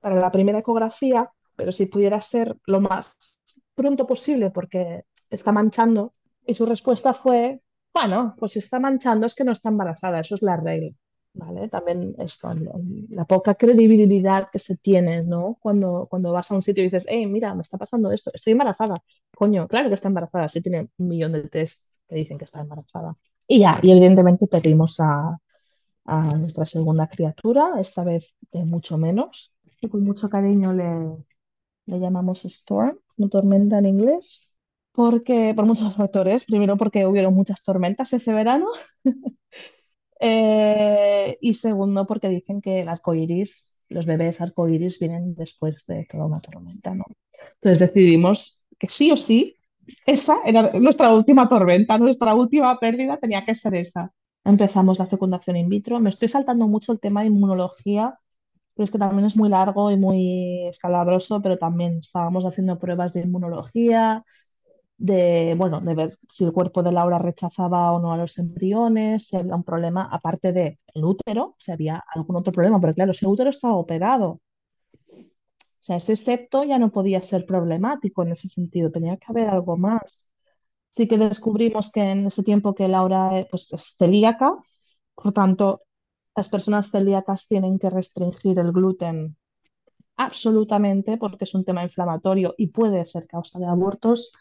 para 0.00 0.16
la 0.16 0.30
primera 0.32 0.58
ecografía, 0.58 1.30
pero 1.56 1.72
si 1.72 1.86
pudiera 1.86 2.20
ser 2.20 2.56
lo 2.66 2.80
más 2.80 3.38
pronto 3.74 4.06
posible 4.06 4.50
porque 4.50 5.04
está 5.30 5.52
manchando. 5.52 6.14
Y 6.46 6.54
su 6.54 6.66
respuesta 6.66 7.12
fue, 7.12 7.60
bueno, 7.94 8.34
pues 8.38 8.52
si 8.52 8.58
está 8.58 8.80
manchando 8.80 9.26
es 9.26 9.34
que 9.34 9.44
no 9.44 9.52
está 9.52 9.68
embarazada, 9.68 10.20
eso 10.20 10.34
es 10.34 10.42
la 10.42 10.56
regla. 10.56 10.92
¿vale? 11.32 11.68
También 11.68 12.14
esto, 12.18 12.52
la 13.10 13.24
poca 13.24 13.54
credibilidad 13.54 14.48
que 14.50 14.58
se 14.58 14.76
tiene, 14.76 15.22
¿no? 15.22 15.58
Cuando, 15.60 16.06
cuando 16.10 16.32
vas 16.32 16.50
a 16.50 16.54
un 16.54 16.62
sitio 16.62 16.82
y 16.82 16.86
dices, 16.86 17.06
hey, 17.08 17.26
mira, 17.26 17.54
me 17.54 17.62
está 17.62 17.78
pasando 17.78 18.10
esto, 18.10 18.30
estoy 18.34 18.52
embarazada. 18.52 19.02
Coño, 19.34 19.68
claro 19.68 19.88
que 19.88 19.94
está 19.94 20.08
embarazada, 20.08 20.48
sí 20.48 20.60
tiene 20.60 20.88
un 20.98 21.08
millón 21.08 21.32
de 21.32 21.42
tests 21.48 22.00
que 22.08 22.16
dicen 22.16 22.38
que 22.38 22.44
está 22.44 22.60
embarazada. 22.60 23.16
Y 23.46 23.60
ya, 23.60 23.78
y 23.82 23.90
evidentemente 23.90 24.46
pedimos 24.46 24.98
a, 25.00 25.38
a 26.04 26.22
nuestra 26.36 26.64
segunda 26.66 27.08
criatura, 27.08 27.74
esta 27.78 28.04
vez 28.04 28.34
de 28.52 28.64
mucho 28.64 28.98
menos, 28.98 29.52
y 29.80 29.88
con 29.88 30.04
mucho 30.04 30.28
cariño 30.30 30.72
le, 30.72 30.86
le 31.86 32.00
llamamos 32.00 32.44
Storm, 32.46 32.98
una 33.18 33.28
tormenta 33.28 33.78
en 33.78 33.86
inglés, 33.86 34.52
porque 34.92 35.54
por 35.54 35.66
muchos 35.66 35.96
factores. 35.96 36.44
Primero 36.44 36.76
porque 36.76 37.06
hubieron 37.06 37.34
muchas 37.34 37.62
tormentas 37.62 38.12
ese 38.12 38.32
verano 38.32 38.68
Eh, 40.20 41.38
y 41.40 41.54
segundo, 41.54 42.06
porque 42.06 42.28
dicen 42.28 42.60
que 42.60 42.80
el 42.80 42.88
arco 42.88 43.14
iris, 43.14 43.74
los 43.88 44.06
bebés 44.06 44.40
arcoíris 44.40 44.98
vienen 44.98 45.34
después 45.34 45.86
de 45.86 46.06
toda 46.10 46.26
una 46.26 46.40
tormenta, 46.40 46.94
¿no? 46.94 47.04
Entonces 47.54 47.78
decidimos 47.78 48.66
que 48.78 48.88
sí 48.88 49.10
o 49.10 49.16
sí, 49.16 49.56
esa 50.06 50.36
era 50.44 50.72
nuestra 50.78 51.14
última 51.14 51.48
tormenta, 51.48 51.98
nuestra 51.98 52.34
última 52.34 52.78
pérdida 52.78 53.16
tenía 53.18 53.44
que 53.44 53.54
ser 53.54 53.74
esa. 53.74 54.12
Empezamos 54.44 54.98
la 54.98 55.06
fecundación 55.06 55.56
in 55.56 55.68
vitro. 55.68 56.00
Me 56.00 56.10
estoy 56.10 56.28
saltando 56.28 56.68
mucho 56.68 56.92
el 56.92 57.00
tema 57.00 57.22
de 57.22 57.28
inmunología, 57.28 58.18
pero 58.80 58.86
es 58.86 58.90
que 58.92 58.98
también 58.98 59.26
es 59.26 59.36
muy 59.36 59.50
largo 59.50 59.90
y 59.90 59.98
muy 59.98 60.66
escalabroso, 60.66 61.42
pero 61.42 61.58
también 61.58 61.98
estábamos 61.98 62.46
haciendo 62.46 62.78
pruebas 62.78 63.12
de 63.12 63.20
inmunología, 63.20 64.24
de, 64.96 65.54
bueno, 65.58 65.82
de 65.82 65.94
ver 65.94 66.18
si 66.28 66.44
el 66.44 66.52
cuerpo 66.54 66.82
de 66.82 66.92
Laura 66.92 67.18
rechazaba 67.18 67.92
o 67.92 68.00
no 68.00 68.14
a 68.14 68.16
los 68.16 68.38
embriones, 68.38 69.26
si 69.26 69.36
había 69.36 69.54
un 69.54 69.64
problema, 69.64 70.08
aparte 70.10 70.52
del 70.54 70.78
útero, 71.04 71.56
si 71.58 71.72
había 71.72 72.02
algún 72.14 72.36
otro 72.36 72.54
problema, 72.54 72.80
pero 72.80 72.94
claro, 72.94 73.10
ese 73.10 73.26
útero 73.26 73.50
estaba 73.50 73.74
operado. 73.76 74.30
O 74.30 74.40
sea, 75.80 75.96
ese 75.96 76.16
septo 76.16 76.64
ya 76.64 76.78
no 76.78 76.90
podía 76.90 77.20
ser 77.20 77.44
problemático 77.44 78.22
en 78.22 78.32
ese 78.32 78.48
sentido, 78.48 78.90
tenía 78.90 79.18
que 79.18 79.26
haber 79.28 79.48
algo 79.48 79.76
más. 79.76 80.30
Sí 80.88 81.06
que 81.06 81.18
descubrimos 81.18 81.92
que 81.92 82.00
en 82.00 82.26
ese 82.28 82.42
tiempo 82.44 82.74
que 82.74 82.88
Laura 82.88 83.38
eh, 83.40 83.48
pues, 83.50 83.72
es 83.74 83.96
celíaca, 83.98 84.54
por 85.14 85.32
tanto, 85.34 85.82
las 86.40 86.48
personas 86.48 86.90
celíacas 86.90 87.46
tienen 87.46 87.78
que 87.78 87.90
restringir 87.90 88.58
el 88.58 88.72
gluten 88.72 89.36
absolutamente 90.16 91.18
porque 91.18 91.44
es 91.44 91.54
un 91.54 91.66
tema 91.66 91.82
inflamatorio 91.82 92.54
y 92.56 92.68
puede 92.68 93.04
ser 93.04 93.26
causa 93.26 93.58
de 93.58 93.66
abortos. 93.66 94.32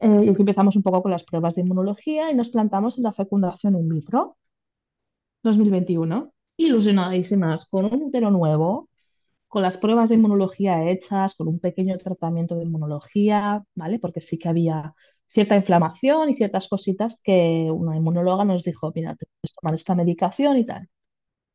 Eh, 0.00 0.22
y 0.24 0.28
aquí 0.30 0.40
empezamos 0.40 0.74
un 0.76 0.82
poco 0.82 1.02
con 1.02 1.10
las 1.10 1.24
pruebas 1.24 1.54
de 1.54 1.60
inmunología 1.60 2.30
y 2.30 2.34
nos 2.34 2.48
plantamos 2.48 2.96
en 2.96 3.04
la 3.04 3.12
fecundación 3.12 3.76
in 3.76 3.90
vitro. 3.90 4.38
2021, 5.42 6.32
ilusionadísimas 6.56 7.68
con 7.68 7.84
un 7.84 8.04
útero 8.04 8.30
nuevo, 8.30 8.88
con 9.48 9.60
las 9.60 9.76
pruebas 9.76 10.08
de 10.08 10.14
inmunología 10.14 10.88
hechas, 10.88 11.34
con 11.34 11.48
un 11.48 11.60
pequeño 11.60 11.98
tratamiento 11.98 12.54
de 12.54 12.64
inmunología, 12.64 13.62
¿vale? 13.74 13.98
Porque 13.98 14.22
sí 14.22 14.38
que 14.38 14.48
había 14.48 14.94
cierta 15.28 15.56
inflamación 15.56 16.30
y 16.30 16.34
ciertas 16.34 16.68
cositas 16.68 17.20
que 17.22 17.68
una 17.70 17.96
inmunóloga 17.98 18.46
nos 18.46 18.64
dijo, 18.64 18.90
mira, 18.94 19.14
te 19.14 19.26
puedes 19.26 19.54
tomar 19.54 19.74
esta 19.74 19.94
medicación 19.94 20.56
y 20.56 20.64
tal. 20.64 20.88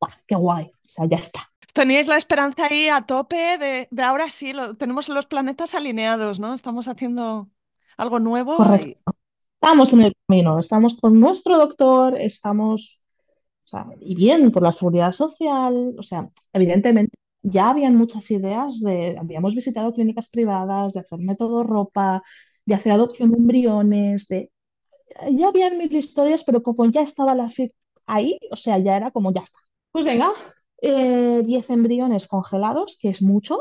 ¡Buah, 0.04 0.14
qué 0.26 0.34
guay! 0.36 0.64
O 0.86 0.88
sea, 0.88 1.06
ya 1.06 1.16
está. 1.18 1.40
Teníais 1.78 2.06
la 2.08 2.16
esperanza 2.22 2.66
ahí 2.66 2.88
a 2.88 3.02
tope 3.02 3.58
de, 3.58 3.88
de 3.90 4.02
ahora 4.02 4.30
sí, 4.30 4.52
lo- 4.52 4.76
tenemos 4.76 5.08
los 5.08 5.26
planetas 5.26 5.74
alineados, 5.74 6.38
¿no? 6.38 6.54
Estamos 6.54 6.86
haciendo 6.88 7.50
algo 7.96 8.18
nuevo 8.20 8.66
y 8.68 8.78
Correcto. 8.78 9.12
Estamos 9.54 9.92
en 9.94 10.02
el 10.02 10.14
camino, 10.28 10.58
estamos 10.58 11.00
con 11.00 11.20
nuestro 11.20 11.58
doctor, 11.58 12.20
estamos, 12.20 13.00
o 13.66 13.68
sea, 13.68 13.86
y 14.00 14.14
bien 14.16 14.52
por 14.52 14.62
la 14.62 14.72
seguridad 14.72 15.12
social, 15.12 15.94
o 15.98 16.02
sea, 16.04 16.30
evidentemente 16.52 17.16
ya 17.42 17.70
habían 17.70 17.96
muchas 17.96 18.30
ideas 18.30 18.80
de, 18.80 19.16
habíamos 19.18 19.54
visitado 19.54 19.92
clínicas 19.94 20.28
privadas, 20.30 20.94
de 20.94 21.00
hacer 21.00 21.18
método 21.20 21.64
ropa, 21.64 22.22
de 22.66 22.74
hacer 22.74 22.92
adopción 22.92 23.32
de 23.32 23.38
embriones, 23.38 24.28
de, 24.28 24.50
ya 25.32 25.48
habían 25.48 25.78
mil 25.78 25.94
historias, 25.94 26.44
pero 26.44 26.62
como 26.62 26.86
ya 26.90 27.02
estaba 27.02 27.34
la 27.34 27.48
FIP 27.50 27.74
ahí, 28.06 28.38
o 28.50 28.56
sea, 28.56 28.78
ya 28.78 28.96
era 28.96 29.10
como 29.10 29.32
ya 29.32 29.42
está. 29.42 29.58
Pues 29.94 30.04
venga, 30.04 30.32
eh, 30.82 31.42
10 31.46 31.70
embriones 31.70 32.26
congelados, 32.26 32.98
que 33.00 33.10
es 33.10 33.22
mucho. 33.22 33.60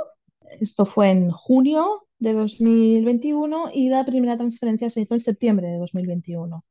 Esto 0.60 0.88
fue 0.88 1.12
en 1.12 1.30
junio 1.30 2.08
de 2.18 2.34
2021 2.34 3.70
y 3.72 3.90
la 3.90 4.04
primera 4.04 4.36
transferencia 4.36 4.90
se 4.90 5.02
hizo 5.02 5.14
en 5.14 5.20
septiembre 5.20 5.68
de 5.68 5.78
2021. 5.78 6.66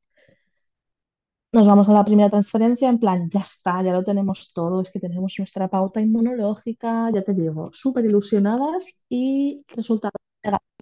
Nos 1.53 1.65
vamos 1.65 1.87
a 1.87 1.93
la 1.93 2.03
primera 2.03 2.29
transferencia 2.29 2.89
en 2.89 2.99
plan, 2.99 3.29
ya 3.29 3.39
está, 3.39 3.81
ya 3.81 3.93
lo 3.93 4.03
tenemos 4.03 4.51
todo, 4.53 4.81
es 4.81 4.91
que 4.91 4.99
tenemos 4.99 5.33
nuestra 5.37 5.69
pauta 5.69 6.01
inmunológica, 6.01 7.09
ya 7.13 7.23
te 7.23 7.33
digo, 7.33 7.69
súper 7.71 8.03
ilusionadas 8.03 8.83
y 9.07 9.63
resultado 9.69 10.11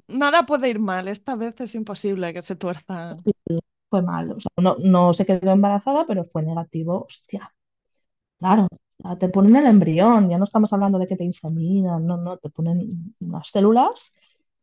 nada 0.07 0.45
puede 0.45 0.69
ir 0.69 0.79
mal. 0.79 1.07
Esta 1.07 1.35
vez 1.35 1.61
es 1.61 1.75
imposible 1.75 2.33
que 2.33 2.41
se 2.41 2.55
tuerza. 2.55 3.15
sí, 3.23 3.31
fue 3.89 4.01
mal. 4.01 4.31
O 4.31 4.39
sea, 4.39 4.51
no, 4.57 4.75
no 4.83 5.13
se 5.13 5.25
quedó 5.25 5.51
embarazada, 5.51 6.05
pero 6.07 6.25
fue 6.25 6.43
negativo. 6.43 7.05
Hostia, 7.05 7.53
claro, 8.41 8.67
te 9.19 9.29
ponen 9.29 9.55
el 9.55 9.67
embrión, 9.67 10.29
ya 10.29 10.37
no 10.37 10.45
estamos 10.45 10.73
hablando 10.73 10.99
de 10.99 11.07
que 11.07 11.15
te 11.17 11.23
inseminan, 11.23 12.05
no, 12.05 12.17
no, 12.17 12.37
te 12.37 12.49
ponen 12.49 13.13
unas 13.21 13.49
células 13.49 14.13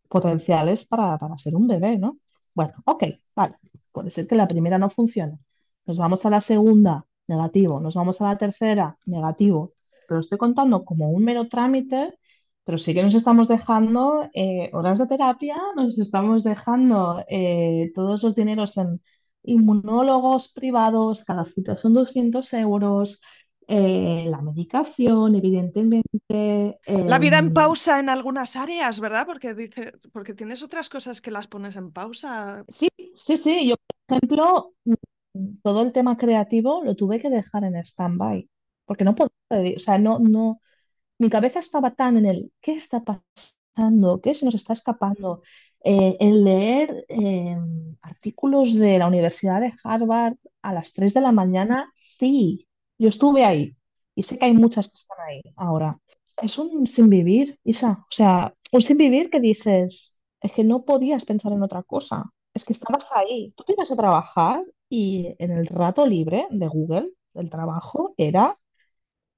potenciales 0.09 0.85
para, 0.87 1.19
para 1.19 1.39
ser 1.39 1.55
un 1.57 1.67
bebé, 1.69 1.99
¿no? 1.99 2.17
Bueno, 2.55 2.75
ok, 2.87 3.05
vale, 3.37 3.55
puede 3.93 4.11
ser 4.11 4.27
que 4.27 4.37
la 4.37 4.49
primera 4.49 4.79
no 4.79 4.91
funcione. 4.91 5.39
Nos 5.87 5.99
vamos 5.99 6.25
a 6.27 6.31
la 6.31 6.41
segunda, 6.41 7.07
negativo. 7.29 7.81
Nos 7.81 7.95
vamos 7.95 8.21
a 8.21 8.25
la 8.25 8.39
tercera, 8.39 8.99
negativo. 9.07 9.75
Pero 10.09 10.21
estoy 10.21 10.39
contando 10.39 10.85
como 10.85 11.11
un 11.11 11.25
mero 11.25 11.49
trámite, 11.49 12.19
pero 12.65 12.79
sí 12.79 12.95
que 12.95 13.03
nos 13.03 13.15
estamos 13.15 13.49
dejando 13.49 14.29
eh, 14.35 14.71
horas 14.73 14.99
de 14.99 15.07
terapia, 15.07 15.57
nos 15.77 15.99
estamos 15.99 16.45
dejando 16.45 17.25
eh, 17.29 17.93
todos 17.95 18.23
los 18.23 18.35
dineros 18.35 18.77
en 18.79 19.01
inmunólogos 19.43 20.53
privados, 20.53 21.25
cada 21.25 21.45
cita 21.45 21.77
son 21.77 21.95
200 21.95 22.53
euros, 22.55 23.23
eh, 23.71 24.25
la 24.27 24.41
medicación, 24.41 25.35
evidentemente. 25.35 26.79
La 26.87 27.19
vida 27.19 27.39
en 27.39 27.49
em, 27.49 27.53
pausa 27.53 28.01
en 28.01 28.09
algunas 28.09 28.57
áreas, 28.57 28.99
¿verdad? 28.99 29.27
Porque 29.27 29.53
dice, 29.53 29.93
porque 30.11 30.33
tienes 30.33 30.63
otras 30.63 30.89
cosas 30.89 31.21
que 31.21 31.31
las 31.31 31.49
pones 31.49 31.77
en 31.77 31.93
pausa. 31.93 32.65
Sí, 32.69 32.89
sí, 33.15 33.37
sí. 33.37 33.69
Yo, 33.69 33.75
por 34.07 34.17
ejemplo, 34.17 34.75
mm, 34.87 35.59
todo 35.63 35.83
el 35.83 35.93
tema 35.93 36.17
creativo 36.17 36.83
lo 36.83 36.97
tuve 36.97 37.21
que 37.21 37.29
dejar 37.29 37.65
en 37.65 37.77
stand-by, 37.77 38.49
porque 38.87 39.05
no 39.05 39.15
podía, 39.15 39.77
o 39.77 39.79
sea, 39.79 39.99
no, 39.99 40.19
no, 40.19 40.63
mi 41.19 41.29
cabeza 41.29 41.59
estaba 41.59 41.91
tan 41.95 42.17
en 42.17 42.25
el, 42.25 42.53
¿qué 42.63 42.73
está 42.73 43.05
pasando? 43.05 44.23
¿Qué 44.23 44.35
se 44.35 44.47
nos 44.47 44.55
está 44.55 44.73
escapando? 44.73 45.43
Eh, 45.85 46.17
en 46.21 46.43
leer 46.43 47.05
eh, 47.09 47.57
artículos 48.01 48.75
de 48.75 48.99
la 48.99 49.07
Universidad 49.07 49.61
de 49.61 49.75
Harvard 49.85 50.37
a 50.63 50.73
las 50.73 50.95
3 50.95 51.13
de 51.13 51.21
la 51.21 51.33
mañana, 51.33 51.93
sí, 51.95 52.68
yo 52.99 53.09
estuve 53.09 53.45
ahí 53.45 53.77
y 54.15 54.23
sé 54.23 54.39
que 54.39 54.47
hay 54.47 54.53
muchas 54.53 54.89
que 54.89 54.97
están 54.97 55.19
ahí 55.29 55.43
ahora. 55.57 55.99
Es 56.43 56.59
un 56.59 56.87
sin 56.87 57.09
vivir, 57.11 57.59
Isa, 57.65 58.05
o 58.11 58.13
sea, 58.13 58.55
un 58.73 58.83
sin 58.83 58.97
vivir 58.99 59.31
que 59.31 59.41
dices, 59.41 60.17
es 60.41 60.53
que 60.53 60.65
no 60.65 60.85
podías 60.85 61.25
pensar 61.25 61.53
en 61.53 61.63
otra 61.63 61.83
cosa, 61.83 62.25
es 62.55 62.65
que 62.65 62.73
estabas 62.73 63.11
ahí, 63.15 63.53
tú 63.57 63.65
te 63.65 63.73
ibas 63.73 63.91
a 63.91 63.97
trabajar 63.97 64.65
y 64.89 65.35
en 65.39 65.53
el 65.53 65.67
rato 65.67 66.07
libre 66.07 66.47
de 66.51 66.69
Google, 66.69 67.11
del 67.35 67.51
trabajo, 67.51 68.15
era 68.17 68.57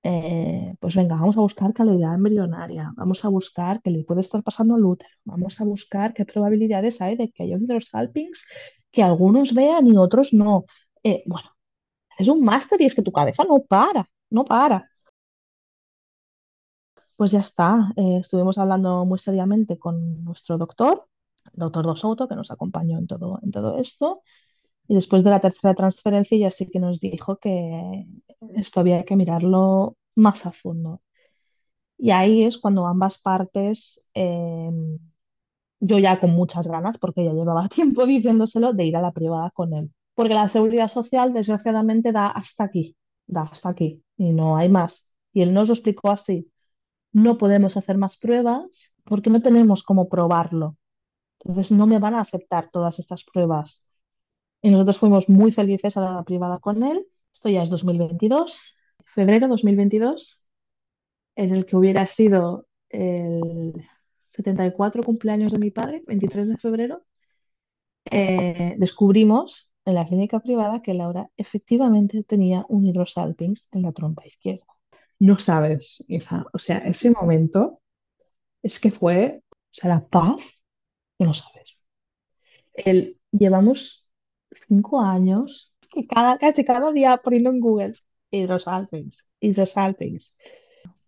eh, 0.03 0.75
pues 0.81 0.95
venga, 0.97 1.17
vamos 1.17 1.37
a 1.37 1.41
buscar 1.41 1.75
calidad 1.75 2.15
embrionaria, 2.15 2.93
vamos 2.97 3.25
a 3.25 3.29
buscar 3.29 3.83
qué 3.83 3.91
le 3.91 4.05
puede 4.05 4.23
estar 4.23 4.43
pasando 4.43 4.75
al 4.75 4.85
útero, 4.85 5.11
vamos 5.25 5.61
a 5.61 5.65
buscar 5.65 6.15
qué 6.15 6.25
probabilidades 6.25 7.01
hay 7.03 7.17
de 7.17 7.31
que 7.31 7.43
haya 7.43 7.57
un 7.57 7.65
hidrosalpinx 7.65 8.49
que 8.91 9.03
algunos 9.03 9.55
vean 9.55 9.87
y 9.87 9.97
otros 9.97 10.33
no. 10.33 10.65
Eh, 11.03 11.23
bueno, 11.27 11.51
es 12.21 12.29
un 12.29 12.45
máster 12.45 12.81
y 12.81 12.87
es 12.87 12.95
que 12.95 13.03
tu 13.03 13.12
cabeza 13.12 13.45
no 13.45 13.61
para, 13.62 14.09
no 14.31 14.45
para. 14.45 14.91
Pues 17.16 17.31
ya 17.33 17.41
está, 17.41 17.93
eh, 17.97 18.18
estuvimos 18.21 18.59
hablando 18.59 19.05
muy 19.05 19.18
seriamente 19.18 19.79
con 19.79 20.25
nuestro 20.25 20.57
doctor, 20.59 21.07
el 21.53 21.61
doctor 21.61 21.85
Dos 21.85 22.01
Souto, 22.01 22.29
que 22.29 22.35
nos 22.35 22.51
acompañó 22.51 22.99
en 22.99 23.07
todo, 23.07 23.39
en 23.43 23.51
todo 23.51 23.79
esto. 23.79 24.23
Y 24.89 24.95
después 24.95 25.25
de 25.25 25.31
la 25.31 25.41
tercera 25.41 25.75
transferencia 25.75 26.39
ya 26.39 26.51
sí 26.51 26.66
que 26.71 26.81
nos 26.81 27.01
dijo 27.01 27.39
que 27.39 28.07
esto 28.57 28.81
había 28.81 29.05
que 29.05 29.16
mirarlo 29.16 29.97
más 30.16 30.47
a 30.47 30.53
fondo. 30.53 31.03
Y 31.99 32.11
ahí 32.12 32.45
es 32.45 32.59
cuando 32.59 32.87
ambas 32.87 33.18
partes, 33.18 34.05
eh, 34.14 34.71
yo 35.81 35.99
ya 35.99 36.21
con 36.21 36.31
muchas 36.31 36.66
ganas, 36.66 36.99
porque 36.99 37.25
ya 37.25 37.33
llevaba 37.33 37.68
tiempo 37.75 38.07
diciéndoselo, 38.07 38.73
de 38.73 38.85
ir 38.87 38.97
a 38.97 39.03
la 39.03 39.12
privada 39.12 39.51
con 39.51 39.75
él. 39.75 39.91
Porque 40.21 40.35
la 40.35 40.49
seguridad 40.49 40.89
social, 40.89 41.33
desgraciadamente, 41.33 42.12
da 42.12 42.27
hasta 42.27 42.64
aquí, 42.64 42.95
da 43.27 43.45
hasta 43.45 43.71
aquí, 43.71 44.05
y 44.18 44.35
no 44.35 44.59
hay 44.59 44.68
más. 44.68 45.09
Y 45.33 45.41
él 45.41 45.55
nos 45.55 45.68
lo 45.68 45.73
explicó 45.73 46.11
así, 46.11 46.53
no 47.11 47.39
podemos 47.39 47.79
hacer 47.79 47.97
más 47.97 48.18
pruebas 48.18 48.95
porque 49.05 49.31
no 49.31 49.41
tenemos 49.41 49.83
cómo 49.83 50.11
probarlo. 50.11 50.77
Entonces 51.39 51.71
no 51.75 51.87
me 51.87 51.99
van 51.99 52.12
a 52.12 52.21
aceptar 52.21 52.68
todas 52.71 52.99
estas 52.99 53.25
pruebas. 53.25 53.89
Y 54.61 54.68
nosotros 54.68 54.99
fuimos 54.99 55.27
muy 55.31 55.53
felices 55.53 55.97
a 55.97 56.03
la 56.03 56.23
privada 56.23 56.59
con 56.59 56.83
él. 56.83 57.07
Esto 57.33 57.49
ya 57.49 57.62
es 57.62 57.71
2022, 57.71 58.77
febrero 59.14 59.49
2022 59.49 60.45
en 61.35 61.55
el 61.55 61.64
que 61.64 61.77
hubiera 61.79 62.05
sido 62.05 62.66
el 62.91 63.73
74 64.29 65.03
cumpleaños 65.03 65.53
de 65.53 65.59
mi 65.61 65.71
padre, 65.71 66.03
23 66.07 66.51
de 66.51 66.57
febrero, 66.59 67.07
eh, 68.11 68.75
descubrimos 68.77 69.70
en 69.91 69.97
la 69.97 70.07
clínica 70.07 70.41
privada 70.41 70.82
que 70.82 70.95
Laura 70.95 71.28
efectivamente 71.36 72.24
tenía 72.24 72.64
un 72.68 72.86
hidrosalpinx 72.86 73.68
en 73.72 73.82
la 73.82 73.93
trompa 73.93 74.26
izquierda. 74.26 74.66
No 75.18 75.38
sabes, 75.38 76.05
esa, 76.09 76.47
o 76.53 76.59
sea, 76.59 76.78
ese 76.78 77.11
momento 77.11 77.80
es 78.62 78.80
que 78.80 78.91
fue, 78.91 79.43
o 79.51 79.55
sea, 79.72 79.91
la 79.91 80.07
paz, 80.07 80.38
que 81.18 81.24
no 81.24 81.34
sabes. 81.34 81.84
El, 82.74 83.18
llevamos 83.32 84.09
cinco 84.68 85.01
años, 85.01 85.74
que 85.93 86.07
cada, 86.07 86.38
casi 86.38 86.64
cada 86.64 86.93
día 86.93 87.18
poniendo 87.18 87.51
en 87.51 87.61
Google 87.61 87.95
hidrosalpinx, 88.30 89.26
hidrosalpinx. 89.41 90.36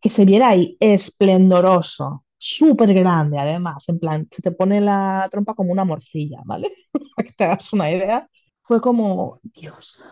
que 0.01 0.11
se 0.11 0.25
viera 0.25 0.49
ahí 0.51 0.77
esplendoroso, 0.81 2.25
súper 2.39 2.93
grande 2.95 3.39
además, 3.39 3.89
en 3.89 3.99
plan, 4.01 4.29
se 4.31 4.43
te 4.43 4.53
pone 4.53 4.81
la 4.81 5.29
trompa 5.31 5.55
como 5.55 5.73
una 5.73 5.85
morcilla, 5.85 6.43
¿vale? 6.45 6.73
Para 7.17 7.29
que 7.29 7.35
te 7.35 7.45
hagas 7.45 7.73
una 7.73 7.91
idea. 7.91 8.29
Fue 8.63 8.81
como, 8.81 9.41
Dios. 9.43 10.03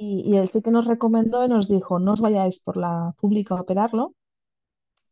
Y, 0.00 0.22
y 0.26 0.36
él 0.36 0.48
sí 0.48 0.62
que 0.62 0.70
nos 0.70 0.86
recomendó 0.86 1.44
y 1.44 1.48
nos 1.48 1.68
dijo, 1.68 1.98
no 1.98 2.12
os 2.12 2.20
vayáis 2.20 2.60
por 2.60 2.76
la 2.76 3.14
pública 3.20 3.56
a 3.56 3.60
operarlo, 3.62 4.14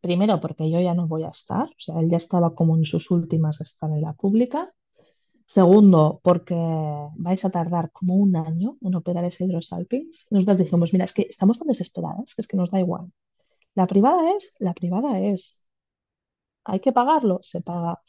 primero 0.00 0.40
porque 0.40 0.70
yo 0.70 0.80
ya 0.80 0.94
no 0.94 1.08
voy 1.08 1.24
a 1.24 1.30
estar, 1.30 1.66
o 1.68 1.78
sea, 1.78 2.00
él 2.00 2.08
ya 2.08 2.18
estaba 2.18 2.54
como 2.54 2.76
en 2.76 2.84
sus 2.84 3.10
últimas 3.10 3.58
de 3.58 3.64
estar 3.64 3.90
en 3.90 4.02
la 4.02 4.12
pública. 4.12 4.72
Segundo, 5.46 6.20
porque 6.22 6.56
vais 7.26 7.44
a 7.44 7.50
tardar 7.50 7.90
como 7.92 8.16
un 8.16 8.36
año 8.36 8.78
en 8.82 8.94
operar 8.96 9.24
ese 9.24 9.44
hidrosalpinx. 9.44 10.26
Nosotros 10.30 10.58
dijimos, 10.58 10.92
mira, 10.92 11.04
es 11.04 11.12
que 11.12 11.22
estamos 11.22 11.58
tan 11.58 11.68
desesperadas 11.68 12.34
que 12.34 12.42
es 12.42 12.48
que 12.48 12.56
nos 12.56 12.70
da 12.70 12.80
igual. 12.80 13.12
La 13.74 13.86
privada 13.86 14.32
es, 14.36 14.54
la 14.60 14.74
privada 14.74 15.20
es. 15.20 15.60
¿Hay 16.64 16.80
que 16.80 16.92
pagarlo? 16.92 17.40
Se 17.42 17.62
paga. 17.62 18.00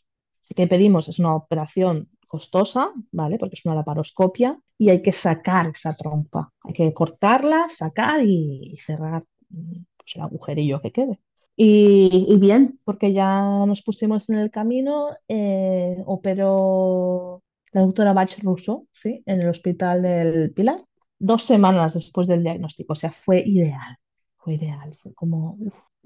Así 0.42 0.54
que 0.56 0.68
pedimos, 0.68 1.10
es 1.10 1.20
una 1.20 1.36
operación 1.36 2.10
costosa, 2.28 2.92
¿vale? 3.12 3.38
Porque 3.40 3.56
es 3.56 3.66
una 3.66 3.76
laparoscopia 3.76 4.60
y 4.78 4.90
hay 4.90 5.02
que 5.02 5.12
sacar 5.12 5.68
esa 5.68 5.96
trompa. 5.96 6.52
Hay 6.64 6.74
que 6.74 6.94
cortarla, 6.94 7.68
sacar 7.70 8.24
y, 8.24 8.78
cerrar 8.86 9.24
pues, 9.50 10.16
el 10.16 10.22
agujerillo 10.22 10.82
que 10.82 10.92
quede. 10.92 11.20
Y, 11.56 12.38
bien, 12.38 12.80
porque 12.84 13.14
ya 13.14 13.42
nos 13.66 13.82
pusimos 13.82 14.30
en 14.30 14.38
el 14.38 14.52
camino, 14.52 15.10
eh, 15.28 16.04
operó 16.06 17.42
la 17.72 17.82
doctora 17.82 18.14
Bach 18.14 18.38
Russo, 18.44 18.86
¿sí? 18.92 19.24
En 19.26 19.42
el 19.42 19.50
hospital 19.50 20.04
del 20.04 20.54
Pilar. 20.54 20.84
dos 21.20 21.44
semanas 21.44 21.96
después 21.96 22.28
del 22.28 22.44
diagnóstico, 22.44 22.94
o 22.94 22.96
sea, 22.96 23.12
fue 23.12 23.42
ideal, 23.44 23.98
fue 24.38 24.54
ideal, 24.56 24.96
fue 25.02 25.14
como. 25.16 25.58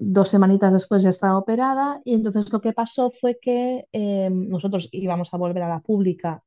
Dos 0.04 0.30
semanitas 0.30 0.72
después 0.72 1.02
ya 1.02 1.10
estaba 1.10 1.38
operada 1.38 2.00
y 2.04 2.14
entonces 2.14 2.52
lo 2.52 2.60
que 2.60 2.72
pasó 2.72 3.10
fue 3.10 3.38
que 3.40 3.86
eh, 3.92 4.28
nosotros 4.30 4.88
íbamos 4.92 5.32
a 5.32 5.36
volver 5.38 5.62
a 5.62 5.68
la 5.68 5.80
pública 5.80 6.42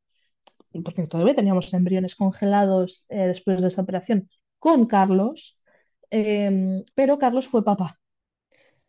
porque 0.83 1.07
todavía 1.07 1.35
teníamos 1.35 1.73
embriones 1.73 2.15
congelados 2.15 3.05
eh, 3.09 3.27
después 3.27 3.61
de 3.61 3.69
esa 3.69 3.81
operación 3.81 4.29
con 4.59 4.85
Carlos, 4.87 5.59
eh, 6.11 6.83
pero 6.95 7.19
Carlos 7.19 7.47
fue 7.47 7.63
papá. 7.63 7.99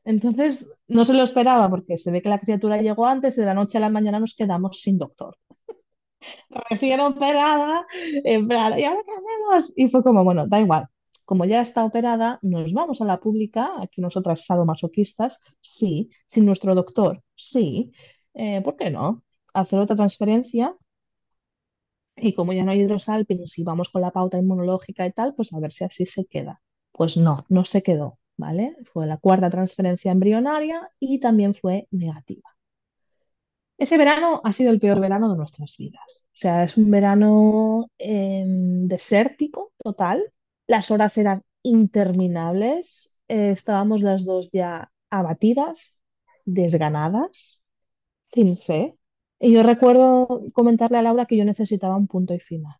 Entonces 0.04 0.72
no 0.88 1.04
se 1.04 1.14
lo 1.14 1.22
esperaba 1.24 1.68
porque 1.68 1.98
se 1.98 2.10
ve 2.10 2.22
que 2.22 2.28
la 2.28 2.38
criatura 2.40 2.80
llegó 2.80 3.06
antes 3.06 3.36
y 3.36 3.40
de 3.40 3.46
la 3.46 3.54
noche 3.54 3.78
a 3.78 3.80
la 3.80 3.90
mañana 3.90 4.20
nos 4.20 4.34
quedamos 4.36 4.80
sin 4.80 4.98
doctor. 4.98 5.36
Recién 6.70 7.00
operada, 7.00 7.86
en 8.24 8.48
plan, 8.48 8.78
¿y 8.78 8.84
ahora 8.84 9.00
qué 9.04 9.12
hacemos? 9.12 9.72
Y 9.76 9.88
fue 9.88 10.02
como, 10.02 10.24
bueno, 10.24 10.46
da 10.46 10.60
igual. 10.60 10.88
Como 11.26 11.44
ya 11.44 11.60
está 11.60 11.84
operada, 11.84 12.38
nos 12.42 12.72
vamos 12.72 13.02
a 13.02 13.04
la 13.04 13.20
pública, 13.20 13.72
aquí 13.82 14.00
nosotras 14.00 14.46
sadomasoquistas, 14.46 15.40
sí, 15.60 16.10
sin 16.26 16.46
nuestro 16.46 16.74
doctor, 16.74 17.22
sí. 17.34 17.92
Eh, 18.32 18.62
¿por 18.62 18.76
qué 18.76 18.90
no? 18.90 19.24
Hacer 19.52 19.78
otra 19.80 19.96
transferencia 19.96 20.74
y 22.16 22.32
como 22.32 22.52
ya 22.52 22.64
no 22.64 22.70
hay 22.70 22.80
hidrosalping, 22.80 23.46
si 23.46 23.62
vamos 23.62 23.90
con 23.90 24.02
la 24.02 24.10
pauta 24.10 24.38
inmunológica 24.38 25.06
y 25.06 25.12
tal, 25.12 25.34
pues 25.34 25.52
a 25.52 25.60
ver 25.60 25.72
si 25.72 25.84
así 25.84 26.06
se 26.06 26.24
queda. 26.26 26.62
Pues 26.92 27.16
no, 27.18 27.44
no 27.50 27.64
se 27.64 27.82
quedó, 27.82 28.18
¿vale? 28.38 28.76
Fue 28.84 29.06
la 29.06 29.18
cuarta 29.18 29.50
transferencia 29.50 30.12
embrionaria 30.12 30.90
y 30.98 31.20
también 31.20 31.54
fue 31.54 31.88
negativa. 31.90 32.56
Ese 33.78 33.98
verano 33.98 34.40
ha 34.42 34.52
sido 34.54 34.70
el 34.70 34.80
peor 34.80 35.00
verano 35.00 35.30
de 35.30 35.36
nuestras 35.36 35.76
vidas. 35.76 36.24
O 36.32 36.36
sea, 36.38 36.64
es 36.64 36.76
un 36.78 36.90
verano 36.90 37.90
eh, 37.98 38.44
desértico 38.46 39.72
total. 39.76 40.32
Las 40.66 40.90
horas 40.90 41.16
eran 41.18 41.42
interminables. 41.62 43.16
Eh, 43.28 43.50
estábamos 43.52 44.00
las 44.02 44.24
dos 44.24 44.50
ya 44.52 44.92
abatidas, 45.10 46.00
desganadas, 46.44 47.64
sin 48.26 48.56
fe. 48.56 48.96
Y 49.40 49.52
yo 49.52 49.62
recuerdo 49.62 50.42
comentarle 50.54 50.98
a 50.98 51.02
Laura 51.02 51.26
que 51.26 51.36
yo 51.36 51.44
necesitaba 51.44 51.96
un 51.96 52.08
punto 52.08 52.34
y 52.34 52.40
final. 52.40 52.76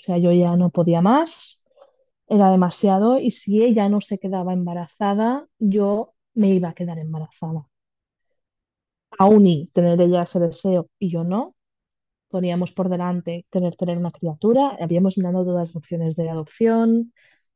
O 0.00 0.02
sea, 0.04 0.18
yo 0.18 0.32
ya 0.32 0.56
no 0.56 0.70
podía 0.70 1.00
más, 1.02 1.62
era 2.28 2.50
demasiado 2.50 3.18
y 3.20 3.30
si 3.32 3.62
ella 3.64 3.88
no 3.88 4.00
se 4.00 4.18
quedaba 4.18 4.52
embarazada, 4.52 5.48
yo 5.58 6.14
me 6.34 6.50
iba 6.50 6.70
a 6.70 6.74
quedar 6.74 6.98
embarazada. 6.98 7.68
Aún 9.18 9.46
y 9.46 9.68
tener 9.68 10.00
ella 10.00 10.22
ese 10.22 10.38
deseo 10.40 10.88
y 10.98 11.10
yo 11.10 11.24
no, 11.24 11.54
poníamos 12.34 12.72
por 12.72 12.88
delante 12.88 13.46
tener, 13.48 13.76
tener 13.76 13.96
una 13.96 14.10
criatura, 14.10 14.76
habíamos 14.80 15.16
mirado 15.16 15.44
todas 15.44 15.68
las 15.68 15.76
opciones 15.76 16.16
de 16.16 16.28
adopción, 16.28 17.12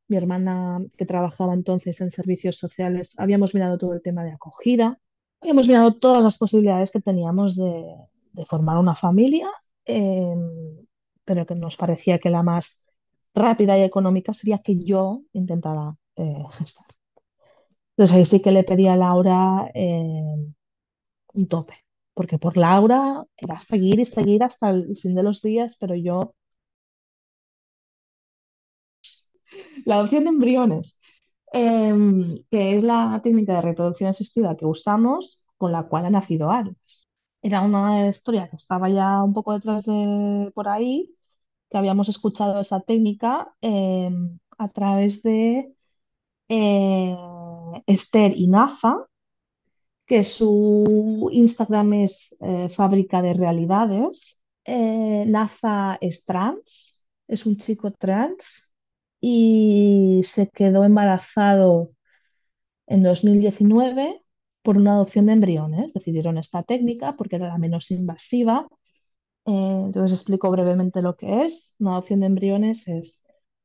mi 0.07 0.15
hermana 0.15 0.81
que 0.97 1.05
trabajaba 1.05 1.53
entonces 1.53 1.99
en 1.99 2.11
servicios 2.11 2.55
sociales, 2.55 3.13
habíamos 3.17 3.53
mirado 3.53 3.77
todo 3.77 3.93
el 3.93 4.01
tema 4.01 4.23
de 4.23 4.31
acogida, 4.31 4.97
habíamos 5.41 5.67
mirado 5.67 5.95
todas 5.95 6.23
las 6.23 6.37
posibilidades 6.37 6.91
que 6.91 7.01
teníamos 7.01 7.57
de, 7.57 7.83
formar 8.47 8.77
una 8.77 8.95
familia, 8.95 9.49
eh, 9.85 10.33
pero 11.25 11.45
que 11.45 11.55
nos 11.55 11.75
parecía 11.75 12.17
que 12.17 12.29
la 12.29 12.41
más 12.41 12.85
rápida 13.35 13.77
y 13.77 13.81
económica 13.81 14.33
sería 14.33 14.59
que 14.59 14.81
yo 14.81 15.23
intentara 15.33 15.93
eh, 16.15 16.45
gestar. 16.57 16.87
Entonces 17.97 18.15
ahí 18.15 18.25
sí 18.25 18.41
que 18.41 18.53
le 18.53 18.63
pedí 18.63 18.87
a 18.87 18.95
Laura 18.95 19.69
eh, 19.73 20.53
un 21.33 21.47
tope, 21.49 21.73
porque 22.13 22.37
por 22.39 22.57
Laura 22.57 23.23
era 23.37 23.59
seguir 23.59 23.99
y 23.99 24.05
seguir 24.05 24.43
hasta 24.43 24.69
el 24.71 24.97
fin 24.97 25.15
de 25.15 25.23
los 25.23 25.41
días, 25.41 25.77
pero 25.79 25.95
yo... 25.95 26.35
La 29.85 29.95
adopción 29.95 30.23
de 30.25 30.29
embriones, 30.29 30.99
eh, 31.53 31.93
que 32.51 32.75
es 32.75 32.83
la 32.83 33.19
técnica 33.23 33.55
de 33.55 33.61
reproducción 33.61 34.09
asistida 34.09 34.55
que 34.57 34.65
usamos, 34.65 35.43
con 35.57 35.71
la 35.71 35.83
cual 35.83 36.05
ha 36.05 36.09
nacido 36.09 36.51
Aries. 36.51 37.07
Era 37.41 37.61
una 37.61 38.07
historia 38.07 38.49
que 38.49 38.57
estaba 38.57 38.89
ya 38.89 39.23
un 39.23 39.33
poco 39.33 39.53
detrás 39.53 39.85
de 39.85 40.51
por 40.53 40.67
ahí, 40.67 41.15
que 41.69 41.77
habíamos 41.77 42.09
escuchado 42.09 42.59
esa 42.61 42.81
técnica 42.81 43.53
eh, 43.61 44.11
a 44.57 44.69
través 44.69 45.23
de 45.23 45.73
eh, 46.49 47.17
Esther 47.87 48.33
y 48.37 48.47
Nafa, 48.47 49.07
que 50.09 50.25
su 50.25 51.29
Instagram 51.31 51.93
es 51.93 52.35
eh, 52.41 52.69
Fábrica 52.69 53.21
de 53.21 53.33
Realidades. 53.33 54.37
Nafa 54.67 55.97
es 56.01 56.25
trans, 56.25 57.03
es 57.27 57.45
un 57.47 57.57
chico 57.57 57.91
trans 57.91 58.71
y 59.21 60.21
se 60.23 60.49
quedó 60.49 60.83
embarazado 60.83 61.91
en 62.87 63.03
2019 63.03 64.23
por 64.63 64.77
una 64.77 64.93
adopción 64.93 65.27
de 65.27 65.33
embriones. 65.33 65.93
Decidieron 65.93 66.37
esta 66.37 66.63
técnica 66.63 67.15
porque 67.17 67.37
era 67.37 67.47
la 67.49 67.57
menos 67.57 67.91
invasiva. 67.91 68.67
Eh, 69.45 69.81
entonces 69.85 70.19
explico 70.19 70.51
brevemente 70.51 71.01
lo 71.01 71.15
que 71.15 71.43
es. 71.45 71.75
Una 71.79 71.93
adopción 71.93 72.21
de 72.21 72.27
embriones 72.27 72.87
es 72.87 73.18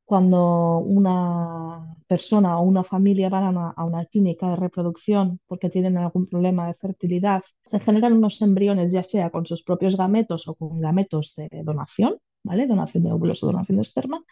cuando 0.05 0.79
una 0.79 1.97
persona 2.07 2.59
o 2.59 2.63
una 2.63 2.83
familia 2.83 3.29
van 3.29 3.57
a 3.57 3.83
una, 3.83 4.05
clínica 4.05 4.49
de 4.49 4.55
reproducción 4.55 5.39
porque 5.47 5.69
tienen 5.69 5.97
algún 5.97 6.27
problema 6.27 6.67
de 6.67 6.75
fertilidad, 6.75 7.43
se 7.65 7.79
generan 7.79 8.13
unos 8.13 8.41
embriones 8.41 8.91
ya 8.91 9.03
sea 9.03 9.29
con 9.31 9.45
sus 9.45 9.63
propios 9.63 9.97
gametos 9.97 10.47
o 10.47 10.55
con 10.55 10.79
gametos 10.79 11.33
de 11.35 11.49
donación, 11.63 12.17
¿vale? 12.43 12.67
Donación 12.67 13.03
de 13.03 13.11
óvulos 13.11 13.43
o 13.43 13.47
donación 13.47 13.77
de 13.77 13.81
esperma. 13.81 14.23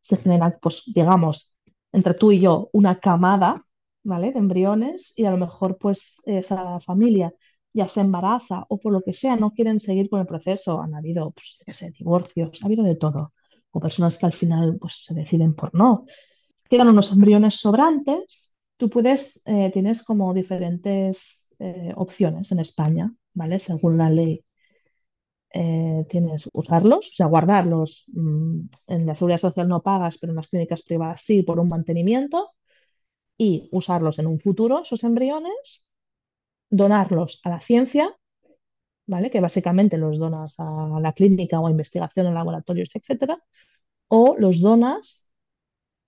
Se 0.00 0.16
generan, 0.16 0.58
pues 0.62 0.84
digamos, 0.86 1.54
entre 1.92 2.14
tú 2.14 2.32
y 2.32 2.40
yo, 2.40 2.70
una 2.72 2.98
camada 3.00 3.64
¿vale? 4.08 4.32
De 4.32 4.38
embriones 4.38 5.12
y 5.16 5.24
a 5.26 5.30
lo 5.30 5.38
mejor 5.38 5.78
pues 5.78 6.20
esa 6.24 6.80
familia 6.80 7.32
ya 7.72 7.88
se 7.88 8.00
embaraza 8.00 8.64
o 8.68 8.78
por 8.78 8.92
lo 8.92 9.02
que 9.02 9.14
sea 9.14 9.36
no 9.36 9.52
quieren 9.52 9.80
seguir 9.80 10.08
con 10.10 10.20
el 10.20 10.26
proceso. 10.26 10.80
Han 10.80 10.94
habido, 10.94 11.32
pues, 11.32 11.58
divorcios, 11.98 12.58
ha 12.62 12.66
habido 12.66 12.84
de 12.84 12.96
todo. 12.96 13.32
O 13.70 13.80
personas 13.80 14.18
que 14.18 14.26
al 14.26 14.32
final 14.32 14.78
pues 14.80 15.04
se 15.04 15.14
deciden 15.14 15.54
por 15.54 15.74
no. 15.74 16.06
Quedan 16.68 16.88
unos 16.88 17.12
embriones 17.12 17.56
sobrantes. 17.56 18.56
Tú 18.76 18.88
puedes, 18.90 19.42
eh, 19.46 19.70
tienes 19.72 20.02
como 20.02 20.32
diferentes 20.34 21.44
eh, 21.58 21.92
opciones 21.96 22.52
en 22.52 22.60
España, 22.60 23.12
¿vale? 23.34 23.58
Según 23.58 23.98
la 23.98 24.10
ley. 24.10 24.44
Eh, 25.54 26.04
tienes 26.10 26.48
usarlos, 26.52 27.08
o 27.08 27.12
sea, 27.14 27.26
guardarlos. 27.26 28.04
Mmm, 28.08 28.60
en 28.86 29.06
la 29.06 29.14
seguridad 29.14 29.40
social 29.40 29.68
no 29.68 29.82
pagas, 29.82 30.18
pero 30.18 30.32
en 30.32 30.36
las 30.36 30.48
clínicas 30.48 30.82
privadas 30.82 31.22
sí, 31.22 31.42
por 31.42 31.58
un 31.58 31.68
mantenimiento 31.68 32.52
y 33.38 33.68
usarlos 33.72 34.18
en 34.18 34.26
un 34.26 34.38
futuro, 34.38 34.82
esos 34.82 35.04
embriones, 35.04 35.86
donarlos 36.70 37.40
a 37.44 37.50
la 37.50 37.60
ciencia, 37.60 38.16
¿vale? 39.08 39.30
Que 39.30 39.40
básicamente 39.40 39.98
los 39.98 40.18
donas 40.18 40.54
a 40.58 41.00
la 41.00 41.12
clínica 41.14 41.60
o 41.60 41.66
a 41.66 41.72
investigación 41.72 42.26
en 42.28 42.34
laboratorios, 42.34 42.90
etcétera, 42.94 43.42
o 44.08 44.36
los 44.38 44.60
donas 44.60 45.26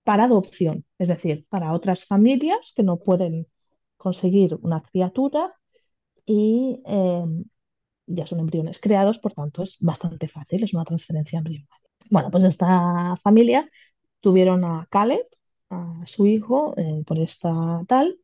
para 0.03 0.25
adopción, 0.25 0.85
es 0.99 1.09
decir, 1.09 1.45
para 1.49 1.73
otras 1.73 2.05
familias 2.05 2.73
que 2.75 2.83
no 2.83 2.97
pueden 2.99 3.47
conseguir 3.97 4.57
una 4.63 4.81
criatura 4.81 5.53
y 6.25 6.81
eh, 6.87 7.25
ya 8.07 8.27
son 8.27 8.39
embriones 8.39 8.79
creados, 8.79 9.19
por 9.19 9.33
tanto 9.33 9.63
es 9.63 9.79
bastante 9.81 10.27
fácil, 10.27 10.63
es 10.63 10.73
una 10.73 10.85
transferencia 10.85 11.39
embrionaria. 11.39 11.75
Bueno, 12.09 12.31
pues 12.31 12.43
esta 12.43 13.15
familia 13.17 13.69
tuvieron 14.21 14.65
a 14.65 14.87
Caleb, 14.91 15.25
a 15.71 16.03
su 16.07 16.27
hijo 16.27 16.75
eh, 16.77 17.03
por 17.05 17.19
esta 17.19 17.83
tal. 17.87 18.20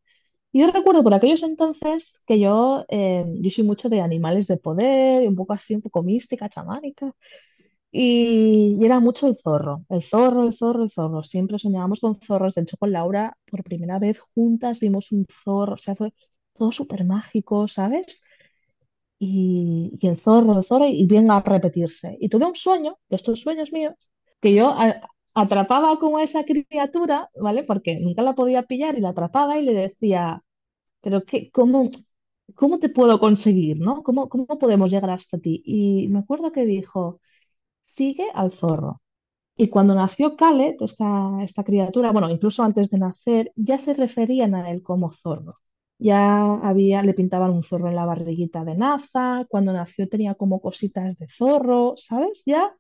Y 0.58 0.62
yo 0.62 0.72
recuerdo 0.72 1.04
por 1.04 1.14
aquellos 1.14 1.44
entonces 1.44 2.24
que 2.26 2.40
yo, 2.40 2.84
eh, 2.90 3.24
yo 3.42 3.52
soy 3.52 3.64
mucho 3.64 3.90
de 3.90 4.02
animales 4.02 4.48
de 4.48 4.58
poder, 4.58 5.28
un 5.28 5.36
poco 5.36 5.54
así, 5.54 5.76
un 5.76 5.84
poco 5.84 6.02
mística, 6.02 6.50
chamánica. 6.50 7.14
Y, 7.92 8.78
y, 8.80 8.86
era 8.86 9.00
mucho 9.00 9.28
el 9.28 9.38
zorro, 9.38 9.86
el 9.90 10.02
zorro, 10.04 10.44
el 10.48 10.54
zorro, 10.54 10.84
el 10.84 10.90
zorro. 10.92 11.24
Siempre 11.24 11.60
soñábamos 11.60 12.00
con 12.02 12.16
zorros. 12.16 12.56
De 12.56 12.64
hecho, 12.64 12.78
con 12.78 12.92
Laura, 12.92 13.38
por 13.46 13.64
primera 13.64 14.00
vez 14.00 14.20
juntas, 14.34 14.80
vimos 14.80 15.12
un 15.12 15.28
zorro. 15.44 15.76
O 15.76 15.78
sea, 15.78 15.96
fue 15.96 16.12
todo 16.58 16.72
súper 16.72 17.06
mágico, 17.06 17.68
¿sabes? 17.68 18.24
Y, 19.20 19.98
y, 20.02 20.08
el 20.08 20.18
zorro, 20.18 20.58
el 20.58 20.64
zorro, 20.64 20.88
y 20.88 21.06
venga 21.06 21.38
a 21.38 21.42
repetirse. 21.42 22.18
Y 22.20 22.30
tuve 22.30 22.46
un 22.46 22.56
sueño, 22.56 22.98
de 23.10 23.16
estos 23.18 23.42
sueños 23.42 23.72
míos, 23.72 23.94
que 24.42 24.54
yo 24.56 24.76
atrapaba 25.36 26.00
como 26.00 26.18
a 26.18 26.24
esa 26.24 26.44
criatura, 26.46 27.30
¿vale? 27.40 27.64
Porque 27.64 28.00
nunca 28.00 28.24
la 28.24 28.34
podía 28.34 28.64
pillar 28.64 28.98
y 28.98 29.02
la 29.02 29.10
atrapaba 29.10 29.60
y 29.60 29.64
le 29.64 29.74
decía, 29.74 30.44
pero 31.02 31.24
qué, 31.24 31.52
cómo, 31.52 31.90
¿cómo 32.56 32.80
te 32.80 32.90
puedo 32.90 33.20
conseguir, 33.20 33.80
no? 33.80 34.04
¿Cómo, 34.04 34.30
¿Cómo 34.30 34.48
podemos 34.60 34.92
llegar 34.92 35.12
hasta 35.12 35.38
ti? 35.40 35.62
Y 35.66 36.08
me 36.10 36.20
acuerdo 36.20 36.52
que 36.52 36.66
dijo, 36.66 37.22
sigue 37.86 38.28
al 38.34 38.52
zorro. 38.52 39.02
Y 39.58 39.70
cuando 39.70 39.96
nació 39.96 40.36
Khaled, 40.38 40.78
esta, 40.82 41.44
esta 41.44 41.64
criatura, 41.64 42.12
bueno, 42.12 42.30
incluso 42.30 42.64
antes 42.64 42.90
de 42.92 43.00
nacer, 43.00 43.52
ya 43.56 43.80
se 43.80 43.94
referían 43.94 44.56
a 44.56 44.72
él 44.72 44.84
como 44.84 45.12
zorro. 45.12 45.58
Ya 46.00 46.56
había, 46.58 47.04
le 47.04 47.14
pintaban 47.16 47.52
un 47.52 47.64
zorro 47.64 47.90
en 47.90 47.96
la 47.96 48.06
barriguita 48.06 48.64
de 48.66 48.76
Naza, 48.78 49.46
cuando 49.50 49.74
nació 49.74 50.10
tenía 50.10 50.36
como 50.36 50.62
cositas 50.62 51.18
de 51.18 51.28
zorro, 51.30 51.96
¿sabes? 51.98 52.44
Ya 52.46 52.76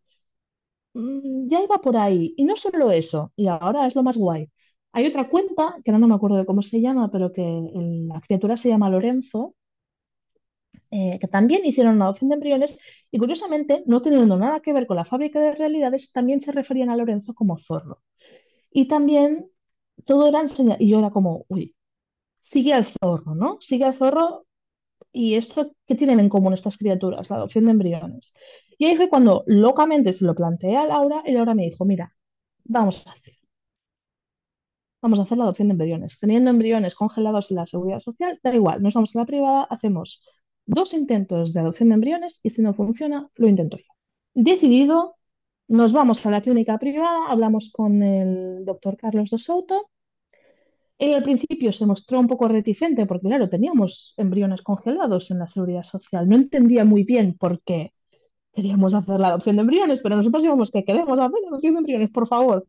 mm, 0.93 1.49
ya 1.49 1.61
iba 1.63 1.77
por 1.81 1.97
ahí. 1.97 2.33
Y 2.37 2.43
no 2.45 2.55
solo 2.55 2.91
eso, 2.91 3.31
y 3.35 3.47
ahora 3.47 3.87
es 3.87 3.95
lo 3.95 4.03
más 4.03 4.17
guay. 4.17 4.49
Hay 4.91 5.05
otra 5.07 5.29
cuenta, 5.29 5.75
que 5.83 5.91
ahora 5.91 5.99
no 5.99 6.07
me 6.09 6.15
acuerdo 6.15 6.37
de 6.37 6.45
cómo 6.45 6.61
se 6.61 6.81
llama, 6.81 7.09
pero 7.11 7.31
que 7.33 7.41
el- 7.41 8.07
la 8.09 8.19
criatura 8.21 8.57
se 8.57 8.69
llama 8.69 8.89
Lorenzo, 8.89 9.55
eh, 10.91 11.17
que 11.19 11.27
también 11.27 11.65
hicieron 11.65 11.95
una 11.95 12.05
adopción 12.05 12.29
de 12.29 12.35
embriones 12.35 12.79
y 13.11 13.17
curiosamente, 13.19 13.83
no 13.85 14.01
teniendo 14.01 14.37
nada 14.37 14.59
que 14.61 14.73
ver 14.73 14.87
con 14.87 14.97
la 14.97 15.05
fábrica 15.05 15.39
de 15.39 15.53
realidades, 15.53 16.11
también 16.11 16.41
se 16.41 16.51
referían 16.51 16.89
a 16.89 16.97
Lorenzo 16.97 17.33
como 17.33 17.57
zorro. 17.57 18.01
Y 18.71 18.87
también 18.87 19.49
todo 20.05 20.29
era 20.29 20.41
enseñar, 20.41 20.81
y 20.81 20.89
yo 20.89 20.99
era 20.99 21.11
como, 21.11 21.45
uy, 21.49 21.75
sigue 22.41 22.73
al 22.73 22.85
zorro, 22.85 23.35
¿no? 23.35 23.57
Sigue 23.61 23.85
al 23.85 23.95
zorro 23.95 24.47
y 25.13 25.35
esto, 25.35 25.73
¿qué 25.87 25.95
tienen 25.95 26.21
en 26.21 26.29
común 26.29 26.53
estas 26.53 26.77
criaturas? 26.77 27.29
La 27.31 27.37
adopción 27.37 27.65
de 27.67 27.71
embriones. 27.73 28.33
Y 28.79 28.87
ahí 28.87 28.97
fue 28.97 29.09
cuando 29.09 29.43
locamente 29.47 30.13
se 30.13 30.25
lo 30.25 30.35
planteé 30.35 30.77
a 30.77 30.87
Laura 30.87 31.23
y 31.25 31.33
Laura 31.33 31.55
me 31.55 31.63
dijo, 31.65 31.85
mira, 31.85 32.15
vamos 32.65 33.07
a 33.07 33.11
hacer, 33.13 33.35
vamos 35.07 35.19
a 35.19 35.23
hacer 35.23 35.37
la 35.37 35.45
adopción 35.45 35.69
de 35.69 35.73
embriones. 35.73 36.19
Teniendo 36.19 36.49
embriones 36.49 36.93
congelados 36.93 37.49
en 37.49 37.57
la 37.57 37.65
seguridad 37.65 38.01
social, 38.01 38.39
da 38.43 38.53
igual, 38.53 38.81
nos 38.83 38.93
vamos 38.93 39.15
a 39.15 39.19
la 39.19 39.25
privada, 39.25 39.63
hacemos 39.63 40.21
dos 40.65 40.93
intentos 40.93 41.53
de 41.53 41.61
adopción 41.61 41.89
de 41.89 41.95
embriones 41.95 42.41
y 42.43 42.49
si 42.49 42.61
no 42.61 42.73
funciona, 42.73 43.29
lo 43.35 43.47
intento 43.47 43.77
yo. 43.77 43.85
Decidido, 44.33 45.15
nos 45.69 45.93
vamos 45.93 46.25
a 46.25 46.31
la 46.31 46.41
clínica 46.41 46.77
privada, 46.77 47.27
hablamos 47.29 47.71
con 47.71 48.03
el 48.03 48.65
doctor 48.65 48.97
Carlos 48.97 49.29
de 49.29 49.37
Souto. 49.37 49.89
Él 50.97 51.13
al 51.13 51.23
principio 51.23 51.71
se 51.71 51.85
mostró 51.85 52.19
un 52.19 52.27
poco 52.27 52.49
reticente 52.49 53.05
porque, 53.05 53.27
claro, 53.27 53.49
teníamos 53.49 54.13
embriones 54.17 54.61
congelados 54.61 55.31
en 55.31 55.39
la 55.39 55.47
seguridad 55.47 55.83
social. 55.83 56.27
No 56.27 56.35
entendía 56.35 56.83
muy 56.83 57.03
bien 57.03 57.37
por 57.37 57.61
qué 57.61 57.93
queríamos 58.53 58.93
hacer 58.93 59.19
la 59.19 59.29
adopción 59.29 59.55
de 59.55 59.61
embriones, 59.61 60.01
pero 60.01 60.17
nosotros 60.17 60.43
íbamos 60.43 60.71
que 60.71 60.83
queremos 60.83 61.17
hacer 61.17 61.39
la 61.43 61.47
adopción 61.49 61.75
de 61.75 61.79
embriones, 61.79 62.11
por 62.11 62.27
favor. 62.27 62.67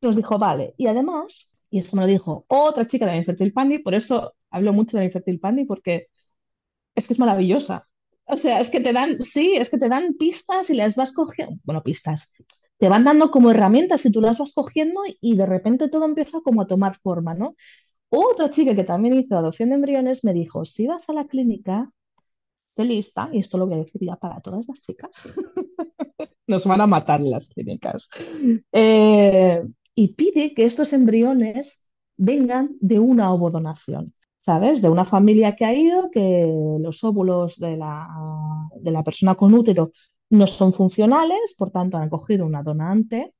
Nos 0.00 0.16
dijo, 0.16 0.38
vale. 0.38 0.74
Y 0.76 0.86
además, 0.86 1.48
y 1.70 1.78
esto 1.78 1.96
me 1.96 2.02
lo 2.02 2.08
dijo 2.08 2.44
otra 2.48 2.86
chica 2.86 3.06
de 3.06 3.12
la 3.12 3.18
Infertil 3.18 3.52
Pandi, 3.52 3.78
por 3.78 3.94
eso 3.94 4.34
hablo 4.50 4.72
mucho 4.72 4.96
de 4.96 5.02
la 5.02 5.06
Infertil 5.06 5.40
Pandi, 5.40 5.64
porque 5.64 6.08
es 6.94 7.06
que 7.06 7.14
es 7.14 7.18
maravillosa. 7.18 7.88
O 8.26 8.36
sea, 8.36 8.60
es 8.60 8.70
que 8.70 8.80
te 8.80 8.92
dan, 8.92 9.22
sí, 9.22 9.54
es 9.56 9.70
que 9.70 9.78
te 9.78 9.88
dan 9.88 10.14
pistas 10.14 10.70
y 10.70 10.74
las 10.74 10.96
vas 10.96 11.12
cogiendo, 11.12 11.56
bueno, 11.64 11.82
pistas, 11.82 12.32
te 12.78 12.88
van 12.88 13.04
dando 13.04 13.30
como 13.30 13.50
herramientas 13.50 14.04
y 14.04 14.12
tú 14.12 14.20
las 14.20 14.38
vas 14.38 14.52
cogiendo 14.52 15.00
y 15.20 15.36
de 15.36 15.46
repente 15.46 15.88
todo 15.88 16.04
empieza 16.04 16.40
como 16.40 16.62
a 16.62 16.66
tomar 16.66 16.96
forma, 16.98 17.34
¿no? 17.34 17.54
Otra 18.08 18.50
chica 18.50 18.74
que 18.74 18.84
también 18.84 19.18
hizo 19.18 19.36
adopción 19.36 19.70
de 19.70 19.76
embriones 19.76 20.24
me 20.24 20.32
dijo, 20.32 20.64
si 20.64 20.86
vas 20.86 21.08
a 21.08 21.12
la 21.12 21.26
clínica, 21.26 21.90
te 22.74 22.84
lista, 22.84 23.30
y 23.32 23.40
esto 23.40 23.58
lo 23.58 23.66
voy 23.66 23.76
a 23.76 23.84
decir 23.84 24.02
ya 24.04 24.16
para 24.16 24.40
todas 24.40 24.66
las 24.68 24.80
chicas, 24.82 25.10
nos 26.46 26.66
van 26.66 26.80
a 26.80 26.86
matar 26.86 27.20
las 27.20 27.48
clínicas, 27.48 28.08
eh, 28.72 29.62
y 29.96 30.14
pide 30.14 30.54
que 30.54 30.64
estos 30.66 30.92
embriones 30.92 31.84
vengan 32.16 32.76
de 32.80 33.00
una 33.00 33.32
ovodonación. 33.32 34.14
¿sabes? 34.46 34.80
De 34.80 34.88
una 34.88 35.04
familia 35.04 35.56
que 35.56 35.64
ha 35.64 35.74
ido, 35.74 36.08
que 36.10 36.46
los 36.80 37.02
óvulos 37.02 37.58
de 37.58 37.76
la, 37.76 38.08
de 38.80 38.92
la 38.92 39.02
persona 39.02 39.34
con 39.34 39.52
útero 39.52 39.90
no 40.30 40.46
son 40.46 40.72
funcionales, 40.72 41.56
por 41.58 41.72
tanto 41.72 41.96
han 41.96 42.08
cogido 42.08 42.46
una 42.46 42.62
donante, 42.62 43.34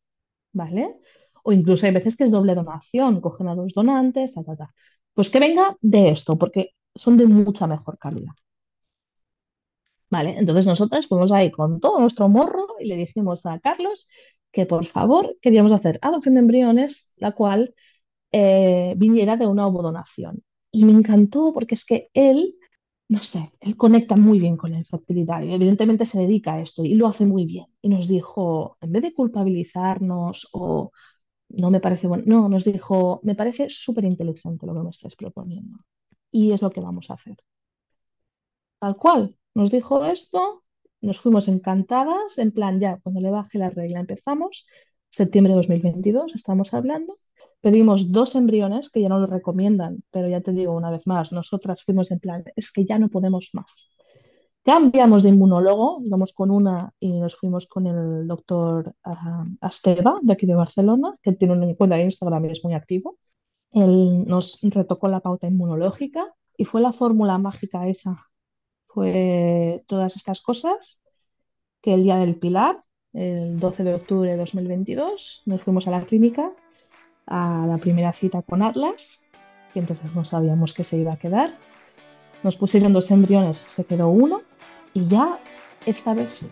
¿vale? 0.53 0.97
O 1.45 1.53
incluso 1.53 1.87
hay 1.87 1.93
veces 1.93 2.17
que 2.17 2.25
es 2.25 2.33
doble 2.33 2.55
donación, 2.57 3.21
cogen 3.21 3.49
a 3.49 3.55
dos 3.55 3.73
donantes, 3.75 4.35
ta, 4.35 4.43
ta, 4.45 4.57
ta. 4.57 4.75
Pues 5.15 5.31
que 5.31 5.41
venga 5.41 5.77
de 5.81 6.09
esto, 6.11 6.37
porque 6.39 6.73
son 6.95 7.17
de 7.17 7.27
mucha 7.27 7.67
mejor 7.69 7.99
calidad. 7.99 8.33
¿Vale? 10.11 10.37
Entonces 10.39 10.67
nosotras 10.67 11.07
fuimos 11.07 11.33
ahí 11.33 11.51
con 11.51 11.81
todo 11.81 12.01
nuestro 12.01 12.29
morro 12.29 12.67
y 12.81 12.87
le 12.87 12.97
dijimos 12.97 13.45
a 13.47 13.59
Carlos 13.61 14.09
que 14.57 14.65
por 14.65 14.87
favor 14.87 15.37
queríamos 15.43 15.73
hacer 15.73 15.99
adopción 16.01 16.35
de 16.35 16.41
embriones, 16.41 17.13
la 17.17 17.33
cual 17.33 17.75
eh, 18.33 18.95
viniera 18.97 19.37
de 19.37 19.47
una 19.47 19.67
ovodonación. 19.67 20.43
Y 20.73 20.85
me 20.87 20.93
encantó 20.93 21.53
porque 21.53 21.75
es 21.75 21.85
que 21.85 22.09
él, 22.15 22.55
no 23.09 23.23
sé, 23.23 23.53
él 23.61 23.77
conecta 23.77 24.17
muy 24.17 24.41
bien 24.41 24.57
con 24.57 24.71
la 24.73 24.79
infertilidad 24.79 25.43
y 25.43 25.53
evidentemente 25.53 26.07
se 26.07 26.19
dedica 26.21 26.55
a 26.55 26.63
esto 26.63 26.85
y 26.87 26.95
lo 26.95 27.07
hace 27.07 27.27
muy 27.27 27.45
bien. 27.45 27.67
Y 27.83 27.91
nos 27.91 28.09
dijo, 28.09 28.79
en 28.81 28.93
vez 28.93 29.03
de 29.03 29.13
culpabilizarnos 29.15 30.49
o 30.53 30.91
no 31.51 31.71
me 31.71 31.81
parece 31.81 32.07
bueno, 32.09 32.25
no, 32.27 32.49
nos 32.49 32.65
dijo, 32.65 33.21
me 33.25 33.35
parece 33.35 33.69
súper 33.69 34.05
inteligente 34.07 34.67
lo 34.67 34.75
que 34.75 34.81
me 34.81 34.91
estáis 34.91 35.17
proponiendo. 35.17 35.79
Y 36.31 36.53
es 36.53 36.63
lo 36.63 36.71
que 36.71 36.81
vamos 36.81 37.11
a 37.11 37.15
hacer. 37.15 37.37
Tal 38.79 38.97
cual, 38.97 39.37
nos 39.55 39.71
dijo 39.71 40.05
esto, 40.07 40.65
nos 41.07 41.21
fuimos 41.21 41.49
encantadas, 41.49 42.39
en 42.39 42.51
plan 42.53 42.81
ya, 42.81 42.99
cuando 43.03 43.21
le 43.21 43.31
baje 43.31 43.59
la 43.59 43.71
regla 43.71 44.01
empezamos, 44.01 44.67
septiembre 45.09 45.53
de 45.53 45.59
2022 45.59 46.35
estamos 46.35 46.75
hablando, 46.75 47.19
pedimos 47.61 48.13
dos 48.13 48.35
embriones 48.35 48.91
que 48.91 49.01
ya 49.01 49.09
no 49.09 49.19
lo 49.21 49.27
recomiendan, 49.27 50.03
pero 50.11 50.29
ya 50.29 50.41
te 50.41 50.53
digo 50.53 50.75
una 50.75 50.91
vez 50.91 51.07
más, 51.07 51.33
nosotras 51.33 51.83
fuimos 51.85 52.11
en 52.11 52.21
plan, 52.21 52.45
es 52.57 52.73
que 52.73 52.85
ya 52.85 52.99
no 52.99 53.09
podemos 53.09 53.51
más. 53.55 53.91
Cambiamos 54.65 55.23
de 55.23 55.29
inmunólogo, 55.29 56.01
íbamos 56.05 56.33
con 56.33 56.51
una 56.51 56.93
y 56.99 57.13
nos 57.13 57.37
fuimos 57.37 57.69
con 57.69 57.87
el 57.87 58.27
doctor 58.27 58.95
uh, 59.05 59.45
Asteva, 59.61 60.19
de 60.23 60.33
aquí 60.33 60.45
de 60.45 60.57
Barcelona, 60.57 61.17
que 61.23 61.33
tiene 61.35 61.55
una 61.55 61.73
cuenta 61.77 61.95
de 61.95 62.03
Instagram 62.03 62.47
y 62.47 62.51
es 62.51 62.65
muy 62.65 62.75
activo. 62.75 63.17
Él 63.71 64.27
nos 64.27 64.59
retocó 64.63 65.07
la 65.07 65.21
pauta 65.21 65.47
inmunológica 65.47 66.35
y 66.57 66.65
fue 66.65 66.81
la 66.81 66.93
fórmula 66.93 67.39
mágica 67.39 67.87
esa. 67.87 68.27
Fue 68.97 69.85
todas 69.89 70.17
estas 70.17 70.41
cosas 70.41 71.05
que 71.83 71.93
el 71.93 72.03
día 72.03 72.17
del 72.17 72.37
Pilar, 72.37 72.83
el 73.13 73.61
12 73.61 73.85
de 73.85 73.93
octubre 73.93 74.31
de 74.31 74.39
2022, 74.39 75.43
nos 75.45 75.61
fuimos 75.61 75.87
a 75.87 75.91
la 75.91 76.07
clínica 76.07 76.51
a 77.27 77.67
la 77.69 77.77
primera 77.77 78.15
cita 78.15 78.41
con 78.41 78.63
Atlas, 78.63 79.23
que 79.75 79.81
entonces 79.81 80.15
no 80.15 80.25
sabíamos 80.25 80.73
que 80.73 80.83
se 80.83 80.97
iba 80.97 81.13
a 81.13 81.19
quedar. 81.19 81.53
Nos 82.43 82.57
pusieron 82.57 82.95
dos 82.95 83.11
embriones, 83.11 83.59
se 83.59 83.85
quedó 83.85 84.09
uno 84.09 84.41
y 84.95 85.07
ya 85.07 85.41
esta 85.85 86.15
vez 86.15 86.33
sí. 86.33 86.49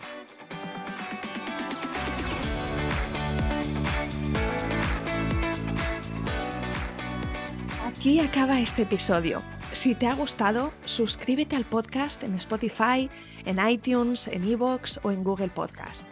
Aquí 7.87 8.19
acaba 8.19 8.59
este 8.59 8.83
episodio. 8.83 9.39
Si 9.85 9.93
te 9.93 10.07
ha 10.07 10.15
gustado, 10.15 10.73
suscríbete 10.83 11.55
al 11.55 11.63
podcast 11.63 12.23
en 12.23 12.33
Spotify, 12.33 13.07
en 13.45 13.59
iTunes, 13.69 14.27
en 14.27 14.43
Evox 14.43 14.99
o 15.03 15.11
en 15.11 15.23
Google 15.23 15.49
Podcast. 15.49 16.07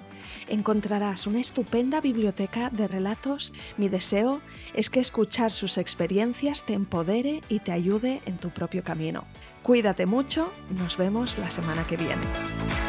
Encontrarás 0.47 1.25
una 1.25 1.39
estupenda 1.39 1.99
biblioteca 1.99 2.69
de 2.69 2.87
relatos. 2.87 3.51
Mi 3.77 3.89
deseo 3.89 4.41
es 4.75 4.91
que 4.91 4.99
escuchar 4.99 5.51
sus 5.51 5.79
experiencias 5.79 6.63
te 6.67 6.73
empodere 6.73 7.41
y 7.49 7.61
te 7.61 7.71
ayude 7.71 8.21
en 8.27 8.37
tu 8.37 8.51
propio 8.51 8.83
camino. 8.83 9.23
Cuídate 9.63 10.05
mucho, 10.05 10.53
nos 10.77 10.95
vemos 10.95 11.39
la 11.39 11.49
semana 11.49 11.83
que 11.87 11.97
viene. 11.97 12.82